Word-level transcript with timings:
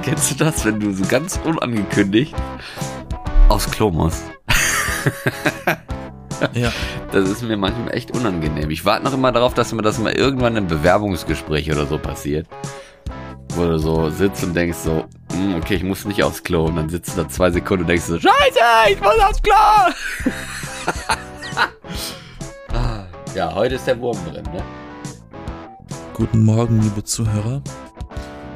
Kennst 0.02 0.30
du 0.30 0.44
das, 0.44 0.64
wenn 0.64 0.80
du 0.80 0.92
so 0.92 1.04
ganz 1.06 1.38
unangekündigt 1.44 2.34
aufs 3.48 3.70
Klo 3.70 3.90
musst? 3.90 4.22
Ja. 6.54 6.72
Das 7.12 7.28
ist 7.28 7.42
mir 7.42 7.58
manchmal 7.58 7.94
echt 7.94 8.12
unangenehm. 8.12 8.70
Ich 8.70 8.86
warte 8.86 9.04
noch 9.04 9.12
immer 9.12 9.30
darauf, 9.30 9.52
dass 9.52 9.74
mir 9.74 9.82
das 9.82 9.98
mal 9.98 10.12
irgendwann 10.12 10.56
im 10.56 10.68
Bewerbungsgespräch 10.68 11.70
oder 11.70 11.84
so 11.84 11.98
passiert. 11.98 12.46
Wo 13.50 13.64
du 13.64 13.78
so 13.78 14.08
sitzt 14.08 14.42
und 14.44 14.54
denkst 14.54 14.78
so, 14.78 15.04
hm, 15.32 15.56
okay, 15.56 15.74
ich 15.74 15.82
muss 15.82 16.06
nicht 16.06 16.22
aufs 16.22 16.42
Klo. 16.42 16.64
Und 16.64 16.76
dann 16.76 16.88
sitzt 16.88 17.14
du 17.14 17.22
da 17.22 17.28
zwei 17.28 17.50
Sekunden 17.50 17.82
und 17.84 17.88
denkst 17.88 18.04
so, 18.04 18.18
Scheiße, 18.18 18.90
ich 18.90 19.00
muss 19.02 19.18
aufs 19.20 19.42
Klo! 19.42 19.54
Ah, 22.72 23.04
ja, 23.34 23.54
heute 23.54 23.74
ist 23.74 23.86
der 23.86 24.00
Wurm 24.00 24.16
drin, 24.32 24.44
ne? 24.44 24.62
Guten 26.14 26.44
Morgen, 26.44 26.80
liebe 26.80 27.04
Zuhörer. 27.04 27.62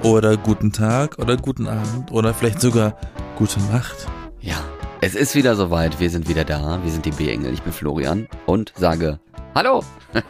Oder 0.05 0.37
guten 0.37 0.71
Tag 0.71 1.19
oder 1.19 1.39
guten 1.39 1.67
Abend 1.67 2.13
oder 2.13 2.35
vielleicht 2.35 2.61
sogar 2.61 2.95
gute 3.39 3.59
Nacht. 3.73 4.07
Ja, 4.39 4.63
es 5.01 5.15
ist 5.15 5.35
wieder 5.35 5.57
soweit. 5.57 5.99
Wir 5.99 6.11
sind 6.11 6.29
wieder 6.29 6.45
da. 6.45 6.79
Wir 6.85 6.93
sind 6.93 7.07
die 7.07 7.11
B-Engel. 7.11 7.55
Ich 7.55 7.63
bin 7.63 7.73
Florian 7.73 8.29
und 8.45 8.75
sage 8.77 9.19
Hallo. 9.55 9.83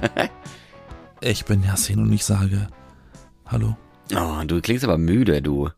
Ich 1.20 1.45
bin 1.45 1.65
Yassin 1.65 1.98
und 1.98 2.12
ich 2.12 2.24
sage 2.24 2.68
Hallo. 3.46 3.77
Oh, 4.15 4.45
du 4.46 4.60
klingst 4.60 4.84
aber 4.84 4.96
müde, 4.96 5.42
du. 5.42 5.70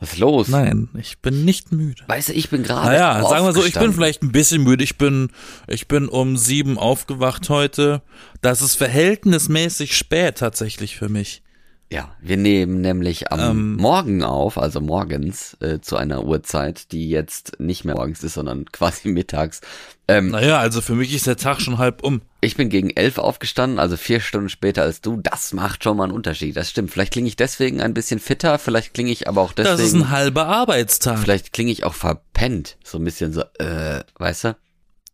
Was 0.00 0.14
ist 0.14 0.18
los? 0.18 0.48
Nein, 0.48 0.88
ich 0.98 1.20
bin 1.20 1.44
nicht 1.44 1.70
müde. 1.70 2.02
Weißt 2.08 2.30
du, 2.30 2.32
ich 2.32 2.50
bin 2.50 2.64
gerade. 2.64 2.88
Naja, 2.88 3.22
sagen 3.22 3.44
wir 3.44 3.52
so, 3.52 3.64
ich 3.64 3.74
bin 3.74 3.92
vielleicht 3.92 4.24
ein 4.24 4.32
bisschen 4.32 4.64
müde. 4.64 4.82
Ich 4.82 4.98
bin, 4.98 5.30
ich 5.68 5.86
bin 5.86 6.08
um 6.08 6.36
sieben 6.36 6.76
aufgewacht 6.76 7.48
heute. 7.50 8.02
Das 8.40 8.62
ist 8.62 8.74
verhältnismäßig 8.74 9.96
spät 9.96 10.38
tatsächlich 10.38 10.96
für 10.96 11.08
mich. 11.08 11.44
Ja, 11.92 12.16
wir 12.22 12.38
nehmen 12.38 12.80
nämlich 12.80 13.32
am 13.32 13.40
Ähm. 13.40 13.76
Morgen 13.76 14.22
auf, 14.22 14.56
also 14.56 14.80
morgens, 14.80 15.58
äh, 15.60 15.78
zu 15.82 15.98
einer 15.98 16.24
Uhrzeit, 16.24 16.90
die 16.90 17.10
jetzt 17.10 17.60
nicht 17.60 17.84
mehr 17.84 17.96
morgens 17.96 18.24
ist, 18.24 18.32
sondern 18.32 18.64
quasi 18.72 19.10
mittags. 19.10 19.60
Ähm, 20.08 20.28
Naja, 20.30 20.58
also 20.58 20.80
für 20.80 20.94
mich 20.94 21.14
ist 21.14 21.26
der 21.26 21.36
Tag 21.36 21.60
schon 21.60 21.76
halb 21.76 22.02
um. 22.02 22.22
ich 22.40 22.56
bin 22.56 22.70
gegen 22.70 22.88
elf 22.88 23.18
aufgestanden, 23.18 23.78
also 23.78 23.98
vier 23.98 24.20
Stunden 24.20 24.48
später 24.48 24.84
als 24.84 25.02
du. 25.02 25.18
Das 25.18 25.52
macht 25.52 25.84
schon 25.84 25.98
mal 25.98 26.04
einen 26.04 26.14
Unterschied. 26.14 26.56
Das 26.56 26.70
stimmt. 26.70 26.90
Vielleicht 26.90 27.12
klinge 27.12 27.28
ich 27.28 27.36
deswegen 27.36 27.82
ein 27.82 27.92
bisschen 27.92 28.20
fitter, 28.20 28.58
vielleicht 28.58 28.94
klinge 28.94 29.10
ich 29.10 29.28
aber 29.28 29.42
auch 29.42 29.52
deswegen. 29.52 29.76
Das 29.76 29.86
ist 29.86 29.92
ein 29.92 30.08
halber 30.08 30.46
Arbeitstag. 30.46 31.18
vielleicht 31.18 31.52
klinge 31.52 31.72
ich 31.72 31.84
auch 31.84 31.94
verpennt. 31.94 32.78
So 32.82 32.96
ein 32.96 33.04
bisschen 33.04 33.34
so, 33.34 33.42
äh, 33.58 34.02
weißt 34.18 34.44
du? 34.44 34.56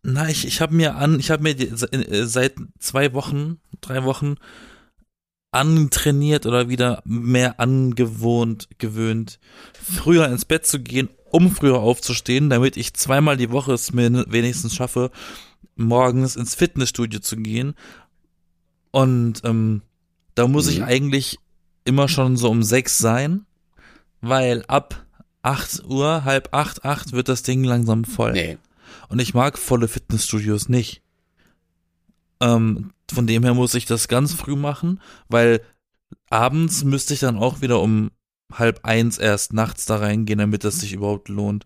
Na, 0.03 0.29
ich, 0.29 0.47
ich 0.47 0.61
habe 0.61 0.73
mir 0.73 0.95
an, 0.95 1.19
ich 1.19 1.29
habe 1.29 1.43
mir 1.43 1.55
die, 1.55 1.65
äh, 1.67 2.23
seit 2.25 2.53
zwei 2.79 3.13
Wochen, 3.13 3.59
drei 3.81 4.05
Wochen 4.05 4.37
antrainiert 5.51 6.45
oder 6.45 6.69
wieder 6.69 7.01
mehr 7.05 7.59
angewohnt, 7.59 8.67
gewöhnt, 8.77 9.39
früher 9.73 10.27
ins 10.27 10.45
Bett 10.45 10.65
zu 10.65 10.79
gehen, 10.79 11.09
um 11.31 11.51
früher 11.51 11.79
aufzustehen, 11.79 12.49
damit 12.49 12.77
ich 12.77 12.93
zweimal 12.93 13.37
die 13.37 13.51
Woche 13.51 13.73
es 13.73 13.93
mir 13.93 14.25
wenigstens 14.29 14.75
schaffe, 14.75 15.11
morgens 15.75 16.35
ins 16.35 16.55
Fitnessstudio 16.55 17.19
zu 17.19 17.37
gehen. 17.37 17.73
Und 18.91 19.41
ähm, 19.43 19.81
da 20.35 20.47
muss 20.47 20.67
ich 20.67 20.79
Mhm. 20.79 20.85
eigentlich 20.85 21.39
immer 21.85 22.07
schon 22.07 22.37
so 22.37 22.49
um 22.49 22.63
sechs 22.63 22.97
sein, 22.97 23.45
weil 24.21 24.63
ab 24.67 25.05
8 25.41 25.85
Uhr, 25.85 26.25
halb 26.25 26.49
acht, 26.53 26.83
acht 26.85 27.13
wird 27.13 27.29
das 27.29 27.43
Ding 27.43 27.63
langsam 27.63 28.03
voll. 28.03 28.33
Nee. 28.33 28.57
Und 29.07 29.19
ich 29.19 29.33
mag 29.33 29.57
volle 29.57 29.87
Fitnessstudios 29.87 30.69
nicht. 30.69 31.01
Ähm, 32.41 32.91
von 33.11 33.27
dem 33.27 33.43
her 33.43 33.53
muss 33.53 33.73
ich 33.73 33.85
das 33.85 34.07
ganz 34.07 34.33
früh 34.33 34.55
machen, 34.55 35.01
weil 35.27 35.61
abends 36.29 36.83
müsste 36.83 37.13
ich 37.13 37.19
dann 37.19 37.37
auch 37.37 37.61
wieder 37.61 37.81
um 37.81 38.11
halb 38.53 38.83
eins 38.83 39.17
erst 39.17 39.53
nachts 39.53 39.85
da 39.85 39.97
reingehen, 39.97 40.39
damit 40.39 40.63
das 40.63 40.79
sich 40.79 40.93
überhaupt 40.93 41.29
lohnt. 41.29 41.65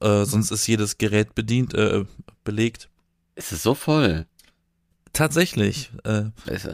Äh, 0.00 0.24
sonst 0.24 0.50
ist 0.50 0.66
jedes 0.66 0.98
Gerät 0.98 1.34
bedient, 1.34 1.74
äh, 1.74 2.04
belegt. 2.44 2.88
Es 3.34 3.52
ist 3.52 3.62
so 3.62 3.74
voll. 3.74 4.26
Tatsächlich. 5.12 5.90
Äh? 6.04 6.24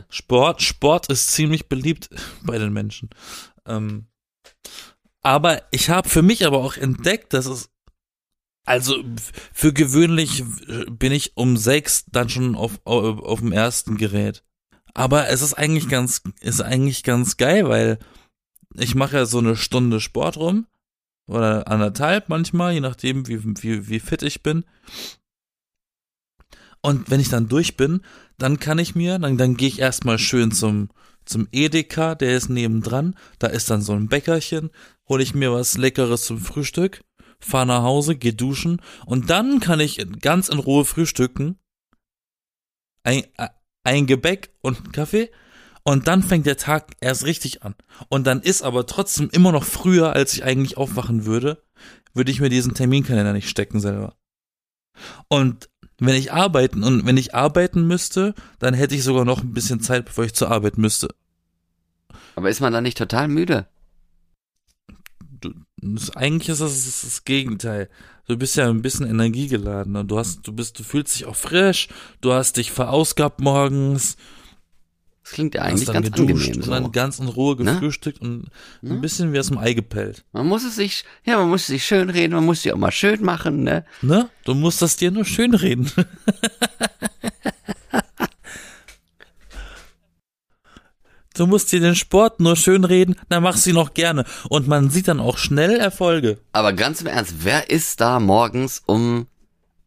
Sport, 0.08 0.62
Sport 0.62 1.08
ist 1.10 1.32
ziemlich 1.32 1.68
beliebt 1.68 2.08
bei 2.42 2.58
den 2.58 2.72
Menschen. 2.72 3.10
Ähm, 3.66 4.06
aber 5.22 5.62
ich 5.70 5.90
habe 5.90 6.08
für 6.08 6.22
mich 6.22 6.46
aber 6.46 6.58
auch 6.58 6.76
entdeckt, 6.76 7.32
dass 7.32 7.46
es 7.46 7.70
also 8.64 9.02
für 9.52 9.72
gewöhnlich 9.72 10.44
bin 10.90 11.12
ich 11.12 11.36
um 11.36 11.56
sechs 11.56 12.06
dann 12.10 12.28
schon 12.28 12.54
auf, 12.54 12.80
auf, 12.84 13.20
auf 13.20 13.40
dem 13.40 13.52
ersten 13.52 13.96
Gerät. 13.96 14.42
Aber 14.94 15.28
es 15.28 15.42
ist 15.42 15.54
eigentlich 15.54 15.88
ganz, 15.88 16.22
ist 16.40 16.62
eigentlich 16.62 17.02
ganz 17.02 17.36
geil, 17.36 17.68
weil 17.68 17.98
ich 18.76 18.94
mache 18.94 19.16
ja 19.16 19.26
so 19.26 19.38
eine 19.38 19.56
Stunde 19.56 20.00
Sport 20.00 20.36
rum 20.36 20.66
oder 21.26 21.68
anderthalb 21.68 22.28
manchmal, 22.28 22.72
je 22.72 22.80
nachdem 22.80 23.26
wie, 23.28 23.42
wie, 23.62 23.88
wie 23.88 24.00
fit 24.00 24.22
ich 24.22 24.42
bin. 24.42 24.64
Und 26.80 27.10
wenn 27.10 27.20
ich 27.20 27.28
dann 27.28 27.48
durch 27.48 27.76
bin, 27.76 28.02
dann 28.38 28.60
kann 28.60 28.78
ich 28.78 28.94
mir, 28.94 29.18
dann, 29.18 29.38
dann 29.38 29.56
gehe 29.56 29.68
ich 29.68 29.78
erstmal 29.78 30.18
schön 30.18 30.52
zum, 30.52 30.90
zum 31.24 31.48
Edeka, 31.50 32.14
der 32.14 32.36
ist 32.36 32.50
nebendran, 32.50 33.16
da 33.38 33.46
ist 33.46 33.70
dann 33.70 33.80
so 33.80 33.94
ein 33.94 34.08
Bäckerchen, 34.08 34.70
hole 35.08 35.22
ich 35.22 35.34
mir 35.34 35.52
was 35.52 35.78
Leckeres 35.78 36.24
zum 36.24 36.38
Frühstück, 36.38 37.02
fahr 37.40 37.64
nach 37.64 37.82
Hause, 37.82 38.16
geh 38.16 38.32
duschen 38.32 38.80
und 39.06 39.30
dann 39.30 39.60
kann 39.60 39.80
ich 39.80 40.04
ganz 40.20 40.48
in 40.48 40.58
Ruhe 40.58 40.84
frühstücken. 40.84 41.58
Ein, 43.02 43.24
äh, 43.36 43.48
ein 43.82 44.06
Gebäck 44.06 44.50
und 44.62 44.78
einen 44.78 44.92
Kaffee 44.92 45.30
und 45.84 46.08
dann 46.08 46.22
fängt 46.22 46.46
der 46.46 46.56
Tag 46.56 46.92
erst 47.00 47.24
richtig 47.24 47.62
an. 47.62 47.74
Und 48.08 48.26
dann 48.26 48.40
ist 48.40 48.62
aber 48.62 48.86
trotzdem 48.86 49.28
immer 49.30 49.52
noch 49.52 49.64
früher, 49.64 50.14
als 50.14 50.32
ich 50.32 50.42
eigentlich 50.42 50.78
aufwachen 50.78 51.26
würde, 51.26 51.62
würde 52.14 52.30
ich 52.30 52.40
mir 52.40 52.48
diesen 52.48 52.74
Terminkalender 52.74 53.34
nicht 53.34 53.50
stecken 53.50 53.80
selber. 53.80 54.16
Und 55.28 55.68
wenn 55.98 56.14
ich 56.14 56.32
arbeiten 56.32 56.82
und 56.82 57.06
wenn 57.06 57.16
ich 57.16 57.34
arbeiten 57.34 57.86
müsste, 57.86 58.34
dann 58.58 58.74
hätte 58.74 58.94
ich 58.94 59.04
sogar 59.04 59.24
noch 59.24 59.42
ein 59.42 59.52
bisschen 59.52 59.80
Zeit, 59.80 60.06
bevor 60.06 60.24
ich 60.24 60.34
zur 60.34 60.50
Arbeit 60.50 60.78
müsste. 60.78 61.14
Aber 62.36 62.48
ist 62.48 62.60
man 62.60 62.72
da 62.72 62.80
nicht 62.80 62.98
total 62.98 63.28
müde? 63.28 63.66
Das, 65.84 66.16
eigentlich 66.16 66.48
ist 66.48 66.60
das, 66.60 66.84
das, 66.84 67.02
das 67.02 67.24
Gegenteil. 67.24 67.88
Du 68.26 68.36
bist 68.38 68.56
ja 68.56 68.68
ein 68.70 68.80
bisschen 68.82 69.06
energiegeladen 69.06 69.96
und 69.96 70.08
du 70.10 70.18
hast, 70.18 70.46
du 70.46 70.52
bist, 70.52 70.78
du 70.78 70.82
fühlst 70.82 71.14
dich 71.14 71.26
auch 71.26 71.36
frisch, 71.36 71.88
du 72.22 72.32
hast 72.32 72.56
dich 72.56 72.72
verausgabt 72.72 73.40
morgens, 73.40 74.16
Das 75.22 75.32
klingt 75.32 75.54
ja 75.54 75.60
eigentlich 75.62 75.92
ganz 75.92 76.06
geduscht 76.10 76.20
angenehm 76.30 76.56
und 76.56 76.62
so. 76.64 76.70
dann 76.70 76.92
ganz 76.92 77.18
in 77.18 77.28
Ruhe 77.28 77.56
Ne? 77.62 77.72
gefrühstückt 77.74 78.22
und 78.22 78.44
Ne? 78.80 78.94
ein 78.94 79.00
bisschen 79.02 79.32
wie 79.34 79.38
aus 79.38 79.48
dem 79.48 79.58
Ei 79.58 79.74
gepellt. 79.74 80.24
Man 80.32 80.46
muss 80.46 80.64
es 80.64 80.76
sich, 80.76 81.04
ja, 81.24 81.36
man 81.38 81.50
muss 81.50 81.62
es 81.62 81.66
sich 81.66 81.84
schön 81.84 82.08
reden, 82.08 82.32
man 82.34 82.46
muss 82.46 82.62
sich 82.62 82.72
auch 82.72 82.78
mal 82.78 82.90
schön 82.92 83.22
machen, 83.22 83.62
ne? 83.62 83.84
Ne? 84.00 84.30
Du 84.44 84.54
musst 84.54 84.80
das 84.80 84.96
dir 84.96 85.10
nur 85.10 85.24
schön 85.26 85.54
reden. 85.54 85.90
Du 91.34 91.46
musst 91.48 91.72
dir 91.72 91.80
den 91.80 91.96
Sport 91.96 92.38
nur 92.38 92.54
schön 92.56 92.84
reden, 92.84 93.16
dann 93.28 93.42
machst 93.42 93.66
du 93.66 93.70
ihn 93.70 93.76
auch 93.76 93.92
gerne. 93.92 94.24
Und 94.48 94.68
man 94.68 94.88
sieht 94.88 95.08
dann 95.08 95.18
auch 95.18 95.36
schnell 95.36 95.76
Erfolge. 95.78 96.38
Aber 96.52 96.72
ganz 96.72 97.00
im 97.00 97.08
Ernst, 97.08 97.34
wer 97.40 97.70
ist 97.70 98.00
da 98.00 98.20
morgens 98.20 98.82
um 98.86 99.26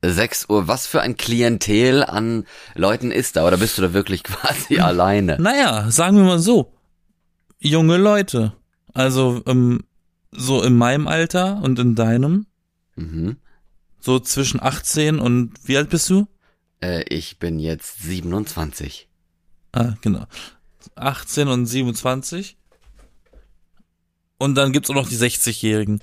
6 0.01 0.49
Uhr? 0.49 0.67
Was 0.67 0.87
für 0.87 1.01
ein 1.01 1.15
Klientel 1.15 2.03
an 2.03 2.45
Leuten 2.75 3.11
ist 3.11 3.37
da? 3.37 3.47
Oder 3.47 3.57
bist 3.57 3.77
du 3.77 3.81
da 3.81 3.93
wirklich 3.93 4.23
quasi 4.25 4.79
alleine? 4.79 5.37
Naja, 5.39 5.89
sagen 5.89 6.17
wir 6.17 6.25
mal 6.25 6.39
so. 6.39 6.73
Junge 7.59 7.97
Leute. 7.97 8.53
Also 8.93 9.41
ähm, 9.47 9.83
so 10.31 10.61
in 10.61 10.75
meinem 10.75 11.07
Alter 11.07 11.61
und 11.63 11.79
in 11.79 11.95
deinem. 11.95 12.45
Mhm. 12.95 13.37
So 13.99 14.19
zwischen 14.19 14.61
18 14.61 15.19
und 15.19 15.53
wie 15.63 15.77
alt 15.77 15.89
bist 15.89 16.09
du? 16.09 16.27
Äh, 16.81 17.03
ich 17.09 17.39
bin 17.39 17.57
jetzt 17.59 18.01
27. 18.03 19.07
Ah, 19.71 19.93
genau. 20.01 20.25
18 20.95 21.47
und 21.47 21.65
27. 21.65 22.57
Und 24.37 24.55
dann 24.55 24.71
gibt's 24.71 24.89
auch 24.89 24.95
noch 24.95 25.09
die 25.09 25.17
60-Jährigen. 25.17 26.01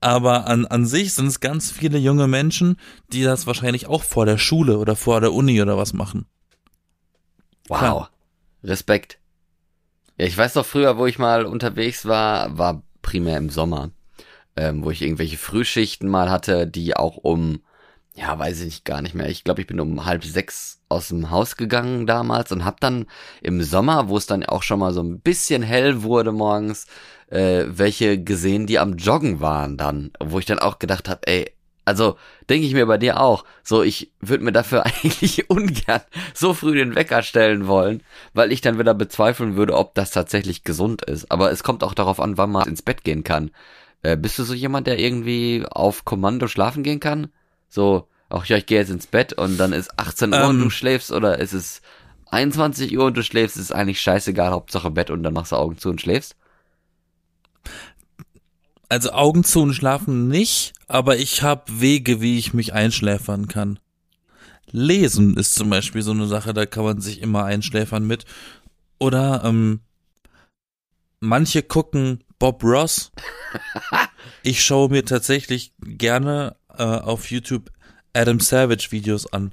Aber 0.00 0.46
an, 0.46 0.66
an 0.66 0.86
sich 0.86 1.12
sind 1.14 1.26
es 1.26 1.40
ganz 1.40 1.70
viele 1.70 1.98
junge 1.98 2.28
Menschen, 2.28 2.78
die 3.12 3.24
das 3.24 3.46
wahrscheinlich 3.46 3.86
auch 3.86 4.04
vor 4.04 4.26
der 4.26 4.38
Schule 4.38 4.78
oder 4.78 4.94
vor 4.94 5.20
der 5.20 5.32
Uni 5.32 5.60
oder 5.60 5.76
was 5.76 5.92
machen. 5.92 6.26
Wow. 7.68 7.78
Klar. 7.78 8.10
Respekt. 8.62 9.18
Ja, 10.16 10.26
ich 10.26 10.36
weiß 10.36 10.54
doch 10.54 10.66
früher, 10.66 10.98
wo 10.98 11.06
ich 11.06 11.18
mal 11.18 11.46
unterwegs 11.46 12.04
war, 12.06 12.56
war 12.58 12.82
primär 13.02 13.38
im 13.38 13.50
Sommer, 13.50 13.90
ähm, 14.56 14.84
wo 14.84 14.90
ich 14.90 15.02
irgendwelche 15.02 15.36
Frühschichten 15.36 16.08
mal 16.08 16.30
hatte, 16.30 16.66
die 16.66 16.96
auch 16.96 17.16
um, 17.16 17.60
ja, 18.18 18.38
weiß 18.38 18.62
ich 18.62 18.84
gar 18.84 19.02
nicht 19.02 19.14
mehr. 19.14 19.28
Ich 19.28 19.44
glaube, 19.44 19.60
ich 19.60 19.66
bin 19.66 19.80
um 19.80 20.04
halb 20.04 20.24
sechs 20.24 20.80
aus 20.88 21.08
dem 21.08 21.30
Haus 21.30 21.56
gegangen 21.56 22.06
damals 22.06 22.50
und 22.52 22.64
hab 22.64 22.80
dann 22.80 23.06
im 23.42 23.62
Sommer, 23.62 24.08
wo 24.08 24.16
es 24.16 24.26
dann 24.26 24.44
auch 24.44 24.62
schon 24.62 24.80
mal 24.80 24.92
so 24.92 25.02
ein 25.02 25.20
bisschen 25.20 25.62
hell 25.62 26.02
wurde 26.02 26.32
morgens, 26.32 26.86
äh, 27.28 27.64
welche 27.68 28.22
gesehen, 28.22 28.66
die 28.66 28.78
am 28.78 28.96
Joggen 28.96 29.40
waren 29.40 29.76
dann, 29.76 30.10
wo 30.20 30.38
ich 30.38 30.46
dann 30.46 30.58
auch 30.58 30.78
gedacht 30.78 31.08
habe, 31.08 31.20
ey, 31.26 31.52
Also 31.84 32.16
denke 32.50 32.66
ich 32.66 32.74
mir 32.74 32.86
bei 32.86 32.98
dir 32.98 33.20
auch. 33.20 33.44
So, 33.62 33.82
ich 33.82 34.12
würde 34.20 34.44
mir 34.44 34.52
dafür 34.52 34.84
eigentlich 34.86 35.48
ungern 35.50 36.02
so 36.34 36.54
früh 36.54 36.74
den 36.74 36.94
Wecker 36.96 37.22
stellen 37.22 37.66
wollen, 37.66 38.02
weil 38.34 38.52
ich 38.52 38.60
dann 38.60 38.78
wieder 38.78 38.94
bezweifeln 38.94 39.56
würde, 39.56 39.76
ob 39.76 39.94
das 39.94 40.10
tatsächlich 40.10 40.64
gesund 40.64 41.02
ist. 41.04 41.30
Aber 41.30 41.50
es 41.52 41.62
kommt 41.62 41.84
auch 41.84 41.94
darauf 41.94 42.20
an, 42.20 42.36
wann 42.36 42.50
man 42.50 42.68
ins 42.68 42.82
Bett 42.82 43.04
gehen 43.04 43.24
kann. 43.24 43.50
Äh, 44.02 44.16
bist 44.16 44.38
du 44.38 44.44
so 44.44 44.54
jemand, 44.54 44.86
der 44.86 44.98
irgendwie 44.98 45.64
auf 45.70 46.04
Kommando 46.04 46.46
schlafen 46.48 46.82
gehen 46.82 47.00
kann? 47.00 47.28
So, 47.68 48.08
ach 48.30 48.46
ja, 48.46 48.56
ich 48.56 48.66
gehe 48.66 48.78
jetzt 48.78 48.90
ins 48.90 49.06
Bett 49.06 49.32
und 49.32 49.58
dann 49.58 49.72
ist 49.72 49.98
18 49.98 50.32
Uhr 50.32 50.48
und 50.48 50.58
du 50.58 50.64
Ähm. 50.64 50.70
schläfst 50.70 51.10
oder 51.12 51.38
ist 51.38 51.52
es 51.52 51.82
21 52.30 52.96
Uhr 52.96 53.06
und 53.06 53.16
du 53.16 53.22
schläfst, 53.22 53.56
ist 53.56 53.72
eigentlich 53.72 54.00
scheißegal, 54.00 54.50
Hauptsache 54.50 54.90
Bett 54.90 55.10
und 55.10 55.22
dann 55.22 55.32
machst 55.34 55.52
du 55.52 55.56
Augen 55.56 55.78
zu 55.78 55.88
und 55.90 56.00
schläfst? 56.00 56.36
Also 58.88 59.12
Augen 59.12 59.44
zu 59.44 59.60
und 59.60 59.74
schlafen 59.74 60.28
nicht, 60.28 60.72
aber 60.86 61.18
ich 61.18 61.42
habe 61.42 61.80
Wege, 61.80 62.20
wie 62.22 62.38
ich 62.38 62.54
mich 62.54 62.72
einschläfern 62.72 63.46
kann. 63.48 63.78
Lesen 64.70 65.36
ist 65.36 65.54
zum 65.54 65.70
Beispiel 65.70 66.02
so 66.02 66.10
eine 66.12 66.26
Sache, 66.26 66.54
da 66.54 66.64
kann 66.66 66.84
man 66.84 67.00
sich 67.00 67.20
immer 67.20 67.44
einschläfern 67.44 68.06
mit. 68.06 68.24
Oder 68.98 69.42
ähm, 69.44 69.80
manche 71.20 71.62
gucken 71.62 72.24
Bob 72.38 72.62
Ross. 72.64 73.12
Ich 74.42 74.62
schaue 74.64 74.88
mir 74.90 75.04
tatsächlich 75.04 75.72
gerne 75.80 76.56
äh, 76.78 76.82
auf 76.82 77.30
YouTube 77.30 77.70
Adam 78.12 78.40
Savage 78.40 78.88
Videos 78.90 79.32
an, 79.32 79.50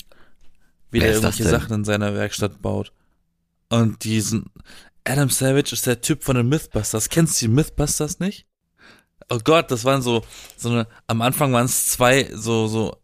wie 0.92 1.00
Wer 1.02 1.08
der 1.08 1.16
irgendwelche? 1.16 1.44
Sachen 1.50 1.74
in 1.74 1.84
seiner 1.86 2.14
Werkstatt 2.14 2.62
baut. 2.62 2.94
Und 3.70 4.04
diesen 4.04 4.46
Adam 5.04 5.30
Savage 5.30 5.74
ist 5.74 5.86
der 5.86 6.02
Typ 6.02 6.24
von 6.24 6.36
den 6.36 6.48
Mythbusters. 6.50 7.10
Kennst 7.10 7.42
du 7.42 7.48
die 7.48 7.52
Mythbusters 7.54 8.20
nicht? 8.20 8.46
Oh 9.30 9.40
Gott, 9.44 9.72
das 9.72 9.86
waren 9.86 10.02
so, 10.02 10.24
so 10.56 10.70
eine, 10.70 10.88
am 11.08 11.22
Anfang 11.22 11.52
waren 11.52 11.66
es 11.66 11.88
zwei 11.88 12.30
so, 12.34 12.68
so 12.68 12.96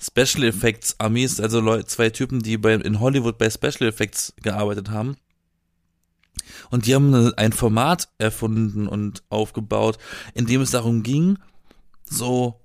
Special 0.00 0.44
Effects 0.44 0.96
Amis, 0.98 1.40
also 1.40 1.60
Leute, 1.60 1.86
zwei 1.86 2.10
Typen, 2.10 2.40
die 2.40 2.56
bei, 2.58 2.74
in 2.74 3.00
Hollywood 3.00 3.38
bei 3.38 3.48
Special 3.50 3.88
Effects 3.88 4.32
gearbeitet 4.42 4.90
haben. 4.90 5.16
Und 6.70 6.86
die 6.86 6.94
haben 6.94 7.12
eine- 7.14 7.32
ein 7.36 7.52
Format 7.52 8.08
erfunden 8.18 8.86
und 8.88 9.22
aufgebaut, 9.28 9.98
in 10.34 10.46
dem 10.46 10.60
es 10.60 10.70
darum 10.70 11.02
ging, 11.02 11.38
so 12.04 12.60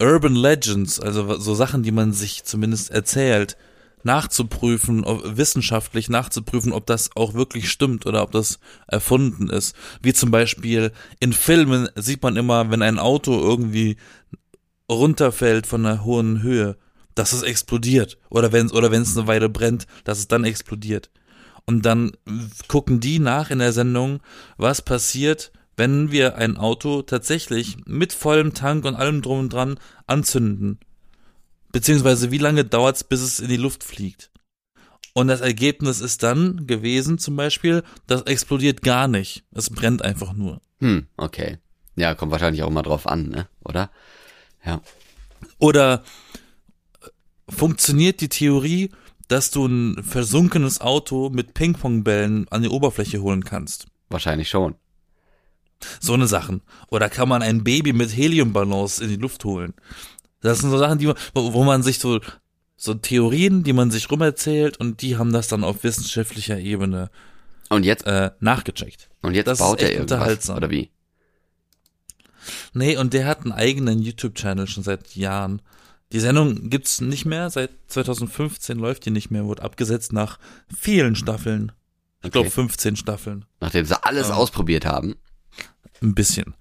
Urban 0.00 0.34
Legends, 0.34 1.00
also 1.00 1.38
so 1.38 1.54
Sachen, 1.54 1.82
die 1.82 1.92
man 1.92 2.12
sich 2.12 2.44
zumindest 2.44 2.90
erzählt, 2.90 3.56
nachzuprüfen, 4.02 5.04
wissenschaftlich 5.04 6.08
nachzuprüfen, 6.10 6.72
ob 6.72 6.86
das 6.86 7.10
auch 7.16 7.34
wirklich 7.34 7.70
stimmt 7.70 8.06
oder 8.06 8.22
ob 8.22 8.32
das 8.32 8.58
erfunden 8.86 9.48
ist. 9.48 9.74
Wie 10.02 10.12
zum 10.12 10.30
Beispiel 10.30 10.92
in 11.20 11.32
Filmen 11.32 11.88
sieht 11.96 12.22
man 12.22 12.36
immer, 12.36 12.70
wenn 12.70 12.82
ein 12.82 12.98
Auto 12.98 13.32
irgendwie 13.40 13.96
runterfällt 14.90 15.66
von 15.66 15.86
einer 15.86 16.04
hohen 16.04 16.42
Höhe, 16.42 16.76
dass 17.14 17.32
es 17.32 17.42
explodiert. 17.42 18.18
Oder 18.28 18.52
wenn 18.52 18.70
oder 18.70 18.90
wenn 18.90 19.02
es 19.02 19.16
eine 19.16 19.26
Weile 19.26 19.48
brennt, 19.48 19.86
dass 20.04 20.18
es 20.18 20.28
dann 20.28 20.44
explodiert. 20.44 21.10
Und 21.66 21.86
dann 21.86 22.12
gucken 22.68 23.00
die 23.00 23.18
nach 23.18 23.50
in 23.50 23.58
der 23.58 23.72
Sendung, 23.72 24.20
was 24.58 24.82
passiert, 24.82 25.50
wenn 25.76 26.10
wir 26.10 26.36
ein 26.36 26.56
Auto 26.56 27.02
tatsächlich 27.02 27.76
mit 27.86 28.12
vollem 28.12 28.54
Tank 28.54 28.84
und 28.84 28.94
allem 28.94 29.22
drum 29.22 29.40
und 29.40 29.52
dran 29.52 29.78
anzünden. 30.06 30.78
Beziehungsweise 31.72 32.30
wie 32.30 32.38
lange 32.38 32.64
dauert 32.64 32.96
es, 32.96 33.04
bis 33.04 33.20
es 33.20 33.40
in 33.40 33.48
die 33.48 33.56
Luft 33.56 33.82
fliegt. 33.82 34.30
Und 35.12 35.28
das 35.28 35.40
Ergebnis 35.40 36.00
ist 36.00 36.22
dann 36.22 36.66
gewesen, 36.66 37.18
zum 37.18 37.36
Beispiel, 37.36 37.82
das 38.06 38.22
explodiert 38.22 38.82
gar 38.82 39.08
nicht. 39.08 39.44
Es 39.52 39.70
brennt 39.70 40.02
einfach 40.02 40.32
nur. 40.32 40.60
Hm, 40.80 41.06
okay. 41.16 41.58
Ja, 41.96 42.14
kommt 42.14 42.32
wahrscheinlich 42.32 42.64
auch 42.64 42.70
mal 42.70 42.82
drauf 42.82 43.06
an, 43.06 43.28
ne? 43.28 43.48
Oder? 43.64 43.90
Ja. 44.64 44.80
Oder 45.58 46.02
äh, 47.00 47.08
funktioniert 47.48 48.20
die 48.20 48.28
Theorie, 48.28 48.90
dass 49.28 49.52
du 49.52 49.66
ein 49.66 50.02
versunkenes 50.02 50.80
Auto 50.80 51.30
mit 51.30 51.54
Ping-Pong-Bällen 51.54 52.48
an 52.50 52.62
die 52.62 52.68
Oberfläche 52.68 53.22
holen 53.22 53.44
kannst? 53.44 53.86
Wahrscheinlich 54.10 54.48
schon. 54.48 54.74
So 56.00 56.14
eine 56.14 56.26
Sachen. 56.26 56.62
Oder 56.90 57.08
kann 57.10 57.28
man 57.28 57.42
ein 57.42 57.64
Baby 57.64 57.92
mit 57.92 58.14
Heliumballons 58.16 58.98
in 59.00 59.08
die 59.08 59.16
Luft 59.16 59.44
holen? 59.44 59.74
Das 60.40 60.58
sind 60.58 60.70
so 60.70 60.78
Sachen, 60.78 60.98
die 60.98 61.06
man, 61.06 61.16
wo, 61.34 61.52
wo 61.54 61.64
man 61.64 61.82
sich 61.82 61.98
so, 61.98 62.20
so 62.76 62.94
Theorien, 62.94 63.62
die 63.64 63.72
man 63.72 63.90
sich 63.90 64.10
rumerzählt 64.10 64.76
und 64.78 65.00
die 65.02 65.16
haben 65.16 65.32
das 65.32 65.48
dann 65.48 65.64
auf 65.64 65.84
wissenschaftlicher 65.84 66.58
Ebene 66.58 67.10
Und 67.70 67.84
jetzt, 67.84 68.06
äh, 68.06 68.30
nachgecheckt. 68.40 69.08
und 69.22 69.34
jetzt 69.34 69.46
das 69.46 69.58
baut 69.60 69.80
er 69.80 69.92
irgendwas, 69.92 70.12
unterhaltsam. 70.12 70.56
oder 70.58 70.70
wie? 70.70 70.90
Nee, 72.74 72.96
und 72.98 73.14
der 73.14 73.26
hat 73.26 73.40
einen 73.42 73.52
eigenen 73.52 74.02
YouTube-Channel 74.02 74.66
schon 74.66 74.82
seit 74.82 75.14
Jahren. 75.16 75.62
Die 76.12 76.20
Sendung 76.20 76.68
gibt's 76.68 77.00
nicht 77.00 77.24
mehr, 77.24 77.48
seit 77.50 77.70
2015 77.88 78.78
läuft 78.78 79.06
die 79.06 79.10
nicht 79.10 79.30
mehr, 79.30 79.46
wurde 79.46 79.62
abgesetzt 79.62 80.12
nach 80.12 80.38
vielen 80.76 81.16
Staffeln. 81.16 81.72
Ich 82.22 82.30
glaube 82.30 82.48
Okay. 82.48 82.54
15 82.54 82.96
Staffeln. 82.96 83.44
Nachdem 83.60 83.84
sie 83.86 84.02
alles 84.04 84.28
Ähm. 84.28 84.34
ausprobiert 84.34 84.84
haben. 84.84 85.14
Ein 86.04 86.14
bisschen. 86.14 86.54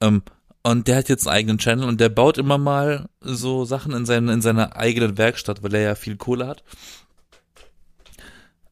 Ähm, 0.00 0.22
und 0.62 0.88
der 0.88 0.96
hat 0.96 1.08
jetzt 1.08 1.26
einen 1.28 1.36
eigenen 1.36 1.58
Channel 1.58 1.86
und 1.88 2.00
der 2.00 2.08
baut 2.08 2.38
immer 2.38 2.58
mal 2.58 3.08
so 3.20 3.64
Sachen 3.64 3.92
in, 3.92 4.06
seine, 4.06 4.32
in 4.32 4.42
seiner 4.42 4.76
eigenen 4.76 5.16
Werkstatt, 5.18 5.62
weil 5.62 5.74
er 5.74 5.80
ja 5.82 5.94
viel 5.94 6.16
Kohle 6.16 6.46
hat. 6.46 6.64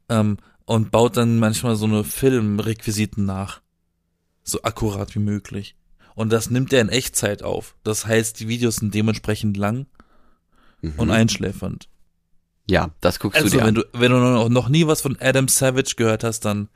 Ähm, 0.09 0.39
und 0.65 0.91
baut 0.91 1.17
dann 1.17 1.39
manchmal 1.39 1.77
so 1.77 1.85
eine 1.87 2.03
Filmrequisiten 2.05 3.25
nach. 3.25 3.61
So 4.43 4.63
akkurat 4.63 5.15
wie 5.15 5.21
möglich. 5.21 5.77
Und 6.15 6.33
das 6.33 6.51
nimmt 6.51 6.73
er 6.73 6.81
in 6.81 6.89
Echtzeit 6.89 7.43
auf. 7.43 7.77
Das 7.85 8.07
heißt, 8.07 8.41
die 8.41 8.49
Videos 8.49 8.77
sind 8.77 8.95
dementsprechend 8.95 9.57
lang 9.57 9.87
Mhm. 10.83 10.93
und 10.99 11.11
einschläfernd. 11.11 11.89
ja, 12.69 12.91
das 13.01 13.19
guckst 13.19 13.41
Also, 13.41 13.51
du 13.51 13.57
dir 13.59 13.61
wenn 13.67 13.69
an. 13.69 13.75
du, 13.75 13.85
wenn 13.93 14.11
du 14.13 14.49
noch 14.49 14.69
nie 14.69 14.87
was 14.87 15.01
von 15.01 15.17
Adam 15.21 15.49
Savage 15.49 15.95
gehört 15.97 16.23
hast, 16.25 16.45
dann 16.45 16.69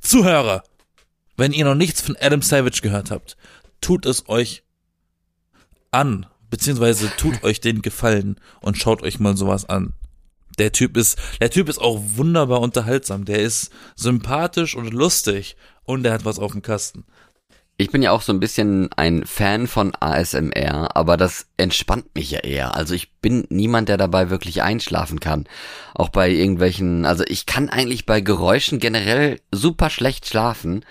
Zuhörer, 0.00 0.62
wenn 1.38 1.52
ihr 1.52 1.64
noch 1.64 1.74
nichts 1.74 2.02
von 2.02 2.16
Adam 2.20 2.42
Savage 2.42 2.80
gehört 2.82 3.10
habt, 3.10 3.36
tut 3.80 4.04
es 4.04 4.28
euch 4.28 4.64
an, 5.90 6.26
beziehungsweise 6.50 7.10
tut 7.16 7.42
euch 7.44 7.60
den 7.60 7.80
Gefallen 7.80 8.38
und 8.60 8.76
schaut 8.76 9.02
euch 9.02 9.18
mal 9.20 9.36
sowas 9.36 9.68
an. 9.68 9.94
Der 10.58 10.72
Typ 10.72 10.96
ist, 10.96 11.18
der 11.40 11.50
Typ 11.50 11.68
ist 11.68 11.78
auch 11.78 12.00
wunderbar 12.16 12.60
unterhaltsam. 12.60 13.24
Der 13.24 13.38
ist 13.38 13.70
sympathisch 13.94 14.74
und 14.74 14.92
lustig 14.92 15.56
und 15.84 16.02
der 16.02 16.12
hat 16.12 16.24
was 16.24 16.40
auf 16.40 16.52
dem 16.52 16.62
Kasten. 16.62 17.04
Ich 17.80 17.92
bin 17.92 18.02
ja 18.02 18.10
auch 18.10 18.22
so 18.22 18.32
ein 18.32 18.40
bisschen 18.40 18.90
ein 18.96 19.24
Fan 19.24 19.68
von 19.68 19.94
ASMR, 19.94 20.96
aber 20.96 21.16
das 21.16 21.46
entspannt 21.58 22.12
mich 22.16 22.32
ja 22.32 22.40
eher. 22.40 22.74
Also 22.74 22.92
ich 22.92 23.12
bin 23.20 23.46
niemand, 23.50 23.88
der 23.88 23.96
dabei 23.96 24.30
wirklich 24.30 24.62
einschlafen 24.62 25.20
kann. 25.20 25.44
Auch 25.94 26.08
bei 26.08 26.28
irgendwelchen, 26.28 27.06
also 27.06 27.22
ich 27.28 27.46
kann 27.46 27.68
eigentlich 27.68 28.04
bei 28.04 28.20
Geräuschen 28.20 28.80
generell 28.80 29.40
super 29.52 29.90
schlecht 29.90 30.26
schlafen. 30.26 30.84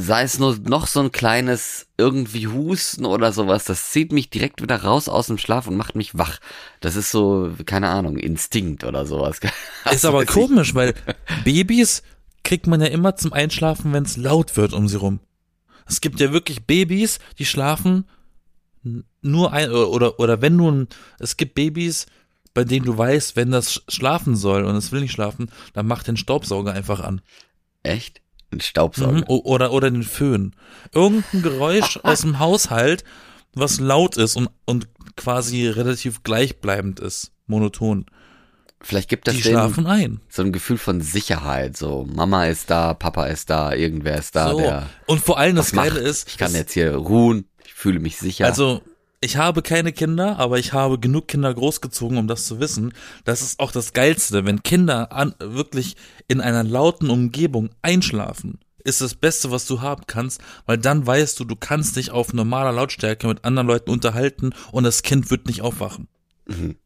Sei 0.00 0.22
es 0.22 0.38
nur 0.38 0.56
noch 0.58 0.86
so 0.86 1.00
ein 1.00 1.12
kleines 1.12 1.86
irgendwie 1.98 2.46
Husten 2.46 3.04
oder 3.04 3.32
sowas, 3.32 3.64
das 3.64 3.90
zieht 3.90 4.12
mich 4.12 4.30
direkt 4.30 4.62
wieder 4.62 4.82
raus 4.82 5.08
aus 5.08 5.26
dem 5.26 5.38
Schlaf 5.38 5.66
und 5.66 5.76
macht 5.76 5.94
mich 5.96 6.16
wach. 6.16 6.38
Das 6.80 6.96
ist 6.96 7.10
so, 7.10 7.52
keine 7.66 7.88
Ahnung, 7.88 8.16
Instinkt 8.16 8.84
oder 8.84 9.04
sowas. 9.06 9.38
Ist 9.44 9.52
Also 9.84 10.08
aber 10.08 10.24
komisch, 10.26 10.74
weil 10.74 10.94
Babys 11.44 12.02
kriegt 12.44 12.66
man 12.66 12.80
ja 12.80 12.86
immer 12.86 13.16
zum 13.16 13.32
Einschlafen, 13.32 13.92
wenn 13.92 14.04
es 14.04 14.16
laut 14.16 14.56
wird 14.56 14.72
um 14.72 14.88
sie 14.88 14.96
rum. 14.96 15.20
Es 15.86 16.00
gibt 16.00 16.20
ja 16.20 16.32
wirklich 16.32 16.66
Babys, 16.66 17.18
die 17.38 17.44
schlafen 17.46 18.04
nur 19.22 19.52
ein 19.52 19.70
oder 19.70 20.18
oder 20.18 20.40
wenn 20.40 20.56
nun 20.56 20.88
es 21.18 21.36
gibt 21.36 21.54
Babys, 21.54 22.06
bei 22.54 22.64
denen 22.64 22.86
du 22.86 22.96
weißt, 22.96 23.36
wenn 23.36 23.50
das 23.50 23.72
sch- 23.74 23.82
schlafen 23.88 24.36
soll 24.36 24.64
und 24.64 24.74
es 24.76 24.90
will 24.92 25.02
nicht 25.02 25.12
schlafen, 25.12 25.50
dann 25.74 25.86
mach 25.86 26.02
den 26.02 26.16
Staubsauger 26.16 26.72
einfach 26.72 27.00
an. 27.00 27.20
Echt? 27.82 28.22
Ein 28.52 28.60
Staubsauger. 28.60 29.18
Mhm. 29.18 29.24
Oder 29.28 29.72
oder 29.72 29.90
den 29.90 30.02
Föhn. 30.02 30.54
Irgendein 30.92 31.42
Geräusch 31.42 31.98
aus 32.02 32.22
dem 32.22 32.38
Haushalt, 32.38 33.04
was 33.54 33.80
laut 33.80 34.16
ist 34.16 34.36
und 34.36 34.50
und 34.66 34.88
quasi 35.16 35.68
relativ 35.68 36.22
gleichbleibend 36.22 37.00
ist, 37.00 37.32
monoton. 37.46 38.06
Vielleicht 38.82 39.10
gibt 39.10 39.28
das 39.28 39.36
Die 39.36 39.42
schlafen 39.42 39.86
ein. 39.86 40.20
so 40.30 40.42
ein 40.42 40.52
Gefühl 40.52 40.78
von 40.78 41.02
Sicherheit. 41.02 41.76
So, 41.76 42.06
Mama 42.10 42.46
ist 42.46 42.70
da, 42.70 42.94
Papa 42.94 43.26
ist 43.26 43.50
da, 43.50 43.74
irgendwer 43.74 44.16
ist 44.16 44.34
da, 44.34 44.52
so. 44.52 44.58
der 44.58 44.86
Und 45.06 45.20
vor 45.20 45.38
allem 45.38 45.54
das 45.56 45.66
was 45.66 45.72
macht. 45.74 45.88
Geile 45.88 46.00
ist, 46.00 46.28
ich 46.28 46.38
kann 46.38 46.54
jetzt 46.54 46.72
hier 46.72 46.94
ruhen, 46.94 47.44
ich 47.64 47.74
fühle 47.74 48.00
mich 48.00 48.16
sicher. 48.16 48.46
Also, 48.46 48.80
ich 49.20 49.36
habe 49.36 49.60
keine 49.60 49.92
Kinder, 49.92 50.38
aber 50.38 50.58
ich 50.58 50.72
habe 50.72 50.98
genug 50.98 51.28
Kinder 51.28 51.52
großgezogen, 51.52 52.16
um 52.16 52.26
das 52.26 52.46
zu 52.46 52.58
wissen. 52.58 52.94
Das 53.24 53.42
ist 53.42 53.60
auch 53.60 53.70
das 53.70 53.92
Geilste, 53.92 54.46
wenn 54.46 54.62
Kinder 54.62 55.12
an, 55.12 55.34
wirklich 55.38 55.96
in 56.26 56.40
einer 56.40 56.64
lauten 56.64 57.10
Umgebung 57.10 57.68
einschlafen. 57.82 58.60
Ist 58.82 59.02
das 59.02 59.14
Beste, 59.14 59.50
was 59.50 59.66
du 59.66 59.82
haben 59.82 60.04
kannst, 60.06 60.40
weil 60.64 60.78
dann 60.78 61.06
weißt 61.06 61.38
du, 61.38 61.44
du 61.44 61.54
kannst 61.54 61.96
dich 61.96 62.10
auf 62.10 62.32
normaler 62.32 62.72
Lautstärke 62.72 63.28
mit 63.28 63.44
anderen 63.44 63.66
Leuten 63.66 63.90
unterhalten 63.90 64.54
und 64.72 64.84
das 64.84 65.02
Kind 65.02 65.30
wird 65.30 65.46
nicht 65.46 65.60
aufwachen. 65.60 66.08
Mhm. 66.46 66.76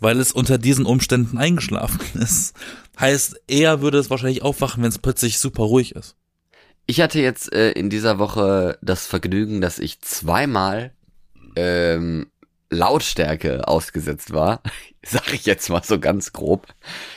Weil 0.00 0.18
es 0.18 0.32
unter 0.32 0.58
diesen 0.58 0.84
Umständen 0.84 1.38
eingeschlafen 1.38 2.00
ist. 2.20 2.56
Heißt, 2.98 3.40
er 3.46 3.80
würde 3.82 3.98
es 3.98 4.10
wahrscheinlich 4.10 4.42
aufwachen, 4.42 4.82
wenn 4.82 4.90
es 4.90 4.98
plötzlich 4.98 5.38
super 5.38 5.62
ruhig 5.62 5.94
ist. 5.94 6.16
Ich 6.86 7.00
hatte 7.00 7.20
jetzt 7.20 7.52
äh, 7.52 7.70
in 7.70 7.88
dieser 7.88 8.18
Woche 8.18 8.78
das 8.82 9.06
Vergnügen, 9.06 9.60
dass 9.60 9.78
ich 9.78 10.00
zweimal 10.00 10.92
ähm, 11.56 12.26
Lautstärke 12.70 13.68
ausgesetzt 13.68 14.32
war, 14.32 14.62
sag 15.04 15.32
ich 15.32 15.46
jetzt 15.46 15.68
mal 15.68 15.84
so 15.84 16.00
ganz 16.00 16.32
grob. 16.32 16.66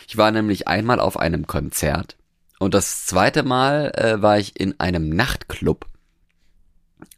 Ich 0.07 0.17
war 0.17 0.31
nämlich 0.31 0.67
einmal 0.67 0.99
auf 0.99 1.17
einem 1.17 1.47
Konzert 1.47 2.17
und 2.59 2.73
das 2.73 3.05
zweite 3.05 3.43
Mal 3.43 3.91
äh, 3.95 4.21
war 4.21 4.37
ich 4.39 4.59
in 4.59 4.79
einem 4.79 5.09
Nachtclub 5.09 5.85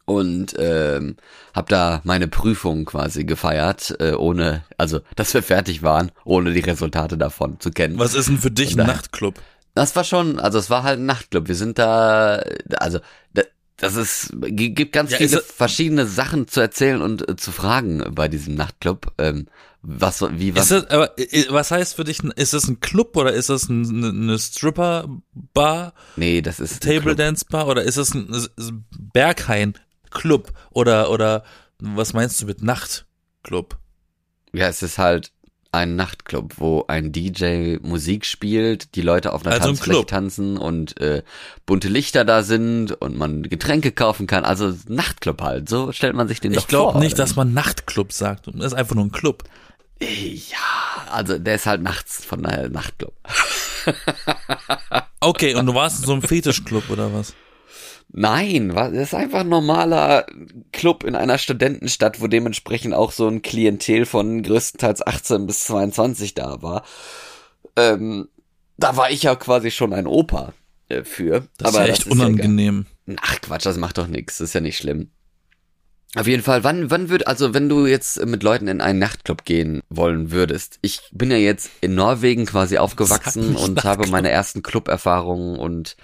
und 0.06 0.56
ähm, 0.58 1.18
habe 1.54 1.70
da 1.70 2.02
meine 2.06 2.28
Prüfung 2.28 2.86
quasi 2.86 3.26
gefeiert, 3.26 3.96
äh, 4.00 4.14
ohne, 4.14 4.64
also 4.78 5.02
dass 5.16 5.34
wir 5.34 5.44
fertig 5.44 5.84
waren, 5.84 6.12
ohne 6.24 6.54
die 6.54 6.62
Resultate 6.62 7.18
davon 7.18 7.60
zu 7.60 7.72
kennen. 7.72 8.00
Was 8.00 8.14
ist 8.14 8.30
denn 8.30 8.38
für 8.38 8.52
dich 8.52 8.80
ein 8.80 8.88
Nachtclub? 8.88 9.36
Das 9.76 9.96
war 9.96 10.04
schon, 10.04 10.40
also 10.40 10.58
es 10.58 10.70
war 10.70 10.84
halt 10.84 11.00
ein 11.00 11.06
Nachtclub. 11.06 11.48
Wir 11.48 11.56
sind 11.56 11.78
da, 11.78 12.42
also 12.78 13.00
das 13.78 13.96
ist, 13.96 14.32
gibt 14.42 14.92
ganz 14.92 15.12
ja, 15.12 15.18
viele 15.18 15.40
verschiedene 15.42 16.08
Sachen 16.08 16.48
zu 16.48 16.60
erzählen 16.60 17.02
und 17.02 17.30
äh, 17.30 17.36
zu 17.36 17.52
fragen 17.52 18.04
bei 18.14 18.28
diesem 18.28 18.56
Nachtclub. 18.56 19.14
Ähm, 19.20 19.48
was, 19.84 20.22
wie, 20.22 20.56
was? 20.56 20.72
Ist 20.72 20.72
das, 20.72 20.90
aber 20.90 21.14
was 21.50 21.70
heißt 21.70 21.96
für 21.96 22.04
dich, 22.04 22.24
ist 22.24 22.54
das 22.54 22.68
ein 22.68 22.80
Club 22.80 23.16
oder 23.16 23.34
ist 23.34 23.50
das 23.50 23.70
ein, 23.70 24.04
eine 24.04 24.40
Stripper-Bar? 24.40 25.94
Nee, 26.16 26.42
das 26.42 26.60
ist 26.60 26.82
Table 26.82 27.16
Dance 27.16 27.46
Bar 27.48 27.68
oder 27.68 27.84
ist 27.84 27.98
das 27.98 28.16
ein, 28.16 28.34
ein 28.34 28.86
Berghain 29.14 29.76
Club 30.10 30.52
oder 30.72 31.12
oder 31.12 31.44
was 31.78 32.14
meinst 32.14 32.42
du 32.42 32.48
mit 32.48 32.64
Nachtclub? 32.64 33.78
Ja, 34.54 34.68
es 34.68 34.82
ist 34.82 34.98
halt 34.98 35.32
ein 35.72 35.96
Nachtclub, 35.96 36.56
wo 36.58 36.86
ein 36.88 37.12
DJ 37.12 37.78
Musik 37.82 38.26
spielt, 38.26 38.96
die 38.96 39.02
Leute 39.02 39.34
auf 39.34 39.46
einer 39.46 39.56
also 39.56 39.68
Tanzfläche 39.68 40.06
tanzen 40.06 40.58
und 40.58 41.00
äh, 41.00 41.24
bunte 41.66 41.88
Lichter 41.88 42.26
da 42.26 42.44
sind 42.44 42.92
und 42.94 43.18
man 43.18 43.44
Getränke 43.44 43.92
kaufen 43.92 44.28
kann. 44.28 44.46
Also 44.46 44.74
Nachtclub 44.88 45.42
halt. 45.42 45.70
So 45.70 45.92
stellt 45.92 46.16
man 46.16 46.28
sich 46.28 46.40
den 46.40 46.52
ich 46.52 46.58
doch 46.58 46.70
vor. 46.70 46.80
Ich 46.80 46.92
glaube 46.92 47.00
nicht, 47.00 47.20
dass 47.20 47.36
man 47.36 47.54
Nachtclub 47.54 48.12
sagt. 48.12 48.48
Das 48.48 48.66
ist 48.66 48.74
einfach 48.74 48.96
nur 48.96 49.06
ein 49.06 49.12
Club. 49.12 49.44
Ja, 50.00 51.12
also 51.12 51.40
der 51.40 51.56
ist 51.56 51.66
halt 51.66 51.82
nachts 51.82 52.24
von 52.24 52.44
daher 52.44 52.70
Nachtclub. 52.70 53.14
okay, 55.20 55.56
und 55.56 55.66
du 55.66 55.74
warst 55.74 56.00
in 56.00 56.06
so 56.06 56.14
einem 56.14 56.22
Fetischclub 56.22 56.90
oder 56.90 57.14
was? 57.14 57.34
Nein, 58.10 58.70
das 58.70 58.92
ist 58.94 59.14
einfach 59.14 59.42
ein 59.42 59.50
normaler 59.50 60.26
Club 60.72 61.04
in 61.04 61.16
einer 61.16 61.38
Studentenstadt, 61.38 62.22
wo 62.22 62.28
dementsprechend 62.28 62.94
auch 62.94 63.12
so 63.12 63.28
ein 63.28 63.42
Klientel 63.42 64.06
von 64.06 64.44
größtenteils 64.44 65.06
18 65.06 65.46
bis 65.46 65.66
22 65.66 66.34
da 66.34 66.62
war. 66.62 66.84
Ähm, 67.76 68.30
da 68.78 68.96
war 68.96 69.12
ich 69.12 69.24
ja 69.24 69.36
quasi 69.36 69.72
schon 69.72 69.94
ein 69.94 70.08
Opa 70.08 70.54
äh, 70.90 71.04
für. 71.04 71.48
Das 71.58 71.76
aber 71.76 71.84
ist 71.84 71.88
ja 71.88 71.94
echt 71.94 72.08
unangenehm. 72.08 72.86
Ja 73.08 73.16
Ach 73.22 73.42
Quatsch, 73.42 73.66
das 73.66 73.78
macht 73.78 73.98
doch 73.98 74.08
nichts, 74.08 74.38
das 74.38 74.50
ist 74.50 74.54
ja 74.54 74.62
nicht 74.62 74.78
schlimm. 74.78 75.10
Auf 76.16 76.26
jeden 76.26 76.42
Fall, 76.42 76.64
wann, 76.64 76.90
wann 76.90 77.10
wird, 77.10 77.28
also 77.28 77.54
wenn 77.54 77.68
du 77.70 77.86
jetzt 77.86 78.26
mit 78.26 78.42
Leuten 78.42 78.68
in 78.68 78.82
einen 78.82 79.00
Nachtclub 79.00 79.44
gehen 79.44 79.82
wollen 79.90 80.32
würdest, 80.32 80.80
ich 80.82 81.02
bin 81.12 81.30
ja 81.30 81.38
jetzt 81.38 81.70
in 81.82 81.96
Norwegen 81.96 82.46
quasi 82.46 82.78
aufgewachsen 82.78 83.56
und 83.56 83.84
habe 83.84 84.08
meine 84.08 84.30
ersten 84.30 84.64
Club-Erfahrungen 84.64 85.60
und 85.60 85.98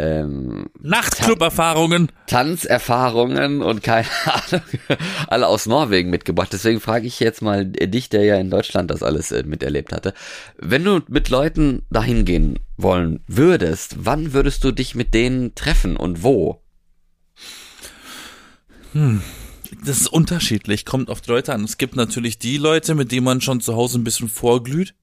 ähm, 0.00 0.70
Nachtclub-Erfahrungen. 0.80 2.10
Tanzerfahrungen 2.26 3.60
und 3.60 3.82
keine 3.82 4.06
Ahnung, 4.24 4.62
alle 5.26 5.46
aus 5.46 5.66
Norwegen 5.66 6.08
mitgebracht. 6.08 6.50
Deswegen 6.52 6.80
frage 6.80 7.06
ich 7.06 7.20
jetzt 7.20 7.42
mal 7.42 7.66
dich, 7.66 8.08
der 8.08 8.24
ja 8.24 8.36
in 8.36 8.50
Deutschland 8.50 8.90
das 8.90 9.02
alles 9.02 9.30
äh, 9.30 9.42
miterlebt 9.42 9.92
hatte. 9.92 10.14
Wenn 10.56 10.84
du 10.84 11.00
mit 11.08 11.28
Leuten 11.28 11.82
dahin 11.90 12.24
gehen 12.24 12.58
wollen 12.78 13.20
würdest, 13.26 13.96
wann 13.98 14.32
würdest 14.32 14.64
du 14.64 14.72
dich 14.72 14.94
mit 14.94 15.12
denen 15.12 15.54
treffen 15.54 15.96
und 15.96 16.22
wo? 16.22 16.62
Hm. 18.92 19.22
Das 19.84 20.00
ist 20.00 20.08
unterschiedlich, 20.08 20.84
kommt 20.84 21.10
auf 21.10 21.20
die 21.20 21.30
Leute 21.30 21.52
an. 21.52 21.62
Es 21.62 21.78
gibt 21.78 21.94
natürlich 21.94 22.38
die 22.38 22.56
Leute, 22.56 22.94
mit 22.94 23.12
denen 23.12 23.24
man 23.24 23.40
schon 23.40 23.60
zu 23.60 23.76
Hause 23.76 23.98
ein 23.98 24.04
bisschen 24.04 24.28
vorglüht 24.28 24.94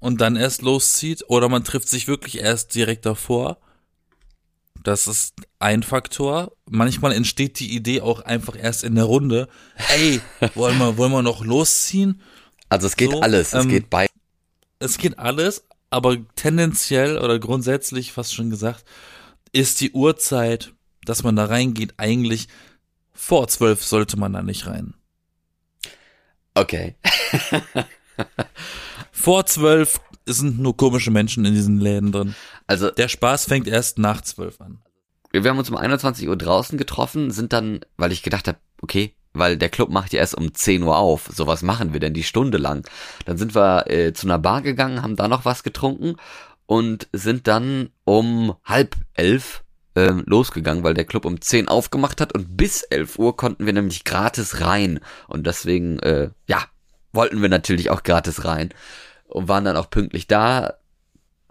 und 0.00 0.20
dann 0.20 0.34
erst 0.34 0.62
loszieht, 0.62 1.24
oder 1.28 1.48
man 1.48 1.62
trifft 1.62 1.88
sich 1.88 2.08
wirklich 2.08 2.40
erst 2.40 2.74
direkt 2.74 3.06
davor 3.06 3.58
das 4.82 5.06
ist 5.06 5.34
ein 5.58 5.82
Faktor. 5.82 6.52
Manchmal 6.68 7.12
entsteht 7.12 7.58
die 7.60 7.74
Idee 7.74 8.00
auch 8.00 8.20
einfach 8.20 8.56
erst 8.56 8.84
in 8.84 8.94
der 8.94 9.04
Runde. 9.04 9.48
Hey, 9.74 10.20
wollen 10.54 10.78
wir, 10.78 10.96
wollen 10.96 11.12
wir 11.12 11.22
noch 11.22 11.44
losziehen? 11.44 12.20
Also 12.68 12.86
es 12.86 12.96
geht 12.96 13.10
so, 13.10 13.20
alles, 13.20 13.52
es 13.52 13.64
ähm, 13.64 13.70
geht 13.70 13.90
bei. 13.90 14.06
Es 14.78 14.98
geht 14.98 15.18
alles, 15.18 15.64
aber 15.90 16.16
tendenziell 16.34 17.18
oder 17.18 17.38
grundsätzlich, 17.38 18.12
fast 18.12 18.34
schon 18.34 18.50
gesagt, 18.50 18.84
ist 19.52 19.80
die 19.80 19.92
Uhrzeit, 19.92 20.72
dass 21.04 21.22
man 21.22 21.36
da 21.36 21.44
reingeht, 21.44 21.94
eigentlich 21.98 22.48
vor 23.12 23.46
zwölf 23.48 23.84
sollte 23.84 24.18
man 24.18 24.32
da 24.32 24.42
nicht 24.42 24.66
rein. 24.66 24.94
Okay. 26.54 26.96
vor 29.12 29.46
zwölf 29.46 30.00
sind 30.26 30.58
nur 30.58 30.76
komische 30.76 31.10
Menschen 31.10 31.44
in 31.44 31.54
diesen 31.54 31.80
Läden 31.80 32.12
drin. 32.12 32.34
Also 32.66 32.90
der 32.90 33.08
Spaß 33.08 33.46
fängt 33.46 33.68
erst 33.68 33.98
nach 33.98 34.20
zwölf 34.20 34.60
an. 34.60 34.82
Wir 35.32 35.50
haben 35.50 35.58
uns 35.58 35.70
um 35.70 35.76
21 35.76 36.28
Uhr 36.28 36.36
draußen 36.36 36.76
getroffen, 36.76 37.30
sind 37.30 37.52
dann, 37.52 37.80
weil 37.96 38.12
ich 38.12 38.22
gedacht 38.22 38.48
habe, 38.48 38.58
okay, 38.82 39.14
weil 39.32 39.56
der 39.56 39.70
Club 39.70 39.90
macht 39.90 40.12
ja 40.12 40.20
erst 40.20 40.36
um 40.36 40.54
10 40.54 40.82
Uhr 40.82 40.96
auf. 40.96 41.30
So 41.34 41.46
was 41.46 41.62
machen 41.62 41.92
wir 41.92 42.00
denn 42.00 42.12
die 42.12 42.22
Stunde 42.22 42.58
lang? 42.58 42.86
Dann 43.24 43.38
sind 43.38 43.54
wir 43.54 43.90
äh, 43.90 44.12
zu 44.12 44.26
einer 44.26 44.38
Bar 44.38 44.60
gegangen, 44.62 45.02
haben 45.02 45.16
da 45.16 45.28
noch 45.28 45.44
was 45.44 45.62
getrunken 45.62 46.16
und 46.66 47.08
sind 47.12 47.48
dann 47.48 47.90
um 48.04 48.54
halb 48.64 48.96
elf 49.14 49.64
äh, 49.94 50.12
losgegangen, 50.26 50.84
weil 50.84 50.94
der 50.94 51.04
Club 51.04 51.24
um 51.24 51.40
10 51.40 51.68
aufgemacht 51.68 52.20
hat 52.20 52.34
und 52.34 52.56
bis 52.56 52.82
11 52.82 53.18
Uhr 53.18 53.36
konnten 53.36 53.64
wir 53.64 53.72
nämlich 53.72 54.04
gratis 54.04 54.60
rein. 54.60 55.00
Und 55.28 55.46
deswegen, 55.46 55.98
äh, 56.00 56.30
ja, 56.46 56.64
wollten 57.12 57.40
wir 57.40 57.48
natürlich 57.48 57.90
auch 57.90 58.02
gratis 58.02 58.44
rein 58.44 58.70
und 59.32 59.48
waren 59.48 59.64
dann 59.64 59.76
auch 59.76 59.90
pünktlich 59.90 60.26
da, 60.26 60.74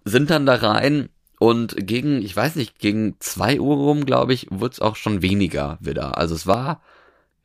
sind 0.05 0.29
dann 0.29 0.45
da 0.45 0.55
rein 0.55 1.09
und 1.39 1.75
gegen, 1.75 2.21
ich 2.21 2.35
weiß 2.35 2.55
nicht, 2.55 2.79
gegen 2.79 3.15
zwei 3.19 3.59
Uhr 3.59 3.75
rum, 3.75 4.05
glaube 4.05 4.33
ich, 4.33 4.47
wurde 4.51 4.73
es 4.73 4.79
auch 4.79 4.95
schon 4.95 5.21
weniger 5.21 5.77
wieder. 5.81 6.17
Also 6.17 6.35
es 6.35 6.45
war 6.45 6.81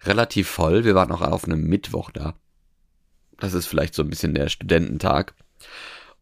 relativ 0.03 0.49
voll. 0.49 0.85
Wir 0.85 0.95
waren 0.95 1.11
auch 1.11 1.23
auf 1.23 1.47
einem 1.47 1.63
Mittwoch 1.65 2.11
da. 2.11 2.35
Das 3.39 3.55
ist 3.55 3.67
vielleicht 3.67 3.95
so 3.95 4.03
ein 4.03 4.11
bisschen 4.11 4.35
der 4.35 4.49
Studententag. 4.49 5.35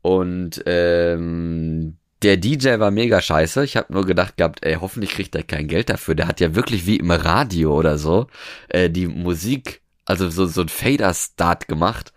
Und 0.02 0.62
ähm, 0.66 1.96
der 2.22 2.36
DJ 2.36 2.78
war 2.78 2.92
mega 2.92 3.20
scheiße. 3.20 3.64
Ich 3.64 3.76
habe 3.76 3.92
nur 3.92 4.06
gedacht 4.06 4.36
gehabt, 4.36 4.64
ey, 4.64 4.76
hoffentlich 4.80 5.10
kriegt 5.10 5.34
er 5.34 5.42
kein 5.42 5.66
Geld 5.66 5.90
dafür. 5.90 6.14
Der 6.14 6.28
hat 6.28 6.40
ja 6.40 6.54
wirklich 6.54 6.86
wie 6.86 6.96
im 6.96 7.10
Radio 7.10 7.76
oder 7.76 7.98
so 7.98 8.28
äh, 8.68 8.88
die 8.88 9.08
Musik, 9.08 9.82
also 10.04 10.30
so, 10.30 10.46
so 10.46 10.60
ein 10.60 10.68
Fader-Start 10.68 11.66
gemacht 11.66 12.12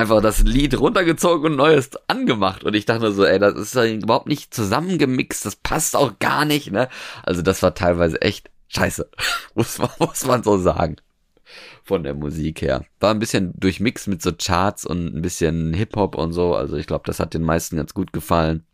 einfach 0.00 0.22
das 0.22 0.40
Lied 0.40 0.78
runtergezogen 0.78 1.52
und 1.52 1.56
neues 1.56 1.90
angemacht. 2.08 2.64
Und 2.64 2.74
ich 2.74 2.86
dachte 2.86 3.12
so, 3.12 3.24
ey, 3.24 3.38
das 3.38 3.54
ist 3.54 3.74
überhaupt 3.74 4.26
nicht 4.26 4.54
zusammengemixt, 4.54 5.44
das 5.44 5.56
passt 5.56 5.94
auch 5.94 6.18
gar 6.18 6.44
nicht, 6.44 6.72
ne? 6.72 6.88
Also 7.22 7.42
das 7.42 7.62
war 7.62 7.74
teilweise 7.74 8.20
echt 8.22 8.50
scheiße. 8.68 9.08
muss, 9.54 9.78
man, 9.78 9.90
muss 9.98 10.24
man 10.24 10.42
so 10.42 10.58
sagen. 10.58 10.96
Von 11.84 12.04
der 12.04 12.14
Musik 12.14 12.62
her. 12.62 12.84
War 13.00 13.12
ein 13.12 13.18
bisschen 13.18 13.52
durchmix 13.56 14.06
mit 14.06 14.22
so 14.22 14.32
Charts 14.32 14.86
und 14.86 15.14
ein 15.14 15.22
bisschen 15.22 15.74
Hip-Hop 15.74 16.14
und 16.14 16.32
so. 16.32 16.54
Also 16.54 16.76
ich 16.76 16.86
glaube, 16.86 17.04
das 17.06 17.20
hat 17.20 17.34
den 17.34 17.42
meisten 17.42 17.76
ganz 17.76 17.92
gut 17.94 18.12
gefallen. 18.12 18.64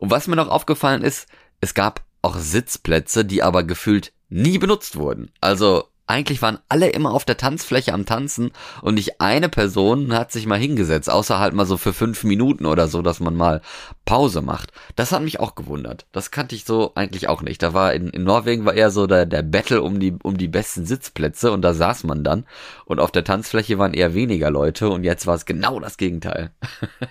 Und 0.00 0.10
was 0.10 0.26
mir 0.26 0.36
noch 0.36 0.48
aufgefallen 0.48 1.02
ist, 1.02 1.28
es 1.60 1.74
gab 1.74 2.02
auch 2.20 2.36
Sitzplätze, 2.36 3.24
die 3.24 3.42
aber 3.42 3.62
gefühlt 3.62 4.12
nie 4.28 4.58
benutzt 4.58 4.96
wurden. 4.96 5.30
Also 5.40 5.84
eigentlich 6.06 6.42
waren 6.42 6.58
alle 6.68 6.90
immer 6.90 7.12
auf 7.12 7.24
der 7.24 7.38
Tanzfläche 7.38 7.94
am 7.94 8.04
Tanzen 8.04 8.52
und 8.82 8.94
nicht 8.94 9.20
eine 9.20 9.48
Person 9.48 10.12
hat 10.12 10.32
sich 10.32 10.46
mal 10.46 10.58
hingesetzt, 10.58 11.08
außer 11.08 11.38
halt 11.38 11.54
mal 11.54 11.64
so 11.64 11.78
für 11.78 11.94
fünf 11.94 12.24
Minuten 12.24 12.66
oder 12.66 12.88
so, 12.88 13.00
dass 13.00 13.20
man 13.20 13.34
mal 13.34 13.62
Pause 14.04 14.42
macht. 14.42 14.72
Das 14.96 15.12
hat 15.12 15.22
mich 15.22 15.40
auch 15.40 15.54
gewundert. 15.54 16.06
Das 16.12 16.30
kannte 16.30 16.54
ich 16.54 16.64
so 16.64 16.92
eigentlich 16.94 17.28
auch 17.28 17.40
nicht. 17.40 17.62
Da 17.62 17.72
war 17.72 17.94
in, 17.94 18.08
in 18.08 18.24
Norwegen 18.24 18.66
war 18.66 18.74
eher 18.74 18.90
so 18.90 19.06
der, 19.06 19.24
der 19.24 19.42
Battle 19.42 19.80
um 19.82 19.98
die, 19.98 20.14
um 20.22 20.36
die 20.36 20.48
besten 20.48 20.84
Sitzplätze 20.84 21.52
und 21.52 21.62
da 21.62 21.72
saß 21.72 22.04
man 22.04 22.22
dann 22.22 22.44
und 22.84 23.00
auf 23.00 23.10
der 23.10 23.24
Tanzfläche 23.24 23.78
waren 23.78 23.94
eher 23.94 24.14
weniger 24.14 24.50
Leute 24.50 24.90
und 24.90 25.04
jetzt 25.04 25.26
war 25.26 25.36
es 25.36 25.46
genau 25.46 25.80
das 25.80 25.96
Gegenteil. 25.96 26.50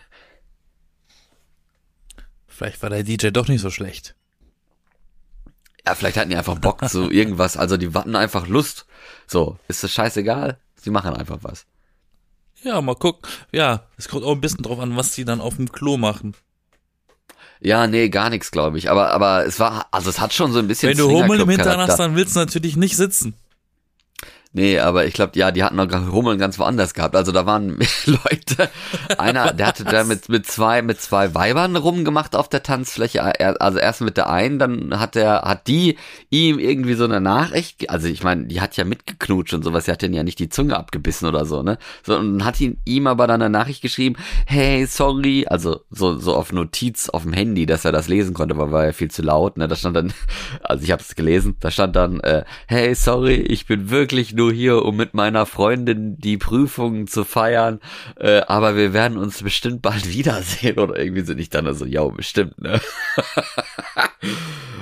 Vielleicht 2.48 2.84
war 2.84 2.92
der 2.92 3.04
DJ 3.04 3.30
doch 3.30 3.48
nicht 3.48 3.62
so 3.62 3.72
schlecht. 3.72 4.16
Ja, 5.86 5.96
vielleicht 5.96 6.18
hatten 6.18 6.30
die 6.30 6.36
einfach 6.36 6.60
Bock 6.60 6.82
so 6.86 7.10
irgendwas. 7.12 7.58
Also 7.58 7.78
die 7.78 7.94
hatten 7.94 8.16
einfach 8.16 8.48
Lust. 8.48 8.86
So, 9.28 9.58
ist 9.68 9.84
das 9.84 9.92
scheißegal? 9.92 10.58
Sie 10.75 10.90
machen 10.90 11.13
einfach 11.13 11.40
was. 11.42 11.66
Ja, 12.63 12.80
mal 12.82 12.96
gucken. 12.96 13.30
Ja, 13.52 13.84
es 13.98 14.08
kommt 14.08 14.24
auch 14.24 14.32
ein 14.32 14.42
bisschen 14.42 14.63
drauf 14.63 14.80
an, 14.80 14.96
was 14.96 15.12
die 15.12 15.25
dann 15.25 15.42
auf 15.42 15.58
dem 15.58 15.72
Klo 15.72 15.98
machen. 15.98 16.34
Ja, 17.60 17.88
nee, 17.88 18.10
gar 18.10 18.30
nichts, 18.30 18.52
glaube 18.52 18.78
ich. 18.78 18.90
Aber, 18.90 19.12
aber 19.12 19.46
es 19.46 19.60
war, 19.60 19.88
also 19.92 20.10
es 20.10 20.20
hat 20.20 20.34
schon 20.34 20.52
so 20.52 20.60
ein 20.60 20.68
bisschen. 20.68 20.90
Wenn 20.90 20.98
du 20.98 21.10
Hummel 21.10 21.42
im 21.42 21.50
Hintern 21.50 21.80
hast, 21.80 21.98
dann 21.98 22.16
willst 22.16 22.36
du 22.36 22.42
natürlich 22.42 22.75
nicht 22.75 22.98
sitzen. 22.98 23.36
Nee, 24.56 24.78
aber 24.78 25.08
ich 25.08 25.16
glaube, 25.16 25.32
ja, 25.38 25.50
die 25.50 25.64
hatten 25.64 25.78
noch 25.78 25.90
Rummeln 25.92 26.38
ganz 26.38 26.60
woanders 26.60 26.94
gehabt. 26.94 27.16
Also 27.16 27.32
da 27.32 27.48
waren 27.48 27.80
Leute, 28.06 28.70
einer, 29.18 29.52
der 29.52 29.66
hatte 29.66 29.84
da 29.84 30.04
mit, 30.04 30.30
mit 30.30 30.46
zwei, 30.46 30.84
mit 30.84 31.02
zwei 31.02 31.34
Weibern 31.34 31.76
rumgemacht 31.76 32.36
auf 32.36 32.50
der 32.50 32.62
Tanzfläche. 32.62 33.24
Also 33.60 33.80
erst 33.80 34.02
mit 34.02 34.16
der 34.16 34.30
einen, 34.30 34.60
dann 34.60 35.00
hat 35.00 35.16
der, 35.16 35.42
hat 35.42 35.68
die 35.68 35.98
ihm 36.30 36.60
irgendwie 36.60 36.94
so 36.94 37.06
eine 37.06 37.20
Nachricht, 37.20 37.90
also 37.90 38.08
ich 38.08 38.24
meine, 38.24 38.46
die 38.46 38.62
hat 38.62 38.78
ja 38.78 38.86
mitgeknutscht 38.86 39.56
und 39.56 39.64
sowas, 39.64 39.86
sie 39.86 39.92
hat 39.92 40.04
den 40.04 40.14
ja 40.14 40.22
nicht 40.22 40.38
die 40.38 40.50
Zunge 40.50 40.78
abgebissen 40.78 41.28
oder 41.28 41.46
so, 41.46 41.64
ne? 41.64 41.80
So, 42.06 42.16
und 42.16 42.46
hat 42.46 42.62
ihn, 42.62 42.78
ihm 42.86 43.08
aber 43.08 43.26
dann 43.26 43.42
eine 43.42 43.50
Nachricht 43.50 43.82
geschrieben, 43.82 44.18
hey, 44.46 44.86
sorry, 44.86 45.48
also 45.48 45.80
so, 45.90 46.20
so 46.20 46.36
auf 46.36 46.52
Notiz 46.52 47.10
auf 47.10 47.24
dem 47.24 47.34
Handy, 47.34 47.66
dass 47.66 47.86
er 47.86 47.92
das 47.92 48.08
lesen 48.08 48.36
konnte, 48.36 48.56
weil 48.56 48.72
war 48.72 48.86
ja 48.86 48.92
viel 48.92 49.10
zu 49.10 49.24
laut, 49.24 49.58
ne? 49.58 49.68
Da 49.68 49.76
stand 49.76 49.98
dann, 49.98 50.14
also 50.62 50.84
ich 50.84 50.92
habe 50.92 51.02
es 51.02 51.16
gelesen, 51.16 51.56
da 51.60 51.72
stand 51.72 51.96
dann, 51.96 52.20
äh, 52.20 52.44
hey, 52.68 52.94
sorry, 52.94 53.38
ich 53.38 53.66
bin 53.66 53.90
wirklich 53.90 54.32
nur 54.34 54.43
hier, 54.52 54.84
um 54.84 54.96
mit 54.96 55.14
meiner 55.14 55.46
Freundin 55.46 56.18
die 56.18 56.38
Prüfungen 56.38 57.08
zu 57.08 57.24
feiern, 57.24 57.80
äh, 58.18 58.42
aber 58.42 58.76
wir 58.76 58.94
werden 58.94 59.18
uns 59.18 59.44
bestimmt 59.44 59.82
bald 59.82 60.08
wiedersehen 60.10 60.80
oder 60.80 60.98
irgendwie 61.00 61.24
sind 61.24 61.40
ich 61.40 61.50
dann 61.50 61.72
so, 61.74 61.86
ja, 61.86 62.04
bestimmt, 62.06 62.60
ne? 62.62 62.80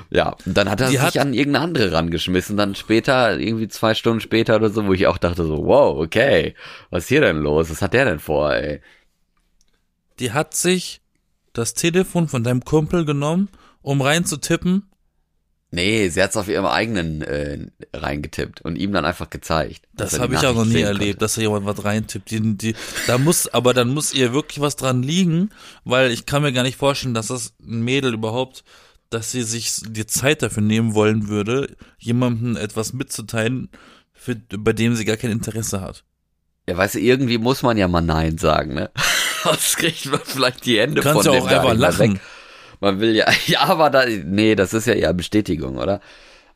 ja, 0.09 0.35
und 0.45 0.57
dann 0.57 0.69
hat 0.69 0.81
er 0.81 0.87
Die 0.87 0.93
sich 0.97 1.01
hat- 1.01 1.17
an 1.17 1.33
irgendeine 1.33 1.65
andere 1.65 1.91
rangeschmissen, 1.91 2.57
dann 2.57 2.75
später, 2.75 3.39
irgendwie 3.39 3.67
zwei 3.67 3.93
Stunden 3.93 4.21
später 4.21 4.55
oder 4.55 4.69
so, 4.69 4.85
wo 4.85 4.93
ich 4.93 5.07
auch 5.07 5.17
dachte 5.17 5.45
so, 5.45 5.65
wow, 5.65 5.97
okay, 5.99 6.55
was 6.89 7.03
ist 7.03 7.09
hier 7.09 7.21
denn 7.21 7.37
los? 7.37 7.69
Was 7.69 7.81
hat 7.81 7.93
der 7.93 8.05
denn 8.05 8.19
vor, 8.19 8.53
ey? 8.53 8.81
Die 10.19 10.31
hat 10.33 10.53
sich 10.53 11.01
das 11.53 11.73
Telefon 11.73 12.27
von 12.27 12.43
deinem 12.43 12.63
Kumpel 12.63 13.05
genommen, 13.05 13.49
um 13.81 14.01
reinzutippen. 14.01 14.83
Nee, 15.73 16.09
sie 16.09 16.21
hat's 16.21 16.35
auf 16.35 16.49
ihrem 16.49 16.65
eigenen 16.65 17.21
äh, 17.21 17.67
reingetippt 17.93 18.61
und 18.61 18.75
ihm 18.75 18.91
dann 18.91 19.05
einfach 19.05 19.29
gezeigt. 19.29 19.83
Das 19.93 20.19
habe 20.19 20.35
ich 20.35 20.45
auch 20.45 20.53
noch 20.53 20.65
nie 20.65 20.81
erlebt, 20.81 21.11
konnte. 21.11 21.17
dass 21.19 21.35
da 21.35 21.41
jemand 21.41 21.65
was 21.65 21.85
reintippt. 21.85 22.29
Die, 22.29 22.57
die, 22.57 22.75
da 23.07 23.17
muss, 23.17 23.47
aber 23.47 23.73
dann 23.73 23.93
muss 23.93 24.13
ihr 24.13 24.33
wirklich 24.33 24.59
was 24.59 24.75
dran 24.75 25.01
liegen, 25.01 25.49
weil 25.85 26.11
ich 26.11 26.25
kann 26.25 26.41
mir 26.41 26.51
gar 26.51 26.63
nicht 26.63 26.75
vorstellen, 26.77 27.13
dass 27.13 27.27
das 27.27 27.53
ein 27.61 27.81
Mädel 27.83 28.13
überhaupt, 28.13 28.65
dass 29.09 29.31
sie 29.31 29.43
sich 29.43 29.71
die 29.87 30.05
Zeit 30.05 30.41
dafür 30.41 30.61
nehmen 30.61 30.93
wollen 30.93 31.29
würde, 31.29 31.73
jemandem 31.97 32.57
etwas 32.57 32.91
mitzuteilen, 32.91 33.69
für, 34.13 34.35
bei 34.35 34.73
dem 34.73 34.95
sie 34.95 35.05
gar 35.05 35.17
kein 35.17 35.31
Interesse 35.31 35.79
hat. 35.79 36.03
Ja, 36.67 36.75
weißt 36.75 36.95
du, 36.95 36.99
irgendwie 36.99 37.37
muss 37.37 37.63
man 37.63 37.77
ja 37.77 37.87
mal 37.87 38.01
Nein 38.01 38.37
sagen, 38.37 38.73
ne? 38.73 38.91
Sonst 39.43 39.77
kriegt 39.77 40.05
man 40.07 40.19
vielleicht 40.23 40.65
die 40.65 40.79
Hände 40.79 40.95
Du 40.95 41.01
kannst 41.01 41.23
von 41.23 41.33
ja 41.33 41.39
dem 41.39 41.45
auch 41.45 41.49
gar 41.49 41.61
einfach 41.61 41.77
lachen. 41.77 42.13
Weg. 42.15 42.21
Man 42.81 42.99
will 42.99 43.15
ja, 43.15 43.31
ja, 43.47 43.61
aber 43.61 43.89
da, 43.89 44.05
nee, 44.05 44.55
das 44.55 44.73
ist 44.73 44.87
ja 44.87 44.93
eher 44.93 45.13
Bestätigung, 45.13 45.77
oder? 45.77 46.01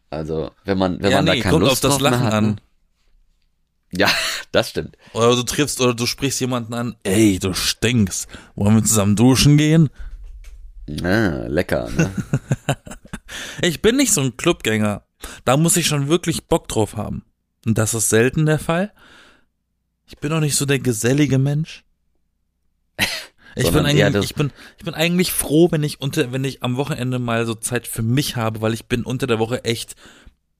Also, 0.09 0.51
wenn 0.65 0.77
man, 0.77 1.01
wenn 1.01 1.11
ja, 1.11 1.17
man 1.17 1.25
nee, 1.25 1.37
da 1.37 1.43
keine 1.43 1.53
kommt 1.53 1.65
Lust 1.65 1.85
auf 1.85 1.93
das 1.93 2.01
Lachen 2.01 2.23
hat, 2.23 2.33
an. 2.33 2.45
ne? 2.45 2.55
Ja, 3.91 4.09
das 4.51 4.71
stimmt. 4.71 4.97
Oder 5.13 5.35
du 5.35 5.43
triffst 5.43 5.79
oder 5.79 5.93
du 5.93 6.05
sprichst 6.05 6.41
jemanden 6.41 6.73
an, 6.73 6.95
ey, 7.03 7.39
du 7.39 7.53
stinkst. 7.53 8.27
Wollen 8.55 8.75
wir 8.75 8.83
zusammen 8.83 9.15
duschen 9.15 9.57
gehen? 9.57 9.89
Ah, 11.03 11.45
lecker, 11.47 11.89
ne? 11.91 12.11
Ich 13.61 13.81
bin 13.81 13.95
nicht 13.97 14.13
so 14.13 14.21
ein 14.21 14.37
Clubgänger. 14.37 15.03
Da 15.45 15.57
muss 15.57 15.77
ich 15.77 15.87
schon 15.87 16.07
wirklich 16.07 16.47
Bock 16.47 16.67
drauf 16.67 16.95
haben. 16.95 17.25
Und 17.65 17.77
das 17.77 17.93
ist 17.93 18.09
selten 18.09 18.45
der 18.45 18.59
Fall. 18.59 18.93
Ich 20.05 20.17
bin 20.19 20.31
auch 20.31 20.39
nicht 20.39 20.55
so 20.55 20.65
der 20.65 20.79
gesellige 20.79 21.39
Mensch. 21.39 21.84
Ich 23.55 23.71
bin, 23.71 23.85
eigentlich, 23.85 24.25
ich, 24.25 24.35
bin, 24.35 24.51
ich 24.77 24.83
bin 24.83 24.93
eigentlich 24.93 25.31
froh, 25.31 25.71
wenn 25.71 25.83
ich 25.83 26.01
unter, 26.01 26.31
wenn 26.33 26.43
ich 26.43 26.61
am 26.61 26.75
Wochenende 26.75 27.19
mal 27.19 27.45
so 27.45 27.55
Zeit 27.55 27.87
für 27.87 28.01
mich 28.01 28.35
habe, 28.35 28.61
weil 28.61 28.73
ich 28.73 28.87
bin 28.87 29.03
unter 29.03 29.27
der 29.27 29.39
Woche 29.39 29.63
echt 29.63 29.95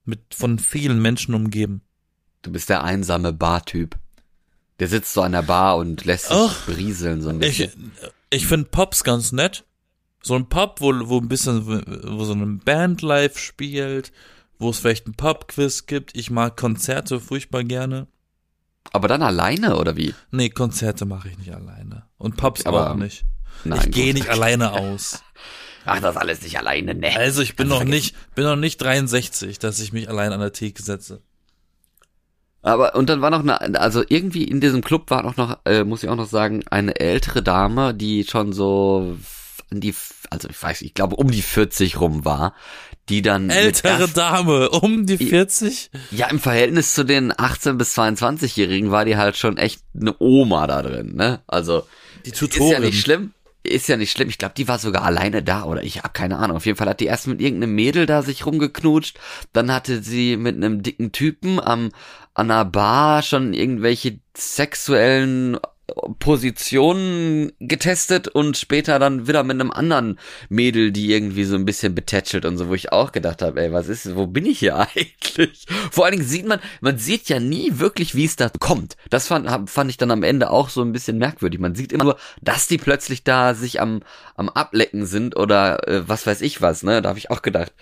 mit 0.04 0.20
von 0.34 0.58
vielen 0.58 1.02
Menschen 1.02 1.34
umgeben. 1.34 1.82
Du 2.42 2.50
bist 2.52 2.70
der 2.70 2.84
einsame 2.84 3.32
Bartyp. 3.32 3.96
Der 4.78 4.88
sitzt 4.88 5.12
so 5.12 5.22
an 5.22 5.32
der 5.32 5.42
Bar 5.42 5.76
und 5.76 6.04
lässt 6.04 6.28
sich 6.28 6.36
Ach, 6.36 6.64
berieseln 6.66 7.22
so 7.22 7.30
ein 7.30 7.42
Ich, 7.42 7.58
bisschen. 7.58 7.92
ich 8.30 8.46
finde 8.46 8.68
Pops 8.70 9.04
ganz 9.04 9.32
nett. 9.32 9.64
So 10.22 10.34
ein 10.34 10.48
Pub, 10.48 10.80
wo, 10.80 10.92
wo 11.08 11.18
ein 11.18 11.28
bisschen, 11.28 11.66
wo 11.66 12.24
so 12.24 12.32
eine 12.32 12.46
Band 12.46 13.02
live 13.02 13.38
spielt, 13.38 14.12
wo 14.58 14.70
es 14.70 14.78
vielleicht 14.78 15.06
ein 15.06 15.14
Pub-Quiz 15.14 15.86
gibt. 15.86 16.16
Ich 16.16 16.30
mag 16.30 16.56
Konzerte 16.56 17.20
furchtbar 17.20 17.62
gerne. 17.62 18.06
Aber 18.92 19.08
dann 19.08 19.22
alleine, 19.22 19.76
oder 19.76 19.96
wie? 19.96 20.14
Nee, 20.30 20.48
Konzerte 20.50 21.04
mache 21.04 21.28
ich 21.28 21.38
nicht 21.38 21.54
alleine. 21.54 22.04
Und 22.18 22.36
Pubs 22.36 22.66
Aber- 22.66 22.90
auch 22.90 22.94
nicht. 22.96 23.24
Nein, 23.64 23.80
ich 23.84 23.90
gehe 23.90 24.12
nicht 24.14 24.28
alleine 24.28 24.72
aus. 24.72 25.22
Ach, 25.86 26.00
das 26.00 26.16
alles 26.16 26.42
nicht 26.42 26.58
alleine, 26.58 26.94
ne? 26.94 27.16
Also 27.16 27.42
ich 27.42 27.54
bin 27.56 27.68
Kannst 27.68 27.80
noch 27.80 27.84
du 27.84 27.90
nicht, 27.90 28.14
bin 28.34 28.44
noch 28.44 28.56
nicht 28.56 28.78
63, 28.82 29.58
dass 29.58 29.78
ich 29.80 29.92
mich 29.92 30.08
allein 30.08 30.32
an 30.32 30.40
der 30.40 30.52
Theke 30.52 30.82
setze. 30.82 31.22
Aber 32.62 32.96
und 32.96 33.08
dann 33.08 33.20
war 33.20 33.30
noch 33.30 33.40
eine, 33.40 33.80
also 33.80 34.02
irgendwie 34.08 34.42
in 34.44 34.60
diesem 34.60 34.82
Club 34.82 35.08
war 35.10 35.24
auch 35.24 35.36
noch, 35.36 35.58
äh, 35.64 35.84
muss 35.84 36.02
ich 36.02 36.08
auch 36.08 36.16
noch 36.16 36.26
sagen, 36.28 36.64
eine 36.68 36.98
ältere 36.98 37.42
Dame, 37.42 37.94
die 37.94 38.24
schon 38.24 38.52
so 38.52 39.16
an 39.70 39.80
die, 39.80 39.94
also 40.30 40.48
ich 40.48 40.60
weiß, 40.60 40.82
ich 40.82 40.92
glaube 40.94 41.14
um 41.16 41.30
die 41.30 41.42
40 41.42 42.00
rum 42.00 42.24
war, 42.24 42.54
die 43.08 43.22
dann 43.22 43.50
Ältere 43.50 44.08
Dame, 44.08 44.68
um 44.70 45.06
die 45.06 45.14
I- 45.14 45.26
40? 45.28 45.90
ja 46.10 46.26
im 46.28 46.40
Verhältnis 46.40 46.94
zu 46.94 47.04
den 47.04 47.32
18 47.36 47.78
bis 47.78 47.96
22-Jährigen 47.98 48.90
war 48.90 49.04
die 49.04 49.16
halt 49.16 49.36
schon 49.36 49.56
echt 49.58 49.80
eine 49.98 50.14
Oma 50.18 50.66
da 50.66 50.82
drin, 50.82 51.14
ne? 51.14 51.40
Also 51.46 51.86
Die 52.24 52.30
ist 52.30 52.40
ja 52.40 52.46
Tutorin. 52.48 52.82
nicht 52.82 53.00
schlimm. 53.00 53.32
Ist 53.62 53.88
ja 53.88 53.96
nicht 53.96 54.12
schlimm. 54.12 54.28
Ich 54.28 54.38
glaube, 54.38 54.54
die 54.56 54.68
war 54.68 54.78
sogar 54.78 55.02
alleine 55.02 55.42
da 55.42 55.64
oder 55.64 55.82
ich 55.82 55.98
habe 55.98 56.10
keine 56.12 56.38
Ahnung. 56.38 56.56
Auf 56.56 56.66
jeden 56.66 56.78
Fall 56.78 56.88
hat 56.88 57.00
die 57.00 57.06
erst 57.06 57.26
mit 57.26 57.40
irgendeinem 57.40 57.74
Mädel 57.74 58.06
da 58.06 58.22
sich 58.22 58.46
rumgeknutscht. 58.46 59.18
Dann 59.52 59.72
hatte 59.72 60.04
sie 60.04 60.36
mit 60.36 60.54
einem 60.54 60.82
dicken 60.84 61.10
Typen 61.10 61.58
am 61.58 61.90
an 62.34 62.50
einer 62.50 62.64
Bar 62.64 63.22
schon 63.22 63.54
irgendwelche 63.54 64.20
sexuellen 64.36 65.58
Positionen 66.18 67.52
getestet 67.58 68.28
und 68.28 68.58
später 68.58 68.98
dann 68.98 69.26
wieder 69.26 69.42
mit 69.44 69.58
einem 69.58 69.70
anderen 69.70 70.18
Mädel, 70.50 70.92
die 70.92 71.10
irgendwie 71.10 71.44
so 71.44 71.54
ein 71.54 71.64
bisschen 71.64 71.94
betätschelt 71.94 72.44
und 72.44 72.58
so, 72.58 72.68
wo 72.68 72.74
ich 72.74 72.92
auch 72.92 73.12
gedacht 73.12 73.40
habe, 73.40 73.62
ey, 73.62 73.72
was 73.72 73.88
ist, 73.88 74.14
wo 74.14 74.26
bin 74.26 74.44
ich 74.44 74.58
hier 74.58 74.76
eigentlich? 74.94 75.66
Vor 75.90 76.04
allen 76.04 76.12
Dingen 76.16 76.28
sieht 76.28 76.46
man, 76.46 76.60
man 76.82 76.98
sieht 76.98 77.28
ja 77.28 77.40
nie 77.40 77.78
wirklich, 77.78 78.14
wie 78.14 78.26
es 78.26 78.36
da 78.36 78.50
kommt. 78.50 78.96
Das 79.08 79.26
fand, 79.26 79.70
fand 79.70 79.90
ich 79.90 79.96
dann 79.96 80.10
am 80.10 80.22
Ende 80.22 80.50
auch 80.50 80.68
so 80.68 80.82
ein 80.82 80.92
bisschen 80.92 81.16
merkwürdig. 81.16 81.60
Man 81.60 81.74
sieht 81.74 81.92
immer 81.92 82.04
nur, 82.04 82.18
dass 82.42 82.66
die 82.66 82.78
plötzlich 82.78 83.24
da 83.24 83.54
sich 83.54 83.80
am, 83.80 84.02
am 84.34 84.50
Ablecken 84.50 85.06
sind 85.06 85.36
oder 85.36 85.88
äh, 85.88 86.06
was 86.06 86.26
weiß 86.26 86.42
ich 86.42 86.60
was, 86.60 86.82
ne? 86.82 87.00
Da 87.00 87.08
habe 87.08 87.18
ich 87.18 87.30
auch 87.30 87.40
gedacht, 87.40 87.72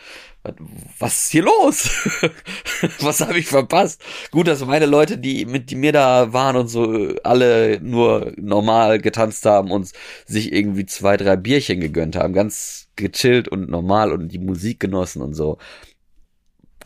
was- 0.99 1.25
ist 1.25 1.31
hier 1.33 1.45
los? 1.45 1.91
was 3.01 3.21
habe 3.21 3.39
ich 3.39 3.47
verpasst? 3.47 4.03
Gut, 4.31 4.47
dass 4.47 4.65
meine 4.65 4.87
Leute, 4.87 5.19
die 5.19 5.47
mit 5.47 5.71
die 5.71 5.77
mir 5.77 5.93
da 5.93 6.33
waren 6.33 6.57
und 6.57 6.69
so, 6.69 7.15
alle 7.25 7.81
nur 7.81 8.33
normal 8.37 9.01
getanzt 9.01 9.47
haben 9.47 9.71
und 9.71 9.91
sich 10.27 10.53
irgendwie 10.53 10.87
zwei, 10.87 11.17
drei 11.17 11.37
Bierchen 11.37 11.81
gegönnt 11.81 12.17
haben, 12.17 12.35
ganz 12.35 12.89
gechillt 12.97 13.49
und 13.49 13.69
normal 13.69 14.13
und 14.13 14.29
die 14.29 14.39
Musik 14.39 14.81
genossen 14.81 15.23
und 15.23 15.35
so. 15.35 15.59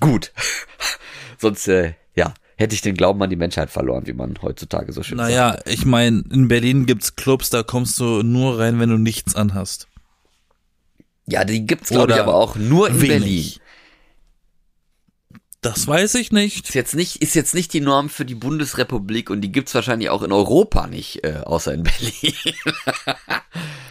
Gut. 0.00 0.32
Sonst, 1.38 1.68
äh, 1.68 1.94
ja, 2.14 2.34
hätte 2.56 2.74
ich 2.74 2.82
den 2.82 2.94
Glauben 2.94 3.22
an 3.22 3.30
die 3.30 3.36
Menschheit 3.36 3.70
verloren, 3.70 4.06
wie 4.06 4.12
man 4.12 4.34
heutzutage 4.42 4.92
so 4.92 5.02
schön 5.02 5.18
sagt. 5.18 5.30
Naja, 5.30 5.58
ich 5.66 5.84
meine, 5.84 6.24
in 6.32 6.48
Berlin 6.48 6.86
gibt's 6.86 7.16
Clubs, 7.16 7.50
da 7.50 7.62
kommst 7.62 7.98
du 8.00 8.22
nur 8.22 8.58
rein, 8.58 8.80
wenn 8.80 8.90
du 8.90 8.98
nichts 8.98 9.34
anhast. 9.36 9.88
Ja, 11.30 11.44
die 11.44 11.66
gibt's, 11.66 11.90
glaube 11.90 12.12
ich, 12.12 12.18
aber 12.18 12.34
auch 12.34 12.56
nur 12.56 12.88
in 12.88 13.00
wenig. 13.00 13.10
Berlin. 13.10 13.52
Das 15.60 15.86
weiß 15.86 16.14
ich 16.14 16.30
nicht. 16.30 16.68
Ist 16.68 16.74
jetzt 16.74 16.94
nicht, 16.94 17.20
ist 17.20 17.34
jetzt 17.34 17.54
nicht 17.54 17.72
die 17.72 17.80
Norm 17.80 18.08
für 18.08 18.24
die 18.24 18.36
Bundesrepublik 18.36 19.28
und 19.28 19.40
die 19.40 19.50
gibt's 19.52 19.74
wahrscheinlich 19.74 20.08
auch 20.08 20.22
in 20.22 20.32
Europa 20.32 20.86
nicht, 20.86 21.24
äh, 21.24 21.40
außer 21.44 21.74
in 21.74 21.82
Berlin. 21.84 22.34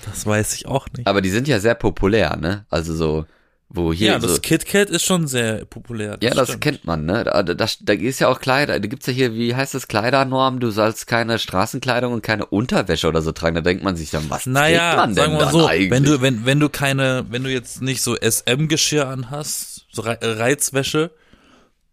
Das 0.05 0.25
weiß 0.25 0.55
ich 0.55 0.65
auch 0.65 0.87
nicht. 0.95 1.07
Aber 1.07 1.21
die 1.21 1.29
sind 1.29 1.47
ja 1.47 1.59
sehr 1.59 1.75
populär, 1.75 2.37
ne? 2.37 2.65
Also 2.69 2.95
so, 2.95 3.25
wo 3.69 3.91
hier 3.91 4.13
ja, 4.13 4.19
so. 4.19 4.27
das 4.27 4.41
KitKat 4.41 4.89
ist 4.89 5.03
schon 5.03 5.27
sehr 5.27 5.65
populär. 5.65 6.17
ja, 6.21 6.33
das 6.33 6.47
stimmt. 6.47 6.61
kennt 6.63 6.85
man, 6.85 7.05
ne? 7.05 7.25
Da, 7.25 7.43
da, 7.43 7.67
da 7.81 7.93
ist 7.93 8.19
ja 8.19 8.29
auch 8.29 8.39
Kleider, 8.39 8.79
da 8.79 8.87
gibt's 8.87 9.07
ja 9.07 9.13
hier, 9.13 9.33
wie 9.33 9.55
heißt 9.55 9.73
das, 9.73 9.87
Kleidernorm, 9.89 10.59
du 10.59 10.71
sollst 10.71 11.05
keine 11.07 11.37
Straßenkleidung 11.37 12.13
und 12.13 12.21
keine 12.23 12.45
Unterwäsche 12.45 13.07
oder 13.07 13.21
so 13.21 13.33
tragen. 13.33 13.55
Da 13.55 13.61
denkt 13.61 13.83
man 13.83 13.97
sich 13.97 14.09
dann, 14.09 14.29
was 14.29 14.43
trägt 14.43 14.53
Naja, 14.53 14.95
man 14.95 15.09
denn 15.09 15.15
sagen 15.15 15.33
wir 15.37 15.45
mal 15.45 15.51
so, 15.51 15.67
eigentlich? 15.67 15.91
wenn 15.91 16.03
du, 16.03 16.21
wenn, 16.21 16.45
wenn 16.45 16.59
du 16.59 16.69
keine, 16.69 17.25
wenn 17.29 17.43
du 17.43 17.51
jetzt 17.51 17.81
nicht 17.81 18.01
so 18.01 18.15
SM-Geschirr 18.15 19.07
anhast, 19.07 19.85
so 19.91 20.01
Re 20.03 20.17
Reizwäsche, 20.21 21.11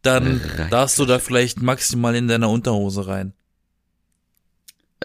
dann 0.02 0.40
Reizwäsche. 0.40 0.68
darfst 0.70 0.98
du 0.98 1.06
da 1.06 1.18
vielleicht 1.18 1.60
maximal 1.60 2.14
in 2.14 2.28
deiner 2.28 2.50
Unterhose 2.50 3.06
rein. 3.08 3.32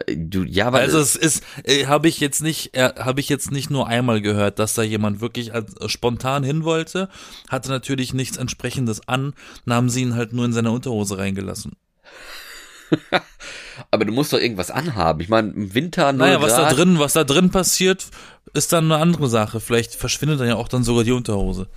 Du, 0.07 0.43
ja, 0.43 0.67
aber 0.67 0.79
Also 0.79 0.99
es 0.99 1.15
ist, 1.15 1.43
äh, 1.63 1.85
habe 1.85 2.07
ich 2.07 2.19
jetzt 2.19 2.41
nicht, 2.41 2.75
äh, 2.75 2.93
habe 2.97 3.19
ich 3.19 3.29
jetzt 3.29 3.51
nicht 3.51 3.69
nur 3.69 3.87
einmal 3.87 4.21
gehört, 4.21 4.59
dass 4.59 4.73
da 4.73 4.83
jemand 4.83 5.21
wirklich 5.21 5.53
äh, 5.53 5.63
spontan 5.87 6.43
hin 6.43 6.63
wollte, 6.63 7.09
hatte 7.49 7.69
natürlich 7.69 8.13
nichts 8.13 8.37
entsprechendes 8.37 9.07
an, 9.07 9.33
dann 9.65 9.75
haben 9.75 9.89
sie 9.89 10.01
ihn 10.01 10.15
halt 10.15 10.33
nur 10.33 10.45
in 10.45 10.53
seine 10.53 10.71
Unterhose 10.71 11.17
reingelassen. 11.17 11.73
aber 13.91 14.05
du 14.05 14.11
musst 14.11 14.33
doch 14.33 14.39
irgendwas 14.39 14.71
anhaben. 14.71 15.21
Ich 15.21 15.29
meine, 15.29 15.51
im 15.51 15.73
Winter 15.73 16.11
0 16.11 16.27
Naja, 16.27 16.41
was 16.41 16.55
da 16.55 16.63
Grad, 16.63 16.77
drin, 16.77 16.99
was 16.99 17.13
da 17.13 17.23
drin 17.23 17.49
passiert, 17.51 18.07
ist 18.53 18.73
dann 18.73 18.85
eine 18.85 19.01
andere 19.01 19.27
Sache. 19.29 19.59
Vielleicht 19.59 19.95
verschwindet 19.95 20.39
dann 20.39 20.47
ja 20.47 20.55
auch 20.55 20.67
dann 20.67 20.83
sogar 20.83 21.03
die 21.03 21.11
Unterhose. 21.11 21.67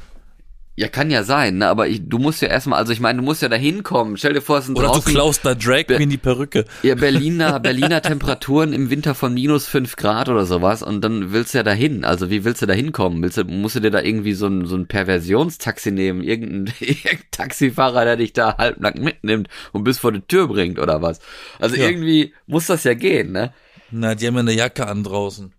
Ja, 0.75 0.89
kann 0.89 1.11
ja 1.11 1.23
sein, 1.23 1.59
ne? 1.59 1.69
aber 1.69 1.87
ich, 1.89 2.09
du 2.09 2.19
musst 2.19 2.41
ja 2.41 2.49
erstmal, 2.49 2.79
also 2.79 2.95
ich 2.95 3.01
meine, 3.01 3.19
du 3.19 3.25
musst 3.25 3.43
ja 3.43 3.51
da 3.51 3.57
hinkommen. 3.57 4.17
Stell 4.17 4.33
dir 4.33 4.41
vor, 4.41 4.57
es 4.57 4.65
sind 4.67 4.79
Oder 4.79 4.87
du 4.87 4.95
draußen 4.95 5.13
klaust 5.13 5.45
da 5.45 5.55
Drag 5.55 5.87
Queen 5.87 6.09
die 6.09 6.17
Perücke. 6.17 6.65
ja, 6.83 6.95
Berliner, 6.95 7.61
Berliner 7.61 8.01
Temperaturen 8.01 8.73
im 8.73 8.89
Winter 8.89 9.15
von 9.15 9.35
minus 9.35 9.67
fünf 9.67 9.97
Grad 9.97 10.31
oder 10.31 10.47
sowas 10.47 10.83
und 10.83 11.03
dann 11.03 11.31
willst 11.33 11.53
du 11.53 11.59
ja 11.59 11.63
dahin. 11.63 12.07
Also 12.07 12.31
wie 12.31 12.45
willst 12.45 12.63
du 12.63 12.67
da 12.67 12.73
hinkommen? 12.73 13.23
Willst 13.23 13.37
du, 13.37 13.45
musst 13.45 13.77
du 13.77 13.81
dir 13.81 13.91
da 13.91 14.01
irgendwie 14.01 14.33
so 14.33 14.47
ein, 14.47 14.65
so 14.65 14.75
ein 14.75 14.87
Perversionstaxi 14.87 15.91
nehmen? 15.91 16.23
Irgendein, 16.23 16.73
irgendein 16.81 17.19
Taxifahrer, 17.31 18.07
der 18.07 18.17
dich 18.17 18.33
da 18.33 18.57
halbnackt 18.57 18.99
mitnimmt 18.99 19.49
und 19.73 19.85
bis 19.85 19.99
vor 19.99 20.11
die 20.13 20.23
Tür 20.23 20.49
bringt 20.49 20.79
oder 20.79 21.03
was? 21.03 21.19
Also 21.61 21.77
Ja. 21.77 21.85
irgendwie 21.87 22.33
muss 22.47 22.67
das 22.67 22.85
ja 22.85 22.95
gehen, 22.95 23.33
ne? 23.33 23.53
Na, 23.91 24.15
die 24.15 24.27
haben 24.27 24.35
ja 24.37 24.41
eine 24.41 24.55
Jacke 24.55 24.87
an 24.87 25.05
draußen. 25.05 25.53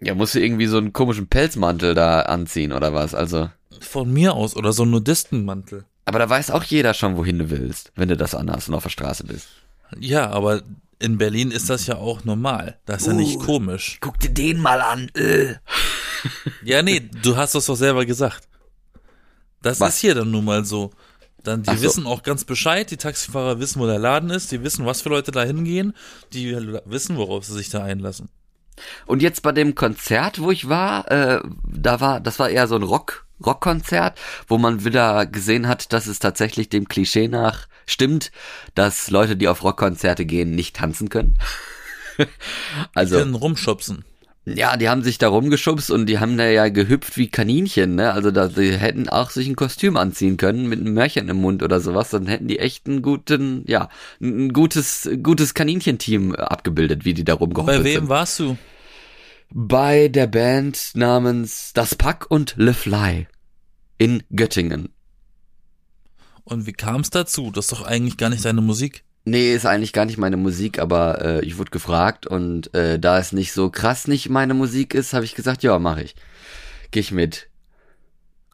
Ja, 0.00 0.16
musst 0.16 0.34
du 0.34 0.40
irgendwie 0.40 0.66
so 0.66 0.78
einen 0.78 0.92
komischen 0.92 1.28
Pelzmantel 1.28 1.94
da 1.94 2.22
anziehen 2.22 2.72
oder 2.72 2.92
was? 2.92 3.14
Also. 3.14 3.50
Von 3.80 4.12
mir 4.12 4.34
aus. 4.34 4.56
Oder 4.56 4.72
so 4.72 4.84
ein 4.84 4.90
Nudistenmantel. 4.90 5.84
Aber 6.04 6.18
da 6.18 6.28
weiß 6.28 6.50
auch 6.52 6.62
jeder 6.62 6.94
schon, 6.94 7.16
wohin 7.16 7.38
du 7.38 7.50
willst, 7.50 7.92
wenn 7.96 8.08
du 8.08 8.16
das 8.16 8.34
anhast 8.34 8.68
und 8.68 8.74
auf 8.74 8.84
der 8.84 8.90
Straße 8.90 9.24
bist. 9.24 9.48
Ja, 9.98 10.30
aber 10.30 10.62
in 10.98 11.18
Berlin 11.18 11.50
ist 11.50 11.68
das 11.68 11.86
ja 11.86 11.96
auch 11.96 12.24
normal. 12.24 12.78
Das 12.86 13.02
ist 13.02 13.08
ja 13.08 13.12
nicht 13.12 13.36
Uh. 13.36 13.44
komisch. 13.44 13.98
Guck 14.00 14.18
dir 14.20 14.30
den 14.30 14.60
mal 14.60 14.80
an. 14.80 15.10
Äh. 15.14 15.54
Ja, 16.64 16.82
nee, 16.82 17.08
du 17.22 17.36
hast 17.36 17.54
das 17.54 17.66
doch 17.66 17.76
selber 17.76 18.04
gesagt. 18.04 18.48
Das 19.62 19.78
Was? 19.78 19.94
ist 19.94 20.00
hier 20.00 20.14
dann 20.14 20.30
nun 20.30 20.44
mal 20.44 20.64
so. 20.64 20.90
Dann, 21.44 21.62
die 21.62 21.76
so. 21.76 21.82
wissen 21.82 22.06
auch 22.06 22.24
ganz 22.24 22.44
Bescheid, 22.44 22.90
die 22.90 22.96
Taxifahrer 22.96 23.60
wissen, 23.60 23.80
wo 23.80 23.86
der 23.86 24.00
Laden 24.00 24.30
ist, 24.30 24.50
die 24.50 24.64
wissen, 24.64 24.86
was 24.86 25.02
für 25.02 25.10
Leute 25.10 25.30
da 25.30 25.44
hingehen, 25.44 25.92
die 26.32 26.56
wissen, 26.86 27.16
worauf 27.16 27.44
sie 27.44 27.52
sich 27.52 27.68
da 27.68 27.84
einlassen. 27.84 28.28
Und 29.06 29.22
jetzt 29.22 29.42
bei 29.42 29.52
dem 29.52 29.74
Konzert, 29.76 30.40
wo 30.40 30.50
ich 30.50 30.68
war, 30.68 31.08
äh, 31.10 31.40
da 31.68 32.00
war, 32.00 32.20
das 32.20 32.38
war 32.40 32.48
eher 32.50 32.66
so 32.66 32.74
ein 32.74 32.82
Rock, 32.82 33.25
Rockkonzert, 33.44 34.18
wo 34.48 34.58
man 34.58 34.84
wieder 34.84 35.26
gesehen 35.26 35.68
hat, 35.68 35.92
dass 35.92 36.06
es 36.06 36.18
tatsächlich 36.18 36.68
dem 36.68 36.88
Klischee 36.88 37.28
nach 37.28 37.66
stimmt, 37.86 38.32
dass 38.74 39.10
Leute, 39.10 39.36
die 39.36 39.48
auf 39.48 39.62
Rockkonzerte 39.62 40.24
gehen, 40.24 40.50
nicht 40.52 40.76
tanzen 40.76 41.08
können. 41.08 41.38
also, 42.94 43.18
Können 43.18 43.34
rumschubsen. 43.34 44.04
ja, 44.46 44.76
die 44.76 44.88
haben 44.88 45.02
sich 45.02 45.18
da 45.18 45.28
rumgeschubst 45.28 45.90
und 45.90 46.06
die 46.06 46.18
haben 46.18 46.36
da 46.38 46.46
ja 46.48 46.68
gehüpft 46.68 47.16
wie 47.16 47.28
Kaninchen, 47.28 47.94
ne? 47.94 48.12
Also 48.12 48.30
da, 48.30 48.48
die 48.48 48.72
hätten 48.72 49.08
auch 49.08 49.30
sich 49.30 49.46
ein 49.48 49.56
Kostüm 49.56 49.96
anziehen 49.96 50.36
können 50.36 50.66
mit 50.68 50.80
einem 50.80 50.94
Märchen 50.94 51.28
im 51.28 51.36
Mund 51.40 51.62
oder 51.62 51.80
sowas, 51.80 52.10
dann 52.10 52.26
hätten 52.26 52.48
die 52.48 52.58
echt 52.58 52.86
einen 52.86 53.02
guten, 53.02 53.64
ja, 53.66 53.88
ein 54.20 54.52
gutes, 54.52 55.10
gutes 55.22 55.52
Kaninchenteam 55.54 56.34
abgebildet, 56.34 57.04
wie 57.04 57.14
die 57.14 57.24
da 57.24 57.34
rumgehoppelt 57.34 57.78
Bei 57.78 57.84
wem 57.84 57.94
sind. 58.00 58.08
warst 58.08 58.38
du? 58.38 58.56
Bei 59.50 60.08
der 60.08 60.26
Band 60.26 60.90
namens 60.94 61.72
Das 61.72 61.94
Pack 61.94 62.30
und 62.30 62.54
Le 62.56 62.74
Fly 62.74 63.26
in 63.98 64.22
Göttingen. 64.34 64.90
Und 66.44 66.66
wie 66.66 66.72
kam 66.72 67.00
es 67.00 67.10
dazu? 67.10 67.50
Das 67.50 67.66
ist 67.66 67.72
doch 67.72 67.82
eigentlich 67.86 68.16
gar 68.16 68.30
nicht 68.30 68.44
deine 68.44 68.60
Musik. 68.60 69.04
Nee, 69.24 69.52
ist 69.54 69.66
eigentlich 69.66 69.92
gar 69.92 70.04
nicht 70.04 70.18
meine 70.18 70.36
Musik, 70.36 70.78
aber 70.78 71.20
äh, 71.24 71.44
ich 71.44 71.58
wurde 71.58 71.72
gefragt 71.72 72.26
und 72.28 72.72
äh, 72.74 72.98
da 73.00 73.18
es 73.18 73.32
nicht 73.32 73.52
so 73.52 73.70
krass 73.70 74.06
nicht 74.06 74.28
meine 74.28 74.54
Musik 74.54 74.94
ist, 74.94 75.12
habe 75.14 75.24
ich 75.24 75.34
gesagt, 75.34 75.64
ja, 75.64 75.78
mache 75.80 76.02
ich. 76.04 76.14
Geh 76.92 77.00
ich 77.00 77.10
mit. 77.10 77.48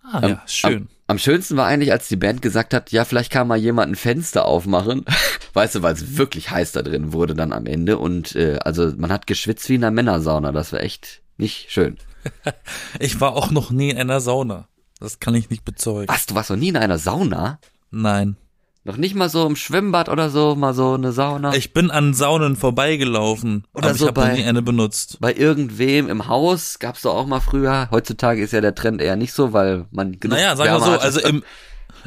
Ah, 0.02 0.18
Am- 0.22 0.30
ja, 0.30 0.42
schön. 0.46 0.88
Am, 1.06 1.18
schönsten 1.18 1.56
war 1.56 1.66
eigentlich, 1.66 1.92
als 1.92 2.08
die 2.08 2.16
Band 2.16 2.42
gesagt 2.42 2.72
hat, 2.72 2.92
ja, 2.92 3.04
vielleicht 3.04 3.30
kann 3.30 3.48
mal 3.48 3.58
jemand 3.58 3.92
ein 3.92 3.96
Fenster 3.96 4.44
aufmachen. 4.46 5.04
Weißt 5.52 5.74
du, 5.74 5.82
weil 5.82 5.94
es 5.94 6.16
wirklich 6.16 6.50
heiß 6.50 6.72
da 6.72 6.82
drin 6.82 7.12
wurde 7.12 7.34
dann 7.34 7.52
am 7.52 7.66
Ende. 7.66 7.98
Und 7.98 8.34
äh, 8.34 8.58
also 8.64 8.92
man 8.96 9.12
hat 9.12 9.26
geschwitzt 9.26 9.68
wie 9.68 9.74
in 9.74 9.84
einer 9.84 9.90
Männersauna. 9.90 10.52
Das 10.52 10.72
war 10.72 10.80
echt 10.80 11.22
nicht 11.36 11.70
schön. 11.70 11.98
Ich 13.00 13.20
war 13.20 13.34
auch 13.34 13.50
noch 13.50 13.70
nie 13.70 13.90
in 13.90 13.98
einer 13.98 14.20
Sauna. 14.20 14.68
Das 15.00 15.18
kann 15.18 15.34
ich 15.34 15.50
nicht 15.50 15.64
bezeugen. 15.64 16.08
Was, 16.08 16.26
du 16.26 16.36
warst 16.36 16.50
noch 16.50 16.56
nie 16.56 16.68
in 16.68 16.76
einer 16.76 16.98
Sauna? 16.98 17.58
Nein. 17.90 18.36
Noch 18.84 18.96
nicht 18.96 19.14
mal 19.14 19.28
so 19.28 19.46
im 19.46 19.54
Schwimmbad 19.54 20.08
oder 20.08 20.28
so, 20.28 20.56
mal 20.56 20.74
so 20.74 20.94
eine 20.94 21.12
Sauna? 21.12 21.54
Ich 21.54 21.72
bin 21.72 21.92
an 21.92 22.14
Saunen 22.14 22.56
vorbeigelaufen, 22.56 23.64
Oder 23.74 23.90
aber 23.90 23.98
so 23.98 24.06
ich 24.06 24.08
habe 24.08 24.20
noch 24.28 24.36
nie 24.36 24.44
eine 24.44 24.60
benutzt. 24.60 25.18
Bei 25.20 25.32
irgendwem 25.32 26.08
im 26.08 26.26
Haus 26.26 26.80
gab's 26.80 27.02
doch 27.02 27.14
auch 27.14 27.26
mal 27.26 27.38
früher. 27.40 27.88
Heutzutage 27.92 28.42
ist 28.42 28.52
ja 28.52 28.60
der 28.60 28.74
Trend 28.74 29.00
eher 29.00 29.14
nicht 29.14 29.34
so, 29.34 29.52
weil 29.52 29.86
man 29.92 30.18
genug 30.18 30.36
Naja, 30.36 30.56
sagen 30.56 30.72
wir 30.72 30.80
so, 30.80 30.98
also 30.98 31.20
im, 31.20 31.44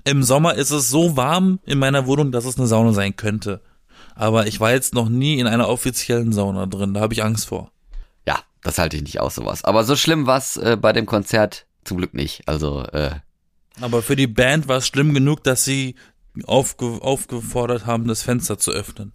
im 0.04 0.22
Sommer 0.24 0.56
ist 0.56 0.72
es 0.72 0.90
so 0.90 1.16
warm 1.16 1.60
in 1.66 1.80
meiner 1.80 2.08
Wohnung, 2.08 2.34
dass 2.34 2.44
es 2.44 2.58
eine 2.58 2.68
Sauna 2.68 2.92
sein 2.92 3.16
könnte. 3.16 3.62
Aber 4.14 4.48
ich 4.48 4.60
war 4.60 4.72
jetzt 4.72 4.94
noch 4.94 5.08
nie 5.08 5.40
in 5.40 5.48
einer 5.48 5.70
offiziellen 5.70 6.34
Sauna 6.34 6.66
drin, 6.66 6.94
da 6.94 7.00
habe 7.00 7.14
ich 7.14 7.24
Angst 7.24 7.48
vor. 7.48 7.72
Ja, 8.28 8.40
das 8.64 8.80
halte 8.80 8.98
ich 8.98 9.04
nicht 9.04 9.22
aus, 9.22 9.36
sowas. 9.36 9.64
Aber 9.64 9.86
so 9.86 9.96
schlimm 9.96 10.28
war's 10.28 10.58
äh, 10.58 10.78
bei 10.80 10.92
dem 10.92 11.06
Konzert 11.06 11.68
zum 11.86 11.98
Glück 11.98 12.14
nicht. 12.14 12.48
Also, 12.48 12.84
äh, 12.84 13.12
Aber 13.80 14.02
für 14.02 14.18
die 14.18 14.28
Band 14.28 14.68
war 14.68 14.78
es 14.78 14.88
schlimm 14.88 15.14
genug, 15.14 15.44
dass 15.46 15.64
sie 15.64 15.96
aufge 16.46 16.86
aufgefordert 17.02 17.86
haben, 17.86 18.08
das 18.08 18.22
Fenster 18.22 18.58
zu 18.58 18.72
öffnen. 18.72 19.14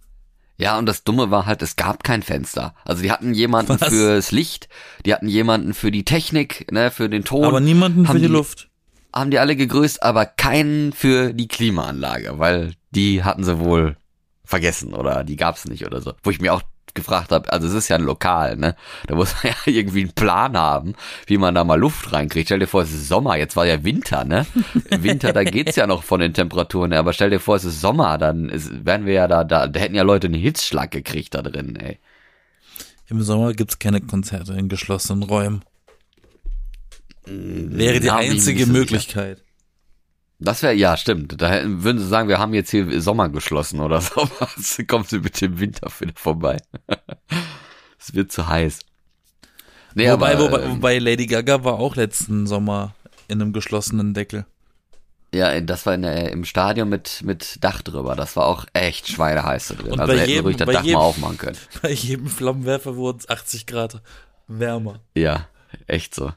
Ja, 0.57 0.77
und 0.77 0.85
das 0.85 1.03
Dumme 1.03 1.31
war 1.31 1.45
halt, 1.47 1.61
es 1.63 1.75
gab 1.75 2.03
kein 2.03 2.21
Fenster. 2.23 2.75
Also 2.85 3.01
die 3.01 3.11
hatten 3.11 3.33
jemanden 3.33 3.79
Was? 3.81 3.89
fürs 3.89 4.31
Licht, 4.31 4.69
die 5.05 5.13
hatten 5.13 5.27
jemanden 5.27 5.73
für 5.73 5.91
die 5.91 6.05
Technik, 6.05 6.71
ne, 6.71 6.91
für 6.91 7.09
den 7.09 7.23
Ton. 7.23 7.45
Aber 7.45 7.59
niemanden 7.59 8.05
für 8.05 8.13
die, 8.15 8.21
die- 8.21 8.27
Luft. 8.27 8.69
haben 9.13 9.31
die 9.31 9.39
alle 9.39 9.55
gegrüßt, 9.55 10.03
aber 10.03 10.25
keinen 10.25 10.93
für 10.93 11.33
die 11.33 11.47
Klimaanlage, 11.47 12.37
weil 12.37 12.73
die 12.91 13.23
hatten 13.23 13.43
sie 13.43 13.59
wohl 13.59 13.97
vergessen 14.43 14.93
oder 14.93 15.23
die 15.23 15.35
gab's 15.35 15.65
nicht 15.65 15.85
oder 15.85 16.01
so. 16.01 16.13
Wo 16.23 16.29
ich 16.29 16.39
mir 16.41 16.53
auch 16.53 16.61
gefragt 16.93 17.31
habe, 17.31 17.51
also 17.51 17.67
es 17.67 17.73
ist 17.73 17.87
ja 17.87 17.95
ein 17.95 18.03
Lokal, 18.03 18.57
ne? 18.57 18.75
Da 19.07 19.15
muss 19.15 19.33
man 19.35 19.53
ja 19.65 19.73
irgendwie 19.73 20.01
einen 20.01 20.13
Plan 20.13 20.57
haben, 20.57 20.95
wie 21.25 21.37
man 21.37 21.55
da 21.55 21.63
mal 21.63 21.79
Luft 21.79 22.11
reinkriegt. 22.11 22.47
Stell 22.47 22.59
dir 22.59 22.67
vor, 22.67 22.81
es 22.83 22.91
ist 22.91 23.07
Sommer, 23.07 23.37
jetzt 23.37 23.55
war 23.55 23.65
ja 23.65 23.83
Winter, 23.83 24.25
ne? 24.25 24.45
Winter, 24.89 25.33
da 25.33 25.43
geht's 25.43 25.75
ja 25.75 25.87
noch 25.87 26.03
von 26.03 26.19
den 26.19 26.33
Temperaturen 26.33 26.91
her, 26.91 26.99
aber 26.99 27.13
stell 27.13 27.29
dir 27.29 27.39
vor, 27.39 27.55
es 27.55 27.63
ist 27.63 27.81
Sommer, 27.81 28.17
dann 28.17 28.49
ist, 28.49 28.85
wären 28.85 29.05
wir 29.05 29.13
ja 29.13 29.27
da, 29.27 29.43
da, 29.43 29.67
da 29.67 29.79
hätten 29.79 29.95
ja 29.95 30.03
Leute 30.03 30.27
einen 30.27 30.39
Hitzschlag 30.41 30.91
gekriegt 30.91 31.33
da 31.33 31.41
drin, 31.41 31.75
ey. 31.75 31.99
Im 33.07 33.21
Sommer 33.21 33.53
gibt's 33.53 33.79
keine 33.79 34.01
Konzerte 34.01 34.53
in 34.53 34.69
geschlossenen 34.69 35.23
Räumen. 35.23 35.63
Wäre 37.25 37.99
die 37.99 38.07
mir 38.07 38.15
einzige 38.15 38.65
Möglichkeit. 38.65 39.43
Das 40.43 40.63
wäre, 40.63 40.73
ja, 40.73 40.97
stimmt. 40.97 41.39
Da 41.41 41.61
würden 41.65 41.99
sie 41.99 42.07
sagen, 42.07 42.27
wir 42.27 42.39
haben 42.39 42.53
jetzt 42.53 42.71
hier 42.71 42.99
Sommer 43.01 43.29
geschlossen 43.29 43.79
oder 43.79 44.01
sowas. 44.01 44.77
Kommen 44.87 45.05
sie 45.05 45.19
bitte 45.19 45.45
im 45.45 45.59
Winter 45.59 45.87
wieder 45.99 46.13
vorbei. 46.15 46.57
es 47.99 48.13
wird 48.15 48.31
zu 48.31 48.47
heiß. 48.47 48.79
Nee, 49.93 50.09
wobei, 50.11 50.33
aber, 50.35 50.45
wobei, 50.51 50.63
ähm, 50.63 50.71
wobei 50.71 50.99
Lady 50.99 51.27
Gaga 51.27 51.63
war 51.63 51.73
auch 51.73 51.95
letzten 51.95 52.47
Sommer 52.47 52.95
in 53.27 53.41
einem 53.41 53.53
geschlossenen 53.53 54.13
Deckel. 54.13 54.45
ja, 55.33 55.59
das 55.61 55.85
war 55.85 55.93
in 55.93 56.01
der, 56.01 56.31
im 56.31 56.43
Stadion 56.45 56.89
mit, 56.89 57.21
mit 57.23 57.63
Dach 57.63 57.81
drüber. 57.81 58.15
Das 58.15 58.35
war 58.35 58.45
auch 58.47 58.65
echt 58.73 59.07
schweineheiß 59.09 59.67
da 59.69 59.75
drin. 59.75 59.91
Und 59.91 59.99
also 59.99 60.13
bei 60.13 60.19
hätten 60.19 60.27
wir 60.27 60.33
jedem- 60.35 60.45
ruhig 60.45 60.57
das 60.57 60.69
Dach 60.69 60.83
jedem- 60.83 60.97
mal 60.97 61.05
aufmachen 61.05 61.37
können. 61.37 61.57
Bei 61.81 61.91
jedem 61.91 62.27
Flammenwerfer 62.27 62.95
wurden 62.95 63.19
es 63.19 63.29
80 63.29 63.67
Grad 63.67 64.01
wärmer. 64.47 65.01
Ja, 65.15 65.47
echt 65.87 66.15
so. 66.15 66.31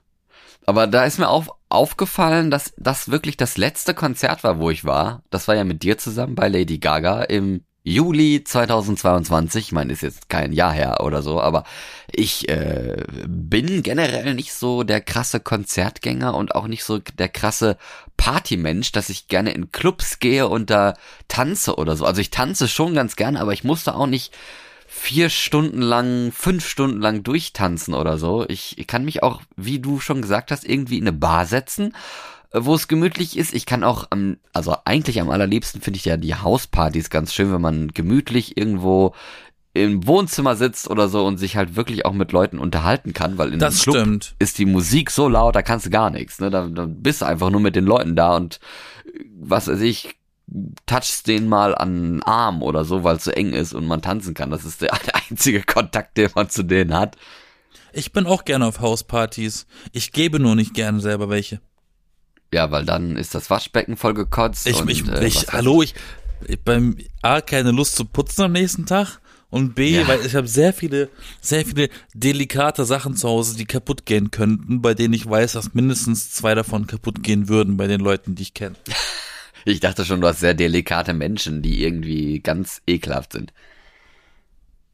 Aber 0.66 0.86
da 0.86 1.04
ist 1.04 1.18
mir 1.18 1.28
auf, 1.28 1.50
aufgefallen, 1.68 2.50
dass 2.50 2.72
das 2.76 3.10
wirklich 3.10 3.36
das 3.36 3.56
letzte 3.56 3.94
Konzert 3.94 4.44
war, 4.44 4.58
wo 4.58 4.70
ich 4.70 4.84
war. 4.84 5.22
Das 5.30 5.48
war 5.48 5.56
ja 5.56 5.64
mit 5.64 5.82
dir 5.82 5.98
zusammen 5.98 6.34
bei 6.34 6.48
Lady 6.48 6.78
Gaga 6.78 7.22
im 7.22 7.64
Juli 7.86 8.42
2022. 8.42 9.66
Ich 9.66 9.72
meine, 9.72 9.92
ist 9.92 10.00
jetzt 10.00 10.30
kein 10.30 10.54
Jahr 10.54 10.72
her 10.72 11.02
oder 11.02 11.20
so, 11.20 11.38
aber 11.38 11.64
ich 12.10 12.48
äh, 12.48 13.04
bin 13.26 13.82
generell 13.82 14.32
nicht 14.34 14.54
so 14.54 14.84
der 14.84 15.02
krasse 15.02 15.38
Konzertgänger 15.38 16.34
und 16.34 16.54
auch 16.54 16.66
nicht 16.66 16.82
so 16.82 16.98
der 16.98 17.28
krasse 17.28 17.76
Partymensch, 18.16 18.92
dass 18.92 19.10
ich 19.10 19.28
gerne 19.28 19.52
in 19.52 19.70
Clubs 19.70 20.18
gehe 20.18 20.48
und 20.48 20.70
da 20.70 20.94
tanze 21.28 21.76
oder 21.76 21.94
so. 21.94 22.06
Also 22.06 22.22
ich 22.22 22.30
tanze 22.30 22.68
schon 22.68 22.94
ganz 22.94 23.16
gerne, 23.16 23.38
aber 23.38 23.52
ich 23.52 23.64
musste 23.64 23.94
auch 23.94 24.06
nicht 24.06 24.32
vier 24.94 25.28
Stunden 25.28 25.82
lang, 25.82 26.30
fünf 26.32 26.66
Stunden 26.66 27.00
lang 27.00 27.24
durchtanzen 27.24 27.94
oder 27.94 28.16
so. 28.16 28.46
Ich, 28.48 28.78
ich 28.78 28.86
kann 28.86 29.04
mich 29.04 29.22
auch, 29.24 29.42
wie 29.56 29.80
du 29.80 29.98
schon 29.98 30.22
gesagt 30.22 30.52
hast, 30.52 30.64
irgendwie 30.64 30.98
in 30.98 31.04
eine 31.04 31.12
Bar 31.12 31.46
setzen, 31.46 31.94
äh, 32.52 32.60
wo 32.62 32.74
es 32.76 32.86
gemütlich 32.86 33.36
ist. 33.36 33.52
Ich 33.54 33.66
kann 33.66 33.82
auch 33.82 34.06
am, 34.10 34.36
also 34.52 34.76
eigentlich 34.84 35.20
am 35.20 35.30
allerliebsten 35.30 35.80
finde 35.80 35.98
ich 35.98 36.04
ja 36.04 36.16
die 36.16 36.36
Hauspartys 36.36 37.10
ganz 37.10 37.34
schön, 37.34 37.52
wenn 37.52 37.60
man 37.60 37.88
gemütlich 37.88 38.56
irgendwo 38.56 39.14
im 39.74 40.06
Wohnzimmer 40.06 40.54
sitzt 40.54 40.88
oder 40.88 41.08
so 41.08 41.26
und 41.26 41.38
sich 41.38 41.56
halt 41.56 41.74
wirklich 41.74 42.06
auch 42.06 42.12
mit 42.12 42.30
Leuten 42.30 42.60
unterhalten 42.60 43.12
kann, 43.12 43.36
weil 43.36 43.52
in 43.52 43.58
Das 43.58 43.82
Club 43.82 43.96
stimmt. 43.96 44.36
ist 44.38 44.58
die 44.58 44.66
Musik 44.66 45.10
so 45.10 45.28
laut, 45.28 45.56
da 45.56 45.62
kannst 45.62 45.86
du 45.86 45.90
gar 45.90 46.10
nichts. 46.10 46.38
Ne? 46.38 46.50
Da, 46.50 46.68
da 46.68 46.86
bist 46.88 47.20
du 47.20 47.26
einfach 47.26 47.50
nur 47.50 47.60
mit 47.60 47.74
den 47.74 47.84
Leuten 47.84 48.14
da 48.14 48.36
und 48.36 48.60
äh, 49.06 49.24
was 49.40 49.66
weiß 49.66 49.80
ich, 49.80 50.16
touchst 50.86 51.26
den 51.26 51.48
mal 51.48 51.74
an 51.74 51.94
den 51.94 52.22
Arm 52.22 52.62
oder 52.62 52.84
so, 52.84 53.02
weil 53.02 53.16
es 53.16 53.24
so 53.24 53.30
eng 53.30 53.52
ist 53.52 53.72
und 53.72 53.86
man 53.86 54.02
tanzen 54.02 54.34
kann. 54.34 54.50
Das 54.50 54.64
ist 54.64 54.82
der, 54.82 54.92
einzige 55.30 55.62
Kontakt, 55.62 56.16
den 56.16 56.30
man 56.34 56.50
zu 56.50 56.62
denen 56.62 56.94
hat. 56.94 57.16
Ich 57.92 58.12
bin 58.12 58.26
auch 58.26 58.44
gerne 58.44 58.66
auf 58.66 58.80
Hauspartys. 58.80 59.66
Ich 59.92 60.12
gebe 60.12 60.40
nur 60.40 60.54
nicht 60.54 60.74
gerne 60.74 61.00
selber 61.00 61.28
welche. 61.28 61.60
Ja, 62.52 62.70
weil 62.70 62.84
dann 62.84 63.16
ist 63.16 63.34
das 63.34 63.50
Waschbecken 63.50 63.96
voll 63.96 64.14
gekotzt. 64.14 64.66
Ich, 64.66 64.80
und, 64.80 64.90
ich, 64.90 65.08
äh, 65.08 65.26
ich 65.26 65.48
hallo, 65.52 65.82
ich, 65.82 65.94
ich 66.46 66.60
beim 66.60 66.96
A 67.22 67.40
keine 67.40 67.70
Lust 67.70 67.96
zu 67.96 68.04
putzen 68.04 68.42
am 68.42 68.52
nächsten 68.52 68.86
Tag 68.86 69.20
Und 69.50 69.74
B, 69.74 69.96
Ja. 69.96 70.08
weil 70.08 70.24
ich 70.26 70.34
habe 70.34 70.46
sehr 70.48 70.72
viele, 70.72 71.08
sehr 71.40 71.64
viele 71.64 71.88
delikate 72.12 72.84
Sachen 72.84 73.16
zu 73.16 73.28
Hause, 73.28 73.56
die 73.56 73.64
kaputt 73.66 74.04
gehen 74.04 74.30
könnten, 74.32 74.82
bei 74.82 74.94
denen 74.94 75.14
ich 75.14 75.28
weiß, 75.28 75.52
dass 75.52 75.74
mindestens 75.74 76.32
zwei 76.32 76.54
davon 76.54 76.86
kaputt 76.88 77.22
gehen 77.22 77.48
würden 77.48 77.76
bei 77.76 77.86
den 77.86 78.00
Leuten, 78.00 78.34
die 78.34 78.42
ich 78.42 78.54
kenne. 78.54 78.76
Ich 79.64 79.80
dachte 79.80 80.04
schon, 80.04 80.20
du 80.20 80.28
hast 80.28 80.40
sehr 80.40 80.54
delikate 80.54 81.14
Menschen, 81.14 81.62
die 81.62 81.82
irgendwie 81.82 82.40
ganz 82.40 82.82
ekelhaft 82.86 83.32
sind. 83.32 83.52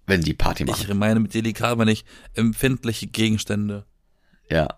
Wenn 0.07 0.23
die 0.23 0.35
Party 0.35 0.65
machen. 0.65 0.87
Ich 0.89 0.95
meine 0.95 1.21
mit 1.21 1.35
delikat 1.35 1.77
meine 1.77 1.93
ich 1.93 2.05
empfindliche 2.35 3.07
Gegenstände 3.07 3.85
ja, 4.51 4.69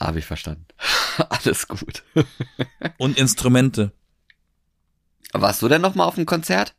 habe 0.00 0.20
ich 0.20 0.24
verstanden. 0.24 0.66
Alles 1.28 1.68
gut. 1.68 2.04
und 2.98 3.18
Instrumente. 3.18 3.92
Warst 5.32 5.60
du 5.60 5.68
denn 5.68 5.82
noch 5.82 5.94
mal 5.94 6.04
auf 6.04 6.14
dem 6.14 6.26
Konzert? 6.26 6.74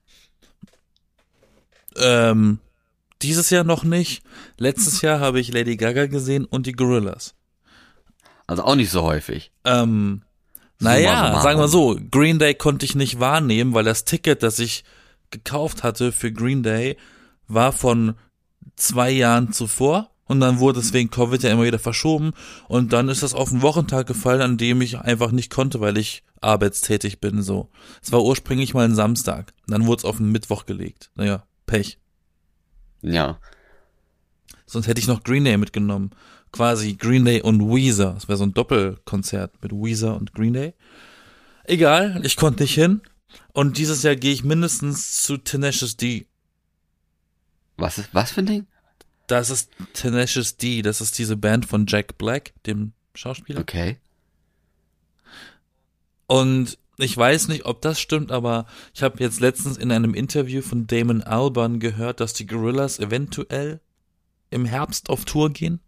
Ähm, 1.98 2.60
dieses 3.22 3.50
Jahr 3.50 3.64
noch 3.64 3.84
nicht. 3.84 4.24
Letztes 4.58 5.02
Jahr 5.04 5.20
habe 5.20 5.40
ich 5.40 5.52
Lady 5.52 5.76
Gaga 5.76 6.08
gesehen 6.08 6.46
und 6.46 6.66
die 6.66 6.72
Gorillas. 6.72 7.36
Also 8.48 8.64
auch 8.64 8.76
nicht 8.76 8.90
so 8.90 9.04
häufig. 9.04 9.52
Ähm, 9.66 10.24
naja, 10.80 11.42
sagen 11.42 11.60
wir 11.60 11.68
so, 11.68 11.98
Green 12.12 12.40
Day 12.40 12.54
konnte 12.54 12.86
ich 12.86 12.96
nicht 12.96 13.20
wahrnehmen, 13.20 13.74
weil 13.74 13.84
das 13.84 14.06
Ticket, 14.06 14.44
das 14.44 14.60
ich 14.60 14.84
gekauft 15.32 15.84
hatte 15.84 16.12
für 16.12 16.32
Green 16.32 16.64
Day, 16.64 16.98
war 17.48 17.72
von 17.72 18.16
zwei 18.76 19.10
Jahren 19.10 19.52
zuvor 19.52 20.12
und 20.26 20.40
dann 20.40 20.60
wurde 20.60 20.80
es 20.80 20.94
wegen 20.94 21.10
Covid 21.10 21.42
ja 21.42 21.52
immer 21.52 21.64
wieder 21.64 21.80
verschoben 21.80 22.34
und 22.68 22.94
dann 22.94 23.10
ist 23.10 23.24
das 23.24 23.34
auf 23.34 23.50
den 23.50 23.62
Wochentag 23.62 24.08
gefallen, 24.08 24.42
an 24.42 24.58
dem 24.58 24.82
ich 24.82 25.00
einfach 25.00 25.32
nicht 25.32 25.52
konnte, 25.52 25.80
weil 25.80 25.98
ich 25.98 26.24
arbeitstätig 26.42 27.20
bin, 27.20 27.42
so. 27.42 27.70
Es 28.04 28.12
war 28.12 28.24
ursprünglich 28.24 28.74
mal 28.74 28.86
ein 28.86 28.96
Samstag, 28.96 29.54
dann 29.68 29.88
wurde 29.88 30.02
es 30.02 30.06
auf 30.06 30.18
den 30.18 30.32
Mittwoch 30.32 30.66
gelegt. 30.66 31.10
Naja, 31.16 31.44
Pech. 31.66 31.98
Ja. 33.02 33.40
Sonst 34.66 34.88
hätte 34.88 35.00
ich 35.00 35.08
noch 35.08 35.24
Green 35.24 35.46
Day 35.46 35.58
mitgenommen. 35.58 36.12
Quasi 36.58 36.96
Green 36.96 37.24
Day 37.24 37.44
und 37.44 37.62
Weezer. 37.62 38.14
Das 38.14 38.28
wäre 38.28 38.38
so 38.38 38.44
ein 38.44 38.54
Doppelkonzert 38.54 39.62
mit 39.62 39.72
Weezer 39.72 40.16
und 40.16 40.34
Green 40.34 40.54
Day. 40.54 40.74
Egal, 41.66 42.20
ich 42.26 42.36
konnte 42.36 42.64
nicht 42.64 42.74
hin. 42.74 43.02
Und 43.54 43.78
dieses 43.78 44.02
Jahr 44.02 44.16
gehe 44.16 44.34
ich 44.34 44.44
mindestens 44.44 45.22
zu 45.22 45.38
Tenacious 45.38 45.98
D. 45.98 46.26
Was 47.78 48.00
ist, 48.00 48.10
was 48.12 48.32
für 48.32 48.42
ein 48.42 48.48
Ding? 48.48 48.68
Das 49.28 49.52
ist 49.52 49.70
Tenacious 49.94 50.58
D. 50.58 50.82
Das 50.82 51.00
ist 51.00 51.20
diese 51.20 51.38
Band 51.38 51.68
von 51.68 51.86
Jack 51.88 52.18
Black, 52.18 52.54
dem 52.66 52.94
Schauspieler. 53.14 53.60
Okay. 53.62 53.98
Und 56.26 56.80
ich 56.98 57.16
weiß 57.16 57.50
nicht, 57.50 57.66
ob 57.66 57.84
das 57.84 58.00
stimmt, 58.00 58.32
aber 58.32 58.66
ich 58.96 59.04
habe 59.04 59.24
jetzt 59.24 59.42
letztens 59.42 59.78
in 59.78 59.92
einem 59.92 60.16
Interview 60.16 60.64
von 60.64 60.88
Damon 60.88 61.22
Albarn 61.22 61.80
gehört, 61.80 62.20
dass 62.20 62.34
die 62.34 62.48
Gorillas 62.48 62.98
eventuell 62.98 63.80
im 64.50 64.66
Herbst 64.66 65.12
auf 65.12 65.24
Tour 65.24 65.52
gehen. 65.52 65.82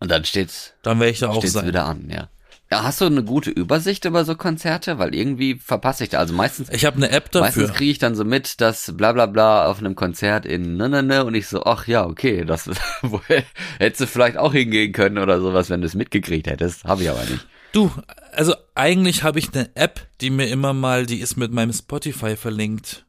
Und 0.00 0.10
dann 0.10 0.24
steht's, 0.24 0.74
Dann 0.82 1.00
werde 1.00 1.12
ich 1.12 1.20
da 1.20 1.28
auch 1.30 1.38
steht's 1.38 1.54
sein. 1.54 1.66
wieder 1.66 1.86
an, 1.86 2.08
ja. 2.10 2.28
Ja, 2.70 2.82
hast 2.82 3.00
du 3.00 3.04
eine 3.04 3.22
gute 3.22 3.50
Übersicht 3.50 4.04
über 4.06 4.24
so 4.24 4.34
Konzerte? 4.34 4.98
Weil 4.98 5.14
irgendwie 5.14 5.54
verpasse 5.54 6.02
ich 6.02 6.10
da. 6.10 6.18
Also 6.18 6.34
meistens, 6.34 6.68
Ich 6.72 6.84
habe 6.84 6.96
eine 6.96 7.10
App 7.10 7.30
dafür. 7.30 7.40
meistens 7.62 7.72
kriege 7.76 7.92
ich 7.92 7.98
dann 7.98 8.16
so 8.16 8.24
mit, 8.24 8.60
dass 8.60 8.92
bla 8.96 9.12
bla 9.12 9.26
bla 9.26 9.66
auf 9.66 9.78
einem 9.78 9.94
Konzert 9.94 10.44
in 10.46 10.76
ne 10.76 10.88
ne 10.88 11.02
ne 11.04 11.24
und 11.24 11.34
ich 11.36 11.46
so, 11.46 11.62
ach 11.64 11.86
ja, 11.86 12.04
okay, 12.04 12.44
das 12.44 12.68
woher 13.02 13.44
hättest 13.78 14.00
du 14.00 14.06
vielleicht 14.08 14.36
auch 14.36 14.52
hingehen 14.52 14.92
können 14.92 15.18
oder 15.18 15.40
sowas, 15.40 15.70
wenn 15.70 15.80
du 15.80 15.86
es 15.86 15.94
mitgekriegt 15.94 16.48
hättest. 16.48 16.82
Habe 16.84 17.04
ich 17.04 17.10
aber 17.10 17.22
nicht. 17.24 17.46
Du, 17.72 17.92
also 18.32 18.54
eigentlich 18.74 19.22
habe 19.22 19.38
ich 19.38 19.54
eine 19.54 19.70
App, 19.76 20.04
die 20.20 20.30
mir 20.30 20.48
immer 20.48 20.72
mal, 20.72 21.06
die 21.06 21.20
ist 21.20 21.36
mit 21.36 21.52
meinem 21.52 21.72
Spotify 21.72 22.34
verlinkt. 22.36 23.06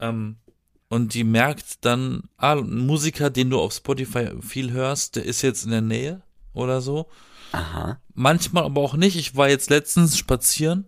Ähm, 0.00 0.36
und 0.90 1.14
die 1.14 1.24
merkt 1.24 1.84
dann, 1.86 2.24
ah, 2.36 2.56
ein 2.58 2.86
Musiker, 2.86 3.30
den 3.30 3.48
du 3.50 3.58
auf 3.58 3.72
Spotify 3.72 4.28
viel 4.46 4.70
hörst, 4.72 5.16
der 5.16 5.24
ist 5.24 5.40
jetzt 5.42 5.64
in 5.64 5.70
der 5.70 5.80
Nähe 5.82 6.20
oder 6.58 6.80
so. 6.80 7.08
Aha. 7.52 8.00
Manchmal 8.14 8.64
aber 8.64 8.80
auch 8.82 8.94
nicht. 8.94 9.16
Ich 9.16 9.36
war 9.36 9.48
jetzt 9.48 9.70
letztens 9.70 10.18
spazieren 10.18 10.86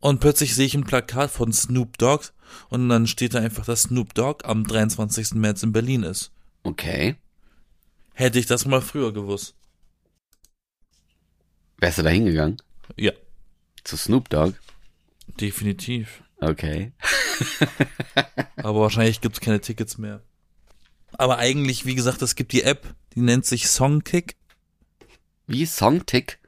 und 0.00 0.20
plötzlich 0.20 0.54
sehe 0.54 0.66
ich 0.66 0.74
ein 0.74 0.84
Plakat 0.84 1.30
von 1.30 1.52
Snoop 1.52 1.96
Dogg 1.98 2.26
und 2.68 2.88
dann 2.88 3.06
steht 3.06 3.34
da 3.34 3.38
einfach, 3.40 3.64
dass 3.64 3.82
Snoop 3.82 4.14
Dogg 4.14 4.44
am 4.44 4.64
23. 4.66 5.34
März 5.34 5.62
in 5.62 5.72
Berlin 5.72 6.02
ist. 6.02 6.32
Okay. 6.64 7.16
Hätte 8.14 8.38
ich 8.38 8.46
das 8.46 8.66
mal 8.66 8.82
früher 8.82 9.12
gewusst. 9.12 9.54
Wärst 11.78 11.98
du 11.98 12.02
da 12.02 12.10
hingegangen? 12.10 12.56
Ja, 12.96 13.12
Zu 13.84 13.96
Snoop 13.96 14.28
Dogg? 14.28 14.54
definitiv. 15.40 16.22
Okay. 16.40 16.92
Aber 18.56 18.80
wahrscheinlich 18.80 19.20
gibt's 19.20 19.40
keine 19.40 19.60
Tickets 19.60 19.98
mehr. 19.98 20.22
Aber 21.12 21.38
eigentlich, 21.38 21.84
wie 21.86 21.94
gesagt, 21.94 22.22
es 22.22 22.34
gibt 22.34 22.52
die 22.52 22.62
App, 22.62 22.94
die 23.14 23.20
nennt 23.20 23.44
sich 23.46 23.68
Songkick. 23.68 24.36
Wie 25.48 25.64
Songtick? 25.66 26.38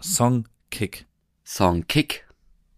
Songkick. 0.00 1.04
Songkick? 1.44 2.24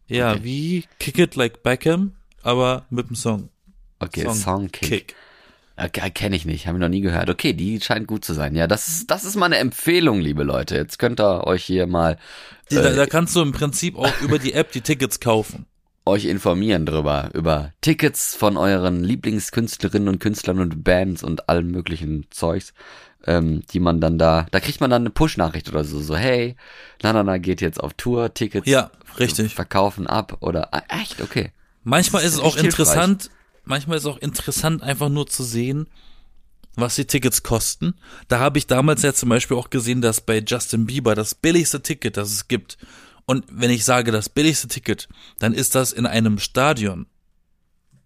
Ja, 0.07 0.33
Okay. 0.33 0.41
wie 0.45 0.85
Kick 0.99 1.19
It 1.19 1.37
Like 1.37 1.63
Beckham, 1.63 2.17
aber 2.43 2.87
mit 2.91 3.09
dem 3.11 3.17
Song. 3.17 3.51
Okay, 3.99 4.23
Song 4.25 4.35
Songkick. 4.35 4.89
Kick. 4.89 5.15
Okay, 5.77 6.11
kenne 6.11 6.35
ich 6.35 6.45
nicht, 6.45 6.67
habe 6.67 6.79
ich 6.79 6.81
noch 6.81 6.89
nie 6.89 7.03
gehört. 7.03 7.31
Okay, 7.31 7.53
die 7.53 7.81
scheint 7.81 8.07
gut 8.09 8.25
zu 8.25 8.33
sein. 8.35 8.57
Ja, 8.57 8.67
das 8.67 8.89
ist, 8.89 9.11
das 9.11 9.25
ist 9.25 9.37
mal 9.37 9.47
eine 9.47 9.59
Empfehlung, 9.59 10.21
liebe 10.21 10.43
Leute. 10.43 10.75
Jetzt 10.75 10.99
könnt 10.99 11.21
ihr 11.21 11.47
euch 11.47 11.65
hier 11.65 11.87
mal 11.87 12.19
Die, 12.71 12.75
da, 12.77 12.91
da 12.95 13.07
kannst 13.07 13.37
du 13.37 13.43
im 13.43 13.53
Prinzip 13.53 13.97
auch 13.97 14.21
über 14.21 14.39
die 14.39 14.55
App 14.55 14.73
die 14.73 14.81
Tickets 14.81 15.21
kaufen. 15.21 15.67
Euch 16.09 16.25
informieren 16.25 16.87
drüber, 16.87 17.31
über 17.35 17.73
Tickets 17.81 18.35
von 18.35 18.57
euren 18.57 19.05
Lieblingskünstlerinnen 19.05 20.09
und 20.09 20.19
Künstlern 20.19 20.59
und 20.59 20.83
Bands 20.83 21.23
und 21.23 21.49
allem 21.49 21.71
möglichen 21.71 22.27
Zeugs, 22.31 22.73
ähm, 23.27 23.63
die 23.71 23.81
man 23.81 24.01
dann 24.01 24.19
da, 24.19 24.47
da 24.51 24.61
kriegt 24.61 24.81
man 24.81 24.91
dann 24.91 25.03
eine 25.03 25.11
Push-Nachricht 25.11 25.69
oder 25.69 25.85
so, 25.85 26.01
so, 26.01 26.17
hey, 26.17 26.57
na, 27.03 27.13
na, 27.13 27.23
na, 27.23 27.39
geht 27.39 27.61
jetzt 27.61 27.81
auf 27.81 27.95
Tour, 27.95 28.35
Tickets 28.35 28.67
Ja, 28.67 28.91
richtig. 29.19 29.55
verkaufen 29.55 30.07
ab 30.07 30.39
oder, 30.41 30.75
ah, 30.75 30.83
echt, 30.89 31.21
okay. 31.21 31.53
Manchmal 31.85 32.23
ist 32.25 32.35
es 32.35 32.41
auch 32.41 32.57
echt 32.57 32.63
hilfreich. 32.63 32.81
interessant, 32.81 33.31
manchmal 33.65 33.99
ist 33.99 34.05
es 34.05 34.11
auch 34.11 34.19
interessant, 34.19 34.83
einfach 34.83 35.09
nur 35.09 35.27
zu 35.27 35.45
sehen, 35.45 35.89
was 36.75 36.95
die 36.95 37.07
Tickets 37.07 37.43
kosten. 37.43 37.95
Da 38.29 38.39
habe 38.39 38.59
ich 38.59 38.67
damals 38.67 39.03
ja 39.03 39.13
zum 39.13 39.29
Beispiel 39.29 39.57
auch 39.57 39.71
gesehen, 39.71 40.01
dass 40.01 40.21
bei 40.21 40.39
Justin 40.47 40.87
Bieber 40.87 41.15
das 41.15 41.35
billigste 41.35 41.83
Ticket, 41.83 42.17
das 42.17 42.31
es 42.33 42.49
gibt. 42.49 42.79
Und 43.29 43.45
wenn 43.51 43.71
ich 43.71 43.85
sage 43.85 44.11
das 44.11 44.31
billigste 44.31 44.69
Ticket, 44.69 45.07
dann 45.39 45.53
ist 45.53 45.75
das 45.75 45.93
in 45.93 46.07
einem 46.07 46.39
Stadion. 46.39 47.07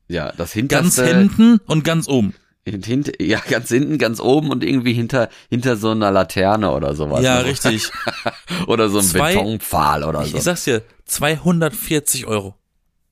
Ja, 0.08 0.26
das 0.32 0.52
Ganz 0.52 0.52
hinterste, 0.52 1.16
hinten 1.16 1.60
und 1.66 1.84
ganz 1.84 2.08
oben. 2.08 2.34
hint, 2.66 3.12
ja, 3.20 3.38
ganz 3.48 3.68
hinten, 3.68 3.98
ganz 3.98 4.18
oben 4.18 4.50
und 4.50 4.64
irgendwie 4.64 4.92
hinter, 4.92 5.28
hinter 5.48 5.76
so 5.76 5.92
einer 5.92 6.10
Laterne 6.10 6.72
oder 6.72 6.96
sowas. 6.96 7.22
ja, 7.22 7.38
ne? 7.38 7.44
richtig. 7.44 7.88
Oder 8.66 8.88
so 8.88 8.98
ein 8.98 9.04
Zwei- 9.04 9.34
Betonpfahl 9.34 10.02
oder 10.04 10.22
Ich, 10.24 10.32
so. 10.32 10.36
ich 10.38 10.42
sag's 10.42 10.64
dir, 10.64 10.82
240 11.06 12.26
Euro. 12.26 12.54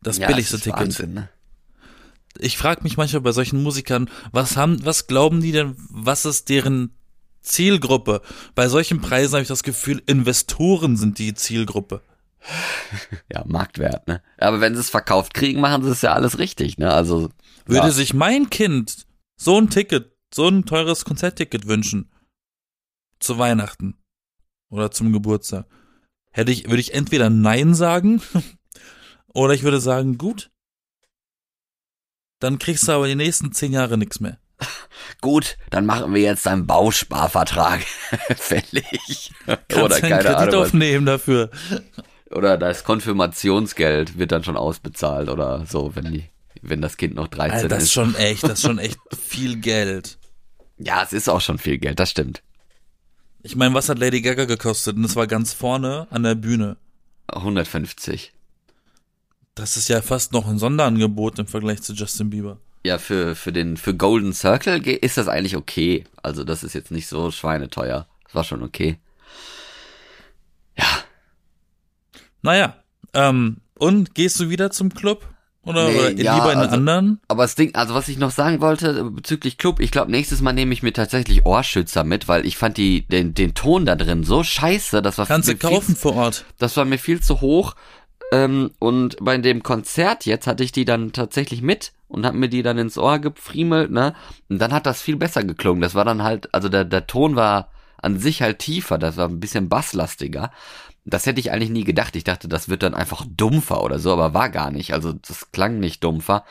Das 0.03 0.18
ja, 0.18 0.27
billigste 0.27 0.57
das 0.57 0.64
Ticket. 0.64 0.81
Wahnsinn, 0.81 1.14
ne? 1.14 1.29
Ich 2.38 2.57
frage 2.59 2.83
mich 2.83 2.96
manchmal 2.96 3.23
bei 3.23 3.33
solchen 3.33 3.62
Musikern, 3.62 4.11
was 4.33 4.57
haben, 4.57 4.85
was 4.85 5.07
glauben 5.07 5.40
die 5.40 5.53
denn, 5.53 5.77
was 5.90 6.25
ist 6.25 6.49
deren 6.49 6.90
Zielgruppe? 7.42 8.22
Bei 8.55 8.68
solchen 8.68 9.00
Preisen 9.00 9.35
habe 9.35 9.42
ich 9.42 9.48
das 9.48 9.62
Gefühl, 9.62 10.03
Investoren 10.07 10.96
sind 10.96 11.18
die 11.18 11.35
Zielgruppe. 11.35 12.03
Ja, 13.33 13.44
Marktwert, 13.46 14.09
ne? 14.09 14.22
Aber 14.38 14.61
wenn 14.61 14.74
sie 14.74 14.81
es 14.81 14.90
verkauft 14.90 15.35
kriegen, 15.35 15.61
machen 15.61 15.85
sie 15.85 15.90
es 15.90 16.03
ja 16.03 16.14
alles 16.14 16.38
richtig, 16.38 16.79
ne? 16.79 16.92
Also, 16.92 17.31
Würde 17.66 17.88
ja. 17.88 17.92
sich 17.92 18.14
mein 18.14 18.50
Kind 18.50 19.07
so 19.37 19.59
ein 19.59 19.70
Ticket, 19.70 20.16
so 20.35 20.48
ein 20.48 20.64
teures 20.66 21.05
Konzertticket 21.05 21.66
wünschen 21.66 22.11
zu 23.20 23.38
Weihnachten 23.38 23.94
oder 24.70 24.90
zum 24.90 25.12
Geburtstag, 25.12 25.66
hätte 26.33 26.50
ich, 26.50 26.64
würde 26.64 26.81
ich 26.81 26.94
entweder 26.94 27.31
Nein 27.31 27.74
sagen 27.74 28.22
oder 29.35 29.55
ich 29.55 29.62
würde 29.62 29.81
sagen, 29.81 30.18
gut, 30.18 30.50
dann 32.40 32.59
kriegst 32.59 32.88
du 32.88 32.92
aber 32.92 33.07
die 33.07 33.14
nächsten 33.14 33.53
zehn 33.53 33.72
Jahre 33.72 33.98
nichts 33.98 34.20
mehr. 34.20 34.38
Gut, 35.20 35.57
dann 35.70 35.87
machen 35.87 36.14
wir 36.14 36.23
jetzt 36.23 36.46
einen 36.46 36.66
Bausparvertrag 36.66 37.81
fällig. 38.37 39.33
Kannst 39.46 39.77
Oder 39.77 40.01
keine 40.01 40.23
Kredit 40.23 40.37
Ahnung. 40.37 40.55
Aufnehmen 40.62 41.07
dafür. 41.07 41.51
Oder 42.31 42.59
das 42.59 42.85
Konfirmationsgeld 42.85 44.18
wird 44.18 44.33
dann 44.33 44.44
schon 44.44 44.57
ausbezahlt 44.57 45.29
oder 45.29 45.66
so, 45.66 45.96
wenn 45.96 46.12
die, 46.12 46.25
wenn 46.62 46.81
das 46.81 46.96
Kind 46.96 47.14
noch 47.14 47.29
13 47.29 47.53
Alter, 47.53 47.68
das 47.68 47.79
ist 47.79 47.85
ist. 47.88 47.92
schon 47.92 48.14
echt, 48.16 48.42
das 48.44 48.53
ist 48.53 48.62
schon 48.62 48.79
echt 48.79 48.99
viel 49.18 49.57
Geld. 49.57 50.18
Ja, 50.79 51.03
es 51.03 51.12
ist 51.12 51.29
auch 51.29 51.40
schon 51.40 51.59
viel 51.59 51.79
Geld, 51.79 51.99
das 51.99 52.11
stimmt. 52.11 52.42
Ich 53.42 53.57
meine, 53.57 53.75
was 53.75 53.88
hat 53.88 53.99
Lady 53.99 54.20
Gaga 54.20 54.44
gekostet? 54.44 54.96
Und 54.96 55.03
das 55.03 55.16
war 55.16 55.27
ganz 55.27 55.53
vorne 55.53 56.07
an 56.11 56.23
der 56.23 56.35
Bühne. 56.35 56.77
150. 57.29 58.33
Das 59.55 59.77
ist 59.77 59.88
ja 59.88 60.03
fast 60.03 60.33
noch 60.33 60.46
ein 60.46 60.59
Sonderangebot 60.59 61.38
im 61.38 61.46
Vergleich 61.46 61.83
zu 61.83 61.92
Justin 61.94 62.31
Bieber. 62.31 62.59
Ja, 62.82 62.98
für, 62.98 63.34
für 63.34 63.52
den, 63.52 63.76
für 63.76 63.94
Golden 63.94 64.32
Circle 64.32 64.80
ist 64.86 65.18
das 65.18 65.28
eigentlich 65.28 65.56
okay. 65.56 66.04
Also, 66.22 66.44
das 66.44 66.62
ist 66.62 66.74
jetzt 66.74 66.90
nicht 66.90 67.08
so 67.08 67.30
schweineteuer. 67.30 68.06
Das 68.24 68.34
war 68.34 68.44
schon 68.44 68.62
okay. 68.62 68.98
Ja, 70.78 70.86
Naja, 72.42 72.76
ähm, 73.12 73.58
und 73.78 74.14
gehst 74.14 74.40
du 74.40 74.48
wieder 74.48 74.70
zum 74.70 74.94
Club? 74.94 75.26
Oder, 75.62 75.88
Nee, 75.88 75.98
oder 75.98 76.10
ja, 76.12 76.34
lieber 76.36 76.52
in 76.52 76.58
also- 76.58 76.74
anderen? 76.76 77.20
Aber 77.28 77.42
das 77.42 77.54
Ding, 77.54 77.74
also 77.74 77.94
was 77.94 78.08
ich 78.08 78.16
noch 78.16 78.30
sagen 78.30 78.62
wollte 78.62 78.98
äh, 78.98 79.10
bezüglich 79.10 79.58
Club, 79.58 79.78
ich 79.80 79.90
glaube, 79.90 80.10
nächstes 80.10 80.40
Mal 80.40 80.54
nehme 80.54 80.72
ich 80.72 80.82
mir 80.82 80.94
tatsächlich 80.94 81.44
Ohrschützer 81.44 82.02
mit, 82.02 82.28
weil 82.28 82.46
ich 82.46 82.56
fand 82.56 82.78
die, 82.78 83.06
den, 83.06 83.34
den 83.34 83.52
Ton 83.52 83.84
da 83.84 83.94
drin 83.94 84.24
so 84.24 84.42
scheiße, 84.42 85.02
das 85.02 85.18
war 85.18 85.26
Kannst 85.26 85.48
du 85.48 85.52
mir 85.52 85.58
viel 85.58 85.68
kaufen 85.70 85.96
vor 85.96 86.14
Ort. 86.16 86.46
Das 86.58 86.78
war 86.78 86.86
mir 86.86 86.98
viel 86.98 87.20
zu 87.20 87.42
hoch. 87.42 87.74
Ähm, 88.32 88.70
und 88.78 89.16
bei 89.20 89.36
dem 89.38 89.62
Konzert 89.62 90.26
jetzt 90.26 90.46
hatte 90.46 90.62
ich 90.64 90.72
die 90.72 90.84
dann 90.84 91.12
tatsächlich 91.12 91.62
mit 91.62 91.92
und 92.08 92.24
hab 92.26 92.34
mir 92.34 92.48
die 92.48 92.62
dann 92.62 92.78
ins 92.78 92.98
Ohr 92.98 93.18
gefriemelt, 93.18 93.90
ne? 93.90 94.14
Und 94.48 94.60
dann 94.60 94.72
hat 94.72 94.86
das 94.86 95.02
viel 95.02 95.16
besser 95.16 95.44
geklungen. 95.44 95.80
Das 95.80 95.94
war 95.94 96.04
dann 96.04 96.22
halt, 96.22 96.52
also 96.54 96.68
der, 96.68 96.84
der 96.84 97.06
Ton 97.06 97.36
war 97.36 97.70
an 98.02 98.18
sich 98.18 98.42
halt 98.42 98.60
tiefer, 98.60 98.98
das 98.98 99.16
war 99.16 99.28
ein 99.28 99.40
bisschen 99.40 99.68
basslastiger. 99.68 100.50
Das 101.04 101.26
hätte 101.26 101.40
ich 101.40 101.50
eigentlich 101.50 101.70
nie 101.70 101.84
gedacht. 101.84 102.14
Ich 102.16 102.24
dachte, 102.24 102.48
das 102.48 102.68
wird 102.68 102.82
dann 102.82 102.94
einfach 102.94 103.24
dumpfer 103.28 103.82
oder 103.82 103.98
so, 103.98 104.12
aber 104.12 104.34
war 104.34 104.50
gar 104.50 104.70
nicht. 104.70 104.92
Also 104.94 105.12
das 105.12 105.50
klang 105.50 105.80
nicht 105.80 106.04
dumpfer. 106.04 106.44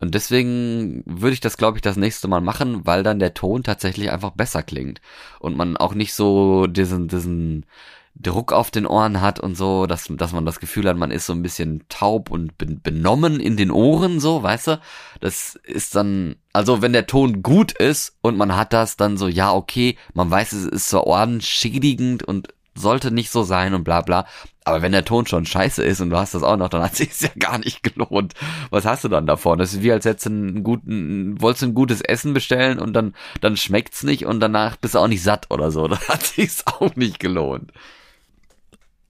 Und 0.00 0.14
deswegen 0.14 1.02
würde 1.06 1.34
ich 1.34 1.40
das, 1.40 1.58
glaube 1.58 1.78
ich, 1.78 1.82
das 1.82 1.96
nächste 1.96 2.26
Mal 2.26 2.40
machen, 2.40 2.86
weil 2.86 3.02
dann 3.02 3.18
der 3.18 3.34
Ton 3.34 3.62
tatsächlich 3.62 4.10
einfach 4.10 4.30
besser 4.30 4.62
klingt. 4.62 5.00
Und 5.38 5.56
man 5.56 5.76
auch 5.76 5.94
nicht 5.94 6.14
so 6.14 6.66
diesen, 6.66 7.08
diesen 7.08 7.66
Druck 8.14 8.52
auf 8.52 8.70
den 8.70 8.86
Ohren 8.86 9.20
hat 9.20 9.40
und 9.40 9.56
so, 9.56 9.86
dass, 9.86 10.08
dass 10.10 10.32
man 10.32 10.44
das 10.44 10.60
Gefühl 10.60 10.88
hat, 10.88 10.96
man 10.96 11.10
ist 11.10 11.26
so 11.26 11.32
ein 11.32 11.42
bisschen 11.42 11.84
taub 11.88 12.30
und 12.30 12.58
ben- 12.58 12.80
benommen 12.82 13.40
in 13.40 13.56
den 13.56 13.70
Ohren, 13.70 14.20
so, 14.20 14.42
weißt 14.42 14.66
du? 14.68 14.80
Das 15.20 15.54
ist 15.64 15.94
dann, 15.94 16.36
also 16.52 16.82
wenn 16.82 16.92
der 16.92 17.06
Ton 17.06 17.42
gut 17.42 17.72
ist 17.72 18.16
und 18.20 18.36
man 18.36 18.56
hat 18.56 18.72
das 18.72 18.96
dann 18.96 19.16
so, 19.16 19.26
ja, 19.28 19.52
okay, 19.52 19.96
man 20.12 20.30
weiß, 20.30 20.52
es 20.52 20.66
ist 20.66 20.88
so 20.88 21.04
ohrenschädigend 21.04 22.22
und 22.22 22.48
sollte 22.74 23.10
nicht 23.10 23.30
so 23.30 23.42
sein 23.42 23.74
und 23.74 23.84
bla 23.84 24.00
bla. 24.00 24.26
Aber 24.64 24.82
wenn 24.82 24.92
der 24.92 25.04
Ton 25.04 25.26
schon 25.26 25.46
scheiße 25.46 25.82
ist 25.82 26.00
und 26.00 26.10
du 26.10 26.16
hast 26.16 26.34
das 26.34 26.42
auch 26.42 26.56
noch, 26.56 26.68
dann 26.68 26.82
hat 26.82 26.96
sich's 26.96 27.20
ja 27.20 27.30
gar 27.38 27.58
nicht 27.58 27.82
gelohnt. 27.82 28.34
Was 28.70 28.84
hast 28.84 29.04
du 29.04 29.08
dann 29.08 29.26
davon? 29.26 29.58
Das 29.58 29.72
ist 29.72 29.82
wie 29.82 29.92
als 29.92 30.04
hättest 30.04 30.26
du 30.26 30.30
einen 30.30 30.62
guten, 30.62 31.40
wolltest 31.40 31.62
du 31.62 31.66
ein 31.66 31.74
gutes 31.74 32.00
Essen 32.00 32.34
bestellen 32.34 32.78
und 32.78 32.92
dann, 32.92 33.14
dann 33.40 33.56
schmeckt's 33.56 34.02
nicht 34.02 34.26
und 34.26 34.40
danach 34.40 34.76
bist 34.76 34.94
du 34.94 34.98
auch 34.98 35.08
nicht 35.08 35.22
satt 35.22 35.46
oder 35.50 35.70
so. 35.70 35.88
Dann 35.88 36.00
hat 36.00 36.22
sich's 36.22 36.64
auch 36.66 36.94
nicht 36.96 37.18
gelohnt. 37.20 37.72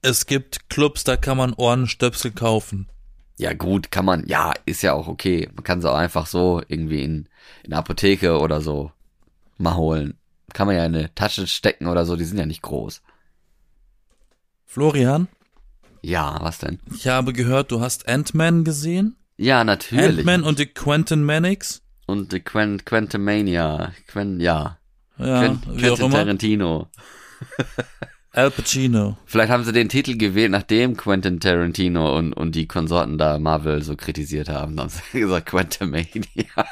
Es 0.01 0.25
gibt 0.25 0.69
Clubs, 0.69 1.03
da 1.03 1.15
kann 1.17 1.37
man 1.37 1.53
Ohrenstöpsel 1.53 2.31
kaufen. 2.31 2.87
Ja 3.37 3.53
gut, 3.53 3.91
kann 3.91 4.05
man, 4.05 4.25
ja, 4.27 4.53
ist 4.65 4.81
ja 4.81 4.93
auch 4.93 5.07
okay. 5.07 5.49
Man 5.55 5.63
kann 5.63 5.81
sie 5.81 5.89
auch 5.89 5.95
einfach 5.97 6.27
so 6.27 6.61
irgendwie 6.67 7.03
in, 7.03 7.27
in 7.63 7.73
Apotheke 7.73 8.37
oder 8.39 8.61
so 8.61 8.91
mal 9.57 9.75
holen. 9.75 10.17
Kann 10.53 10.67
man 10.67 10.75
ja 10.75 10.85
in 10.85 10.95
eine 10.95 11.13
Tasche 11.15 11.47
stecken 11.47 11.87
oder 11.87 12.05
so, 12.05 12.15
die 12.15 12.25
sind 12.25 12.37
ja 12.37 12.45
nicht 12.45 12.61
groß. 12.61 13.01
Florian, 14.65 15.27
Ja, 16.01 16.37
was 16.41 16.59
denn? 16.59 16.79
ich 16.93 17.07
habe 17.07 17.33
gehört, 17.33 17.71
du 17.71 17.81
hast 17.81 18.07
Ant-Man 18.07 18.63
gesehen. 18.63 19.17
Ja, 19.37 19.63
natürlich. 19.63 20.19
Ant-Man 20.19 20.43
und 20.43 20.59
die 20.59 20.67
Quentin 20.67 21.23
Mannix. 21.23 21.81
Und 22.05 22.31
die 22.31 22.39
Quent 22.41 22.85
Quentimania. 22.85 23.91
Quen 24.07 24.39
ja. 24.39 24.77
Ja, 25.17 25.39
Quent 25.39 25.63
Quentin. 25.79 26.11
Tarantino. 26.11 26.87
Al 28.33 28.49
Pacino. 28.49 29.17
Vielleicht 29.25 29.51
haben 29.51 29.65
sie 29.65 29.73
den 29.73 29.89
Titel 29.89 30.15
gewählt, 30.15 30.51
nachdem 30.51 30.95
Quentin 30.95 31.41
Tarantino 31.41 32.17
und, 32.17 32.31
und 32.31 32.55
die 32.55 32.65
Konsorten 32.65 33.17
da 33.17 33.37
Marvel 33.39 33.83
so 33.83 33.97
kritisiert 33.97 34.47
haben. 34.47 34.77
Dann 34.77 34.89
haben 34.89 35.01
sie 35.11 35.19
gesagt 35.19 35.47
Quentimania. 35.47 36.65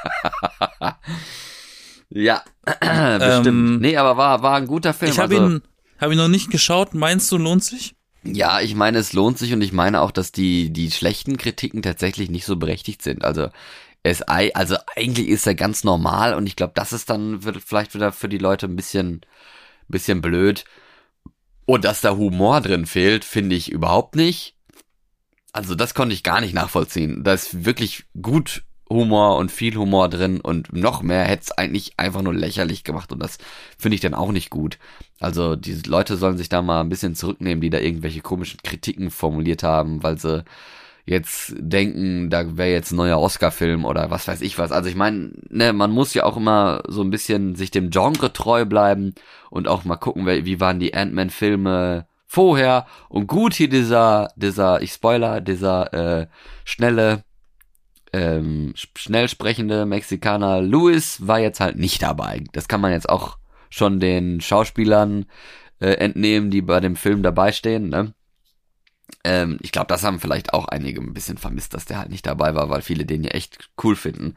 ja, 2.10 2.44
bestimmt. 2.66 3.48
Ähm, 3.48 3.80
nee, 3.80 3.98
aber 3.98 4.16
war, 4.16 4.42
war 4.42 4.56
ein 4.56 4.68
guter 4.68 4.94
Film. 4.94 5.12
Ich 5.12 5.20
habe 5.20 5.36
also, 5.36 5.48
ihn, 5.48 5.62
habe 6.00 6.14
ihn 6.14 6.18
noch 6.18 6.30
nicht 6.30 6.50
geschaut. 6.50 6.94
Meinst 6.94 7.30
du, 7.32 7.38
lohnt 7.38 7.64
sich? 7.66 7.94
Ja, 8.24 8.62
ich 8.62 8.76
meine, 8.76 8.98
es 8.98 9.12
lohnt 9.12 9.38
sich 9.38 9.52
und 9.52 9.62
ich 9.62 9.74
meine 9.74 10.00
auch, 10.00 10.12
dass 10.12 10.32
die, 10.32 10.72
die 10.72 10.92
schlechten 10.92 11.36
Kritiken 11.36 11.82
tatsächlich 11.82 12.30
nicht 12.30 12.46
so 12.46 12.56
berechtigt 12.56 13.02
sind. 13.02 13.26
Also, 13.26 13.50
es, 14.02 14.22
also 14.22 14.78
eigentlich 14.96 15.28
ist 15.28 15.46
er 15.46 15.56
ganz 15.56 15.84
normal 15.84 16.36
und 16.36 16.48
ich 16.48 16.56
glaube, 16.56 16.72
das 16.76 16.94
ist 16.94 17.10
dann 17.10 17.44
wird 17.44 17.62
vielleicht 17.62 17.96
wieder 17.96 18.14
für 18.14 18.30
die 18.30 18.38
Leute 18.38 18.66
ein 18.66 18.78
bisschen, 18.78 19.22
bisschen 19.90 20.22
blöd. 20.22 20.64
Und 21.70 21.86
dass 21.86 22.02
da 22.02 22.18
Humor 22.18 22.62
drin 22.62 22.88
fehlt, 22.88 23.24
finde 23.24 23.56
ich 23.56 23.72
überhaupt 23.72 24.16
nicht. 24.16 24.56
Also, 25.52 25.76
das 25.76 25.94
konnte 25.94 26.16
ich 26.16 26.24
gar 26.24 26.42
nicht 26.42 26.56
nachvollziehen. 26.56 27.24
Da 27.24 27.34
ist 27.34 27.64
wirklich 27.64 28.06
gut 28.20 28.64
Humor 28.90 29.38
und 29.38 29.52
viel 29.52 29.76
Humor 29.76 30.10
drin 30.10 30.42
und 30.42 30.74
noch 30.74 31.04
mehr 31.04 31.26
hätte 31.26 31.44
es 31.44 31.52
eigentlich 31.52 31.94
einfach 31.98 32.24
nur 32.24 32.34
lächerlich 32.34 32.84
gemacht 32.84 33.12
und 33.12 33.20
das 33.22 33.38
finde 33.78 33.94
ich 33.94 34.02
dann 34.02 34.16
auch 34.16 34.32
nicht 34.32 34.50
gut. 34.50 34.80
Also 35.20 35.56
die 35.56 35.76
Leute 35.86 36.18
sollen 36.18 36.40
sich 36.40 36.50
da 36.50 36.64
mal 36.64 36.82
ein 36.82 36.90
bisschen 36.90 37.14
zurücknehmen, 37.14 37.62
die 37.62 37.70
da 37.70 37.78
irgendwelche 37.78 38.22
komischen 38.22 38.60
Kritiken 38.64 39.12
formuliert 39.12 39.62
haben, 39.62 40.02
weil 40.02 40.18
sie 40.18 40.44
jetzt 41.06 41.54
denken, 41.58 42.30
da 42.30 42.58
wäre 42.58 42.72
jetzt 42.72 42.92
ein 42.92 42.98
neuer 42.98 43.20
Oscar-Film 43.20 43.86
oder 43.86 44.12
was 44.12 44.28
weiß 44.28 44.42
ich 44.42 44.58
was. 44.58 44.72
Also 44.72 44.90
ich 44.90 44.96
meine, 44.96 45.32
ne, 45.50 45.74
man 45.74 45.92
muss 45.92 46.14
ja 46.14 46.24
auch 46.24 46.38
immer 46.38 46.84
so 46.88 47.02
ein 47.02 47.10
bisschen 47.10 47.56
sich 47.56 47.72
dem 47.72 47.90
Genre 47.90 48.32
treu 48.32 48.66
bleiben 48.66 49.16
und 49.50 49.68
auch 49.68 49.86
mal 49.86 49.96
gucken, 49.98 50.26
wie 50.28 50.60
waren 50.60 50.80
die 50.80 50.94
Ant-Man-Filme 50.94 52.08
vorher. 52.28 52.86
Und 53.08 53.28
gut 53.28 53.56
hier 53.56 53.70
dieser, 53.70 54.32
dieser, 54.36 54.82
ich 54.82 54.92
spoiler, 54.92 55.42
dieser 55.42 55.94
äh, 55.94 56.28
schnelle 56.64 57.24
ähm, 58.14 58.74
sch- 58.76 58.98
schnell 58.98 59.30
sprechende 59.30 59.86
Mexikaner 59.86 60.62
Louis 60.62 61.26
war 61.28 61.40
jetzt 61.40 61.60
halt 61.60 61.78
nicht 61.78 62.02
dabei. 62.02 62.44
Das 62.54 62.68
kann 62.68 62.82
man 62.82 62.92
jetzt 62.92 63.10
auch 63.10 63.38
schon 63.70 64.00
den 64.00 64.42
Schauspielern 64.42 65.26
äh, 65.80 65.92
entnehmen, 65.94 66.52
die 66.52 66.62
bei 66.62 66.80
dem 66.80 66.96
Film 66.96 67.24
dabei 67.24 67.52
stehen. 67.52 67.90
Ne? 67.90 68.14
Ähm, 69.24 69.58
ich 69.62 69.72
glaube, 69.72 69.88
das 69.88 70.04
haben 70.04 70.20
vielleicht 70.20 70.54
auch 70.54 70.68
einige 70.68 71.02
ein 71.02 71.14
bisschen 71.14 71.38
vermisst, 71.38 71.74
dass 71.74 71.86
der 71.86 72.00
halt 72.00 72.10
nicht 72.10 72.26
dabei 72.26 72.56
war, 72.56 72.70
weil 72.70 72.82
viele 72.82 73.06
den 73.06 73.24
ja 73.24 73.32
echt 73.32 73.70
cool 73.84 73.96
finden. 73.96 74.36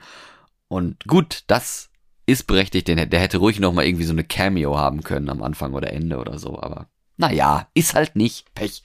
Und 0.68 1.04
gut, 1.06 1.44
das 1.46 1.90
ist 2.26 2.46
berechtigt, 2.46 2.88
den, 2.88 3.10
der 3.10 3.20
hätte 3.20 3.38
ruhig 3.38 3.60
noch 3.60 3.72
mal 3.72 3.84
irgendwie 3.84 4.04
so 4.04 4.12
eine 4.12 4.24
Cameo 4.24 4.76
haben 4.76 5.02
können 5.02 5.28
am 5.28 5.42
Anfang 5.42 5.74
oder 5.74 5.92
Ende 5.92 6.18
oder 6.18 6.38
so, 6.38 6.60
aber 6.60 6.88
naja, 7.16 7.68
ist 7.74 7.94
halt 7.94 8.16
nicht. 8.16 8.52
Pech. 8.54 8.82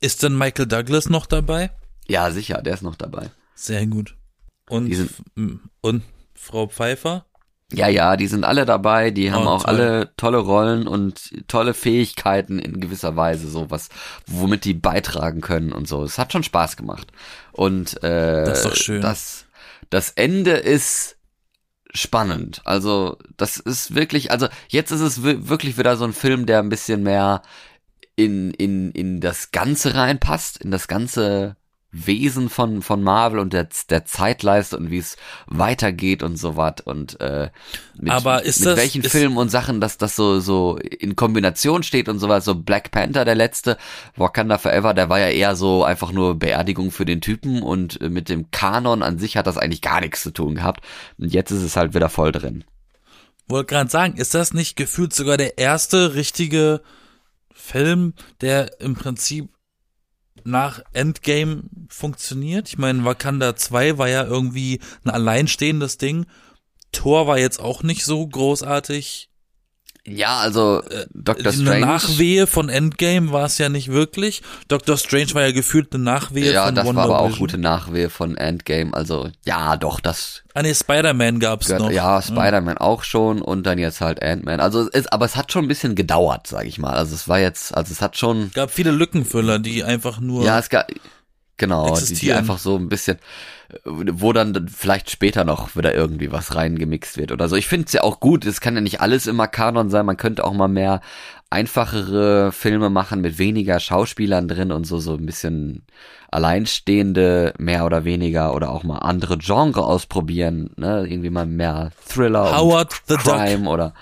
Ist 0.00 0.22
denn 0.22 0.36
Michael 0.36 0.66
Douglas 0.66 1.08
noch 1.08 1.26
dabei? 1.26 1.70
Ja, 2.08 2.30
sicher, 2.30 2.62
der 2.62 2.74
ist 2.74 2.82
noch 2.82 2.96
dabei. 2.96 3.30
Sehr 3.54 3.86
gut. 3.86 4.16
Und, 4.68 4.90
und 5.80 6.02
Frau 6.34 6.66
Pfeiffer? 6.68 7.26
Ja, 7.72 7.88
ja, 7.88 8.16
die 8.16 8.26
sind 8.26 8.44
alle 8.44 8.64
dabei, 8.66 9.10
die 9.10 9.30
haben 9.32 9.46
Oh, 9.46 9.50
auch 9.50 9.64
toll. 9.64 9.74
alle 9.74 10.10
tolle 10.16 10.38
Rollen 10.38 10.86
und 10.88 11.46
tolle 11.48 11.72
Fähigkeiten 11.74 12.58
in 12.58 12.80
gewisser 12.80 13.14
Weise, 13.16 13.48
so 13.48 13.70
was, 13.70 13.88
womit 14.26 14.64
die 14.64 14.74
beitragen 14.74 15.40
können 15.40 15.72
und 15.72 15.86
so. 15.86 16.02
Es 16.02 16.18
hat 16.18 16.32
schon 16.32 16.42
Spaß 16.42 16.76
gemacht. 16.76 17.08
Und 17.52 18.02
äh, 18.02 18.44
Das 18.44 18.58
ist 18.58 18.64
doch 18.66 18.74
schön. 18.74 19.00
Das, 19.02 19.44
das 19.88 20.10
Ende 20.10 20.52
ist 20.52 21.16
spannend. 21.92 22.60
Also, 22.64 23.18
das 23.36 23.56
ist 23.56 23.94
wirklich, 23.94 24.30
also 24.30 24.48
jetzt 24.68 24.90
ist 24.90 25.00
es 25.00 25.24
wi- 25.24 25.48
wirklich 25.48 25.78
wieder 25.78 25.96
so 25.96 26.04
ein 26.04 26.12
Film, 26.12 26.46
der 26.46 26.60
ein 26.60 26.68
bisschen 26.68 27.02
mehr 27.02 27.42
in, 28.16 28.50
in, 28.52 28.90
in 28.92 29.20
das 29.20 29.50
Ganze 29.50 29.94
reinpasst, 29.94 30.58
in 30.58 30.70
das 30.70 30.88
ganze 30.88 31.56
Wesen 31.92 32.48
von, 32.48 32.82
von 32.82 33.02
Marvel 33.02 33.40
und 33.40 33.52
der, 33.52 33.68
der 33.88 34.04
Zeitleiste 34.04 34.76
und 34.76 34.90
wie 34.92 34.98
es 34.98 35.16
weitergeht 35.46 36.22
und 36.22 36.36
so 36.36 36.56
was 36.56 36.74
und 36.84 37.20
äh, 37.20 37.50
mit, 37.98 38.12
Aber 38.12 38.44
ist 38.44 38.60
mit 38.60 38.68
das- 38.68 38.76
welchen 38.78 39.02
ist- 39.02 39.10
Filmen 39.10 39.36
und 39.36 39.48
Sachen, 39.50 39.80
dass 39.80 39.98
das 39.98 40.14
so, 40.14 40.38
so 40.38 40.76
in 40.76 41.16
Kombination 41.16 41.82
steht 41.82 42.08
und 42.08 42.20
sowas, 42.20 42.44
so 42.44 42.54
Black 42.54 42.92
Panther, 42.92 43.24
der 43.24 43.34
letzte, 43.34 43.76
Wakanda 44.16 44.58
Forever, 44.58 44.94
der 44.94 45.08
war 45.08 45.18
ja 45.18 45.30
eher 45.30 45.56
so 45.56 45.82
einfach 45.82 46.12
nur 46.12 46.36
Beerdigung 46.38 46.92
für 46.92 47.04
den 47.04 47.20
Typen 47.20 47.60
und 47.62 48.00
äh, 48.00 48.08
mit 48.08 48.28
dem 48.28 48.50
Kanon 48.52 49.02
an 49.02 49.18
sich 49.18 49.36
hat 49.36 49.48
das 49.48 49.58
eigentlich 49.58 49.82
gar 49.82 50.00
nichts 50.00 50.22
zu 50.22 50.30
tun 50.30 50.54
gehabt. 50.54 50.84
Und 51.18 51.32
jetzt 51.32 51.50
ist 51.50 51.62
es 51.62 51.76
halt 51.76 51.92
wieder 51.94 52.08
voll 52.08 52.30
drin. 52.30 52.62
Wollte 53.48 53.74
gerade 53.74 53.90
sagen, 53.90 54.16
ist 54.16 54.32
das 54.34 54.54
nicht 54.54 54.76
gefühlt 54.76 55.12
sogar 55.12 55.36
der 55.36 55.58
erste 55.58 56.14
richtige 56.14 56.82
Film, 57.52 58.14
der 58.40 58.80
im 58.80 58.94
Prinzip 58.94 59.48
nach 60.44 60.82
Endgame 60.92 61.62
funktioniert? 61.88 62.68
Ich 62.68 62.78
meine, 62.78 63.04
Wakanda 63.04 63.56
2 63.56 63.98
war 63.98 64.08
ja 64.08 64.24
irgendwie 64.24 64.80
ein 65.04 65.10
alleinstehendes 65.10 65.98
Ding. 65.98 66.26
Thor 66.92 67.26
war 67.26 67.38
jetzt 67.38 67.60
auch 67.60 67.82
nicht 67.82 68.04
so 68.04 68.26
großartig. 68.26 69.29
Ja, 70.06 70.38
also 70.38 70.82
äh, 70.90 71.06
Doctor 71.12 71.52
Eine 71.52 71.62
Strange. 71.62 71.80
Nachwehe 71.86 72.46
von 72.46 72.68
Endgame 72.68 73.32
war 73.32 73.44
es 73.44 73.58
ja 73.58 73.68
nicht 73.68 73.88
wirklich. 73.92 74.42
Doctor 74.68 74.96
Strange 74.96 75.34
war 75.34 75.42
ja 75.42 75.52
gefühlt 75.52 75.92
eine 75.94 76.02
Nachwehe 76.02 76.52
ja, 76.52 76.66
von 76.66 76.74
das 76.74 76.86
Wonder 76.86 77.08
war 77.08 77.18
aber 77.18 77.20
auch 77.20 77.36
gute 77.38 77.58
Nachwehe 77.58 78.08
von 78.08 78.36
Endgame. 78.36 78.94
Also 78.94 79.28
ja, 79.44 79.76
doch, 79.76 80.00
das 80.00 80.42
Ah 80.54 80.62
nee, 80.62 80.74
Spider-Man 80.74 81.38
gab's 81.38 81.66
gehört, 81.66 81.82
noch. 81.82 81.90
ja, 81.90 82.20
Spider-Man 82.20 82.78
auch 82.78 83.04
schon 83.04 83.40
und 83.42 83.64
dann 83.66 83.78
jetzt 83.78 84.00
halt 84.00 84.22
Ant-Man. 84.22 84.58
Also 84.58 84.88
es, 84.92 85.06
aber 85.06 85.26
es 85.26 85.36
hat 85.36 85.52
schon 85.52 85.64
ein 85.66 85.68
bisschen 85.68 85.94
gedauert, 85.94 86.46
sag 86.46 86.64
ich 86.66 86.78
mal. 86.78 86.94
Also 86.94 87.14
es 87.14 87.28
war 87.28 87.38
jetzt, 87.38 87.76
also 87.76 87.92
es 87.92 88.00
hat 88.00 88.16
schon 88.16 88.50
Gab 88.54 88.70
viele 88.70 88.90
Lückenfüller, 88.90 89.58
die 89.58 89.84
einfach 89.84 90.18
nur 90.18 90.44
Ja, 90.44 90.58
es 90.58 90.68
gab 90.70 90.86
genau, 91.60 91.94
die, 91.94 92.14
die 92.14 92.32
einfach 92.32 92.58
so 92.58 92.76
ein 92.76 92.88
bisschen, 92.88 93.18
äh, 93.68 93.76
wo 93.84 94.32
dann 94.32 94.66
vielleicht 94.68 95.10
später 95.10 95.44
noch 95.44 95.76
wieder 95.76 95.94
irgendwie 95.94 96.32
was 96.32 96.56
reingemixt 96.56 97.18
wird 97.18 97.30
oder 97.30 97.48
so. 97.48 97.54
Ich 97.54 97.68
finde 97.68 97.86
es 97.86 97.92
ja 97.92 98.02
auch 98.02 98.18
gut, 98.18 98.44
es 98.46 98.60
kann 98.60 98.74
ja 98.74 98.80
nicht 98.80 99.00
alles 99.00 99.28
immer 99.28 99.46
Kanon 99.46 99.90
sein, 99.90 100.06
man 100.06 100.16
könnte 100.16 100.44
auch 100.44 100.54
mal 100.54 100.68
mehr 100.68 101.00
einfachere 101.50 102.50
Filme 102.52 102.90
machen 102.90 103.20
mit 103.20 103.38
weniger 103.38 103.78
Schauspielern 103.78 104.48
drin 104.48 104.72
und 104.72 104.86
so, 104.86 104.98
so 104.98 105.14
ein 105.14 105.26
bisschen 105.26 105.82
alleinstehende, 106.30 107.54
mehr 107.58 107.84
oder 107.84 108.04
weniger, 108.04 108.54
oder 108.54 108.70
auch 108.70 108.84
mal 108.84 108.98
andere 108.98 109.36
Genre 109.36 109.84
ausprobieren, 109.84 110.70
ne, 110.76 111.06
irgendwie 111.08 111.30
mal 111.30 111.46
mehr 111.46 111.90
Thriller 112.08 112.56
Howard 112.56 112.94
und 113.08 113.20
the 113.20 113.28
Crime 113.28 113.68
oder, 113.68 113.94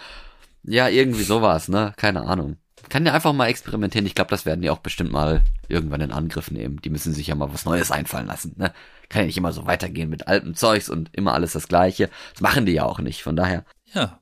ja, 0.62 0.88
irgendwie 0.88 1.24
sowas, 1.24 1.68
ne, 1.68 1.92
keine 1.96 2.22
Ahnung. 2.22 2.56
Kann 2.88 3.04
ja 3.06 3.12
einfach 3.12 3.32
mal 3.32 3.46
experimentieren. 3.48 4.06
Ich 4.06 4.14
glaube, 4.14 4.30
das 4.30 4.46
werden 4.46 4.62
die 4.62 4.70
auch 4.70 4.78
bestimmt 4.78 5.12
mal 5.12 5.42
irgendwann 5.68 6.00
in 6.00 6.12
Angriff 6.12 6.50
nehmen. 6.50 6.80
Die 6.82 6.90
müssen 6.90 7.12
sich 7.12 7.26
ja 7.28 7.34
mal 7.34 7.52
was 7.52 7.64
Neues 7.64 7.90
einfallen 7.90 8.26
lassen, 8.26 8.54
ne. 8.56 8.72
Kann 9.08 9.22
ja 9.22 9.26
nicht 9.26 9.38
immer 9.38 9.52
so 9.52 9.66
weitergehen 9.66 10.10
mit 10.10 10.28
altem 10.28 10.54
Zeugs 10.54 10.88
und 10.90 11.08
immer 11.12 11.32
alles 11.34 11.52
das 11.52 11.68
Gleiche. 11.68 12.10
Das 12.32 12.42
machen 12.42 12.66
die 12.66 12.72
ja 12.72 12.84
auch 12.84 12.98
nicht. 12.98 13.22
Von 13.22 13.36
daher, 13.36 13.64
Ja. 13.92 14.20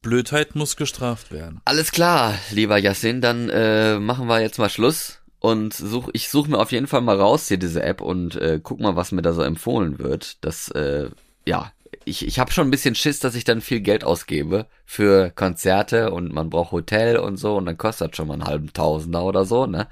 Blödheit 0.00 0.56
muss 0.56 0.76
gestraft 0.76 1.30
werden. 1.30 1.60
alles 1.64 1.92
klar, 1.92 2.34
lieber 2.50 2.76
Yassin, 2.76 3.20
dann 3.20 3.48
äh, 3.50 4.00
machen 4.00 4.26
wir 4.26 4.40
jetzt 4.40 4.58
mal 4.58 4.68
Schluss 4.68 5.20
und 5.38 5.72
such, 5.74 6.08
ich 6.12 6.28
suche 6.28 6.50
mir 6.50 6.58
auf 6.58 6.72
jeden 6.72 6.88
Fall 6.88 7.02
mal 7.02 7.16
raus 7.20 7.46
hier 7.46 7.56
diese 7.56 7.84
App 7.84 8.00
und 8.00 8.34
äh, 8.34 8.58
guck 8.60 8.80
mal, 8.80 8.96
was 8.96 9.12
mir 9.12 9.22
da 9.22 9.32
so 9.32 9.42
empfohlen 9.42 10.00
wird. 10.00 10.44
Das, 10.44 10.68
äh, 10.70 11.08
ja, 11.46 11.70
ich, 12.04 12.26
ich 12.26 12.38
habe 12.38 12.52
schon 12.52 12.66
ein 12.66 12.70
bisschen 12.70 12.94
Schiss, 12.94 13.18
dass 13.20 13.34
ich 13.34 13.44
dann 13.44 13.60
viel 13.60 13.80
Geld 13.80 14.04
ausgebe 14.04 14.66
für 14.84 15.30
Konzerte 15.30 16.10
und 16.12 16.32
man 16.32 16.50
braucht 16.50 16.72
Hotel 16.72 17.16
und 17.18 17.36
so 17.36 17.56
und 17.56 17.66
dann 17.66 17.78
kostet 17.78 18.10
das 18.10 18.16
schon 18.16 18.28
mal 18.28 18.34
einen 18.34 18.44
halben 18.44 18.72
Tausender 18.72 19.24
oder 19.24 19.44
so, 19.44 19.66
ne? 19.66 19.88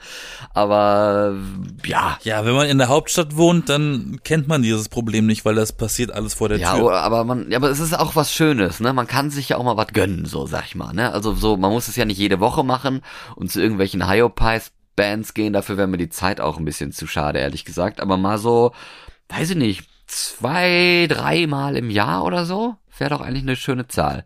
Aber 0.54 1.34
ja, 1.84 2.18
Ja, 2.22 2.44
wenn 2.44 2.54
man 2.54 2.68
in 2.68 2.78
der 2.78 2.88
Hauptstadt 2.88 3.36
wohnt, 3.36 3.68
dann 3.68 4.20
kennt 4.24 4.48
man 4.48 4.62
dieses 4.62 4.88
Problem 4.88 5.26
nicht, 5.26 5.44
weil 5.44 5.54
das 5.54 5.72
passiert 5.72 6.10
alles 6.12 6.34
vor 6.34 6.48
der 6.48 6.58
Ja, 6.58 6.74
Tür. 6.74 6.92
aber 7.00 7.24
man, 7.24 7.50
ja, 7.50 7.56
aber 7.58 7.70
es 7.70 7.80
ist 7.80 7.98
auch 7.98 8.16
was 8.16 8.32
Schönes, 8.32 8.80
ne? 8.80 8.92
Man 8.92 9.06
kann 9.06 9.30
sich 9.30 9.48
ja 9.50 9.56
auch 9.56 9.64
mal 9.64 9.76
was 9.76 9.88
gönnen, 9.88 10.26
so 10.26 10.46
sag 10.46 10.66
ich 10.66 10.74
mal, 10.74 10.92
ne? 10.92 11.12
Also 11.12 11.32
so, 11.34 11.56
man 11.56 11.70
muss 11.72 11.88
es 11.88 11.96
ja 11.96 12.04
nicht 12.04 12.18
jede 12.18 12.40
Woche 12.40 12.64
machen 12.64 13.02
und 13.36 13.50
zu 13.50 13.60
irgendwelchen 13.60 14.08
Hyopies 14.08 14.72
Bands 14.96 15.34
gehen, 15.34 15.52
dafür 15.52 15.76
wäre 15.78 15.88
mir 15.88 15.96
die 15.96 16.10
Zeit 16.10 16.40
auch 16.40 16.58
ein 16.58 16.64
bisschen 16.64 16.92
zu 16.92 17.06
schade, 17.06 17.38
ehrlich 17.38 17.64
gesagt. 17.64 18.00
Aber 18.00 18.16
mal 18.18 18.36
so, 18.38 18.72
weiß 19.28 19.50
ich 19.50 19.56
nicht, 19.56 19.84
zwei, 20.10 21.06
dreimal 21.08 21.76
im 21.76 21.90
Jahr 21.90 22.24
oder 22.24 22.44
so, 22.44 22.76
wäre 22.98 23.10
doch 23.10 23.20
eigentlich 23.20 23.42
eine 23.42 23.56
schöne 23.56 23.86
Zahl, 23.88 24.24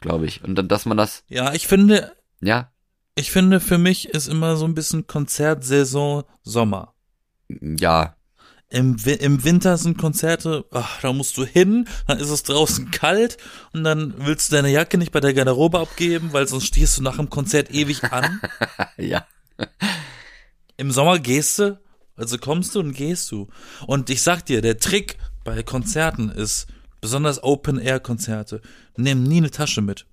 glaube 0.00 0.26
ich. 0.26 0.42
Und 0.42 0.54
dann, 0.56 0.68
dass 0.68 0.86
man 0.86 0.96
das, 0.96 1.24
Ja, 1.28 1.52
ich 1.52 1.66
finde, 1.66 2.16
ja, 2.40 2.70
ich 3.14 3.30
finde, 3.30 3.60
für 3.60 3.78
mich 3.78 4.08
ist 4.08 4.28
immer 4.28 4.56
so 4.56 4.64
ein 4.64 4.74
bisschen 4.74 5.06
Konzertsaison 5.06 6.24
Sommer. 6.42 6.94
ja, 7.48 8.16
Im, 8.70 8.96
Im 9.04 9.44
Winter 9.44 9.76
sind 9.76 9.98
Konzerte, 9.98 10.64
ach, 10.70 11.00
da 11.02 11.12
musst 11.12 11.36
du 11.36 11.44
hin, 11.44 11.86
dann 12.06 12.18
ist 12.18 12.30
es 12.30 12.42
draußen 12.42 12.90
kalt 12.90 13.36
und 13.74 13.84
dann 13.84 14.14
willst 14.16 14.50
du 14.50 14.56
deine 14.56 14.70
Jacke 14.70 14.96
nicht 14.96 15.12
bei 15.12 15.20
der 15.20 15.34
Garderobe 15.34 15.78
abgeben, 15.78 16.32
weil 16.32 16.48
sonst 16.48 16.68
stehst 16.68 16.96
du 16.96 17.02
nach 17.02 17.16
dem 17.16 17.28
Konzert 17.28 17.70
ewig 17.70 18.02
an. 18.04 18.40
ja, 18.96 19.26
Im 20.78 20.90
Sommer 20.90 21.18
gehst 21.18 21.58
du, 21.58 21.78
also 22.16 22.38
kommst 22.38 22.74
du 22.74 22.80
und 22.80 22.92
gehst 22.92 23.30
du. 23.30 23.48
Und 23.86 24.10
ich 24.10 24.22
sag 24.22 24.46
dir, 24.46 24.62
der 24.62 24.78
Trick 24.78 25.18
bei 25.44 25.62
Konzerten 25.62 26.30
ist, 26.30 26.66
besonders 27.00 27.42
Open-Air-Konzerte, 27.42 28.60
nimm 28.96 29.22
nie 29.24 29.38
eine 29.38 29.50
Tasche 29.50 29.82
mit. 29.82 30.06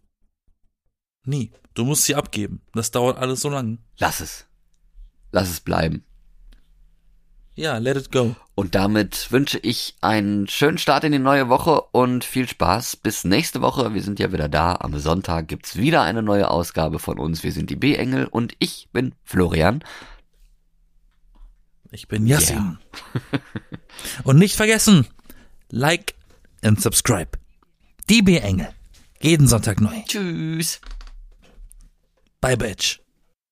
Nie. 1.26 1.52
Du 1.74 1.86
musst 1.86 2.04
sie 2.04 2.16
abgeben. 2.16 2.62
Das 2.74 2.92
dauert 2.92 3.18
alles 3.18 3.42
so 3.42 3.50
lang. 3.50 3.80
lass 3.98 4.20
es. 4.20 4.48
Lass 5.32 5.50
es 5.50 5.60
bleiben. 5.60 6.04
Ja, 7.56 7.78
let 7.78 7.98
it 7.98 8.12
go. 8.12 8.36
Und 8.56 8.74
damit 8.74 9.32
wünsche 9.32 9.60
ich 9.60 9.96
einen 10.00 10.48
schönen 10.48 10.78
Start 10.78 11.04
in 11.04 11.12
die 11.12 11.20
neue 11.20 11.50
Woche 11.50 11.82
und 11.92 12.24
viel 12.24 12.48
Spaß. 12.48 12.96
Bis 12.96 13.26
nächste 13.26 13.62
Woche. 13.62 13.94
Wir 13.94 14.02
sind 14.02 14.18
ja 14.18 14.32
wieder 14.32 14.48
da. 14.48 14.76
Am 14.80 14.98
Sonntag 14.98 15.50
gibt's 15.50 15.76
wieder 15.76 16.02
eine 16.02 16.24
neue 16.24 16.50
Ausgabe 16.50 17.00
von 17.00 17.20
uns. 17.20 17.44
Wir 17.44 17.52
sind 17.52 17.70
die 17.70 17.76
B-Engel 17.76 18.28
und 18.28 18.54
ich 18.60 18.88
bin 18.94 19.14
Florian. 19.24 19.84
Ich 21.92 22.08
bin 22.08 22.28
Yassin. 22.28 22.78
und 24.24 24.38
nicht 24.38 24.56
vergessen, 24.56 25.08
like 25.70 26.16
and 26.64 26.80
subscribe. 26.80 27.32
Die 28.10 28.22
B-Engel. 28.22 28.70
Jeden 29.22 29.48
Sonntag 29.48 29.82
neu. 29.82 30.02
Tschüss. 30.08 30.80
Bye, 32.42 32.56
Bitch. 32.56 33.00